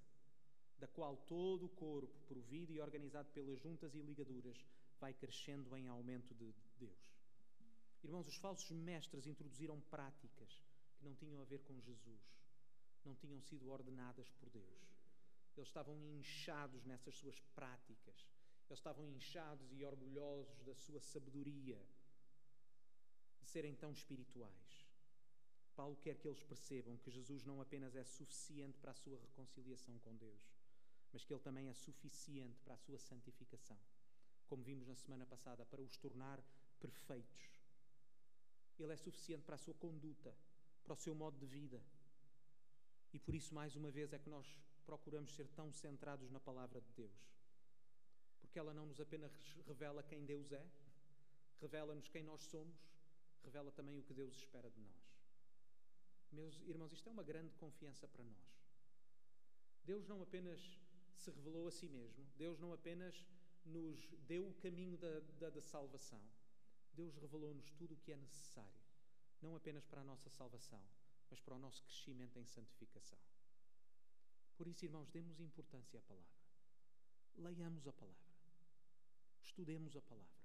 da 0.78 0.88
qual 0.88 1.16
todo 1.16 1.66
o 1.66 1.68
corpo, 1.68 2.18
provido 2.26 2.72
e 2.72 2.80
organizado 2.80 3.28
pelas 3.30 3.61
juntas 3.61 3.95
e 3.95 4.01
ligaduras, 4.01 4.64
vai 5.03 5.13
crescendo 5.13 5.77
em 5.77 5.89
aumento 5.89 6.33
de 6.33 6.55
Deus. 6.79 7.05
Irmãos, 8.05 8.29
os 8.29 8.37
falsos 8.37 8.71
mestres 8.71 9.27
introduziram 9.27 9.81
práticas 9.95 10.63
que 10.95 11.05
não 11.05 11.13
tinham 11.17 11.41
a 11.41 11.45
ver 11.45 11.59
com 11.65 11.81
Jesus, 11.81 12.23
não 13.05 13.13
tinham 13.17 13.41
sido 13.41 13.69
ordenadas 13.69 14.31
por 14.39 14.49
Deus. 14.49 14.81
Eles 15.57 15.69
estavam 15.69 15.97
inchados 16.21 16.85
nessas 16.85 17.17
suas 17.17 17.37
práticas. 17.53 18.29
Eles 18.69 18.79
estavam 18.79 19.11
inchados 19.11 19.73
e 19.73 19.85
orgulhosos 19.85 20.63
da 20.63 20.75
sua 20.77 21.01
sabedoria, 21.01 21.81
de 23.41 23.47
serem 23.49 23.75
tão 23.75 23.91
espirituais. 23.91 24.87
Paulo 25.75 25.97
quer 25.97 26.17
que 26.17 26.29
eles 26.29 26.45
percebam 26.45 26.97
que 26.99 27.11
Jesus 27.11 27.43
não 27.45 27.61
apenas 27.61 27.97
é 27.97 28.05
suficiente 28.05 28.79
para 28.79 28.93
a 28.93 29.01
sua 29.03 29.19
reconciliação 29.19 29.99
com 29.99 30.15
Deus, 30.17 30.55
mas 31.13 31.25
que 31.25 31.35
Ele 31.35 31.41
também 31.41 31.69
é 31.69 31.75
suficiente 31.75 32.61
para 32.61 32.75
a 32.75 32.79
sua 32.79 33.01
santificação, 33.01 33.79
como 34.49 34.62
vimos 34.62 34.86
na 34.86 34.95
semana 34.95 35.26
passada, 35.26 35.64
para 35.64 35.80
os 35.80 35.97
tornar 35.97 36.43
perfeitos. 36.80 37.61
Ele 38.78 38.93
é 38.93 38.97
suficiente 38.97 39.45
para 39.45 39.55
a 39.55 39.59
sua 39.59 39.74
conduta, 39.74 40.34
para 40.82 40.95
o 40.95 40.97
seu 40.97 41.14
modo 41.14 41.38
de 41.38 41.47
vida. 41.47 41.82
E 43.12 43.18
por 43.18 43.34
isso, 43.34 43.55
mais 43.55 43.76
uma 43.76 43.90
vez, 43.90 44.12
é 44.12 44.18
que 44.18 44.30
nós 44.30 44.47
procuramos 44.84 45.34
ser 45.34 45.49
tão 45.49 45.72
centrados 45.72 46.30
na 46.30 46.40
palavra 46.40 46.80
de 46.80 46.93
Deus. 46.93 47.32
Porque 48.40 48.59
ela 48.59 48.74
não 48.74 48.86
nos 48.86 49.01
apenas 49.01 49.32
revela 49.66 50.03
quem 50.03 50.24
Deus 50.24 50.51
é, 50.53 50.66
revela-nos 51.61 52.09
quem 52.09 52.22
nós 52.22 52.43
somos, 52.43 52.76
revela 53.45 53.70
também 53.70 53.99
o 53.99 54.03
que 54.03 54.14
Deus 54.14 54.34
espera 54.34 54.70
de 54.70 54.80
nós. 54.80 55.12
Meus 56.32 56.61
irmãos, 56.62 56.93
isto 56.93 57.09
é 57.09 57.12
uma 57.12 57.22
grande 57.22 57.55
confiança 57.55 58.09
para 58.09 58.24
nós. 58.24 58.62
Deus 59.84 60.07
não 60.07 60.22
apenas 60.22 60.61
se 61.14 61.30
revelou 61.30 61.68
a 61.68 61.70
si 61.70 61.88
mesmo, 61.88 62.26
Deus 62.36 62.59
não 62.59 62.72
apenas 62.72 63.26
nos 63.65 64.09
deu 64.27 64.49
o 64.49 64.55
caminho 64.55 64.97
da, 64.99 65.21
da, 65.39 65.51
da 65.51 65.63
salvação, 65.63 66.23
Deus 66.95 67.17
revelou-nos 67.17 67.71
tudo 67.73 67.95
o 67.95 67.99
que 67.99 68.13
é 68.13 68.17
necessário, 68.17 68.83
não 69.41 69.57
apenas 69.57 69.85
para 69.87 70.01
a 70.01 70.05
nossa 70.05 70.29
salvação, 70.31 70.83
mas 71.31 71.41
para 71.41 71.55
o 71.55 71.59
nosso 71.59 71.83
crescimento 71.85 72.39
em 72.39 72.45
santificação. 72.45 73.19
Por 74.57 74.67
isso, 74.67 74.85
irmãos, 74.85 75.11
demos 75.11 75.41
importância 75.41 75.99
à 75.99 76.03
palavra. 76.03 76.43
Leiamos 77.37 77.87
a 77.89 77.93
palavra, 77.93 78.35
estudemos 79.41 79.97
a 79.97 80.03
palavra, 80.03 80.45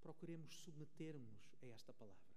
procuremos 0.00 0.54
submetermos 0.58 1.54
a 1.62 1.66
esta 1.66 1.92
palavra. 1.94 2.28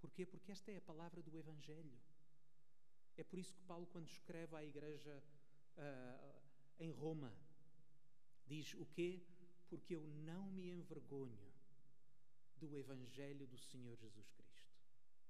Porquê? 0.00 0.24
Porque 0.24 0.50
esta 0.50 0.70
é 0.72 0.78
a 0.78 0.80
palavra 0.80 1.22
do 1.22 1.36
Evangelho. 1.36 1.98
É 3.16 3.24
por 3.24 3.38
isso 3.38 3.52
que 3.52 3.62
Paulo, 3.62 3.86
quando 3.86 4.08
escreve 4.08 4.56
à 4.56 4.64
igreja 4.64 5.22
uh, 5.76 6.42
em 6.78 6.90
Roma, 6.90 7.32
diz 8.46 8.74
o 8.74 8.86
quê? 8.86 9.20
Porque 9.68 9.94
eu 9.94 10.06
não 10.24 10.50
me 10.50 10.70
envergonho 10.70 11.52
do 12.58 12.76
Evangelho 12.76 13.46
do 13.46 13.58
Senhor 13.58 13.96
Jesus 13.96 14.30
Cristo. 14.32 14.72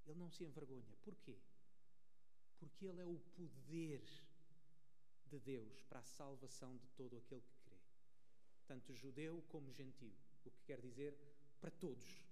Ele 0.07 0.19
não 0.19 0.31
se 0.31 0.45
envergonha. 0.45 0.97
Porquê? 1.03 1.39
Porque 2.59 2.87
Ele 2.87 3.01
é 3.01 3.05
o 3.05 3.19
poder 3.35 4.03
de 5.27 5.39
Deus 5.41 5.83
para 5.85 6.01
a 6.01 6.05
salvação 6.05 6.77
de 6.77 6.87
todo 6.91 7.17
aquele 7.17 7.43
que 7.43 7.59
crê, 7.65 7.81
tanto 8.67 8.95
judeu 8.95 9.43
como 9.49 9.73
gentio, 9.73 10.15
o 10.45 10.51
que 10.51 10.63
quer 10.65 10.81
dizer 10.81 11.17
para 11.61 11.71
todos. 11.71 12.25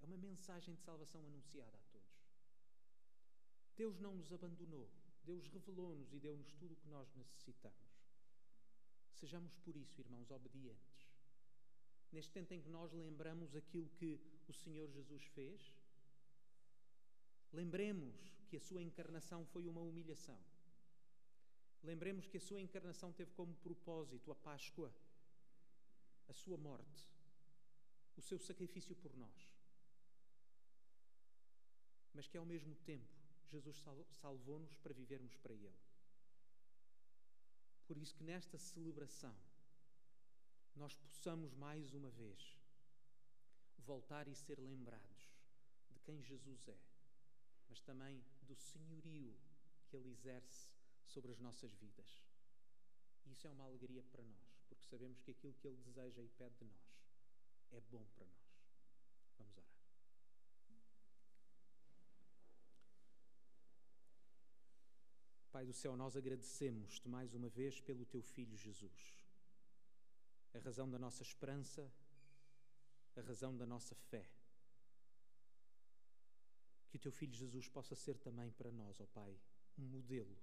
É 0.00 0.04
uma 0.04 0.18
mensagem 0.18 0.74
de 0.74 0.82
salvação 0.82 1.24
anunciada 1.24 1.76
a 1.76 1.82
todos. 1.92 2.04
Deus 3.76 3.98
não 4.00 4.14
nos 4.14 4.32
abandonou, 4.32 4.90
Deus 5.24 5.46
revelou-nos 5.46 6.12
e 6.12 6.18
deu-nos 6.18 6.52
tudo 6.54 6.72
o 6.72 6.76
que 6.76 6.88
nós 6.88 7.12
necessitamos. 7.14 7.83
Sejamos 9.14 9.56
por 9.58 9.76
isso, 9.76 10.00
irmãos, 10.00 10.30
obedientes. 10.30 11.08
Neste 12.12 12.32
tempo 12.32 12.52
em 12.52 12.60
que 12.60 12.68
nós 12.68 12.92
lembramos 12.92 13.54
aquilo 13.56 13.88
que 13.90 14.20
o 14.48 14.52
Senhor 14.52 14.88
Jesus 14.90 15.24
fez, 15.34 15.74
lembremos 17.52 18.14
que 18.48 18.56
a 18.56 18.60
sua 18.60 18.82
encarnação 18.82 19.44
foi 19.46 19.66
uma 19.66 19.80
humilhação. 19.80 20.38
Lembremos 21.82 22.26
que 22.26 22.38
a 22.38 22.40
sua 22.40 22.60
encarnação 22.60 23.12
teve 23.12 23.30
como 23.32 23.54
propósito 23.56 24.30
a 24.30 24.34
Páscoa, 24.34 24.94
a 26.28 26.32
sua 26.32 26.56
morte, 26.56 27.10
o 28.16 28.22
seu 28.22 28.38
sacrifício 28.38 28.96
por 28.96 29.14
nós. 29.16 29.52
Mas 32.12 32.26
que 32.26 32.38
ao 32.38 32.46
mesmo 32.46 32.74
tempo 32.76 33.12
Jesus 33.50 33.76
salvou-nos 34.20 34.74
para 34.76 34.94
vivermos 34.94 35.36
para 35.36 35.52
Ele. 35.52 35.83
Por 37.86 37.96
isso 37.96 38.14
que 38.14 38.24
nesta 38.24 38.58
celebração 38.58 39.34
nós 40.74 40.96
possamos 40.96 41.54
mais 41.54 41.92
uma 41.92 42.10
vez 42.10 42.58
voltar 43.78 44.26
e 44.26 44.34
ser 44.34 44.58
lembrados 44.58 45.30
de 45.90 46.00
quem 46.00 46.22
Jesus 46.22 46.66
é, 46.68 46.78
mas 47.68 47.80
também 47.82 48.24
do 48.42 48.54
senhorio 48.54 49.36
que 49.86 49.96
Ele 49.96 50.10
exerce 50.10 50.70
sobre 51.04 51.32
as 51.32 51.38
nossas 51.38 51.74
vidas. 51.74 52.24
Isso 53.26 53.46
é 53.46 53.50
uma 53.50 53.64
alegria 53.64 54.02
para 54.04 54.22
nós, 54.22 54.58
porque 54.68 54.84
sabemos 54.84 55.20
que 55.20 55.30
aquilo 55.30 55.54
que 55.54 55.68
Ele 55.68 55.76
deseja 55.78 56.22
e 56.22 56.28
pede 56.30 56.56
de 56.56 56.64
nós 56.64 56.94
é 57.72 57.80
bom 57.80 58.04
para 58.14 58.26
nós. 58.26 58.62
Vamos 59.38 59.56
orar. 59.56 59.73
Pai 65.54 65.64
do 65.64 65.72
céu, 65.72 65.96
nós 65.96 66.16
agradecemos-te 66.16 67.08
mais 67.08 67.32
uma 67.32 67.48
vez 67.48 67.80
pelo 67.80 68.04
teu 68.04 68.20
Filho 68.20 68.56
Jesus, 68.56 69.24
a 70.52 70.58
razão 70.58 70.90
da 70.90 70.98
nossa 70.98 71.22
esperança, 71.22 71.88
a 73.14 73.20
razão 73.20 73.56
da 73.56 73.64
nossa 73.64 73.94
fé. 73.94 74.28
Que 76.88 76.96
o 76.96 76.98
teu 76.98 77.12
Filho 77.12 77.32
Jesus 77.32 77.68
possa 77.68 77.94
ser 77.94 78.18
também 78.18 78.50
para 78.50 78.72
nós, 78.72 79.00
ó 79.00 79.06
Pai, 79.06 79.38
um 79.78 79.84
modelo 79.84 80.36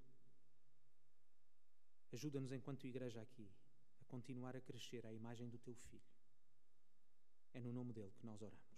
Ajuda-nos, 2.13 2.53
enquanto 2.53 2.87
igreja 2.87 3.21
aqui, 3.21 3.51
a 3.99 4.05
continuar 4.05 4.55
a 4.55 4.61
crescer 4.61 5.05
à 5.05 5.11
imagem 5.11 5.49
do 5.49 5.59
teu 5.59 5.75
filho. 5.75 6.07
É 7.53 7.59
no 7.59 7.73
nome 7.73 7.91
dele 7.91 8.13
que 8.17 8.25
nós 8.25 8.41
oramos. 8.41 8.70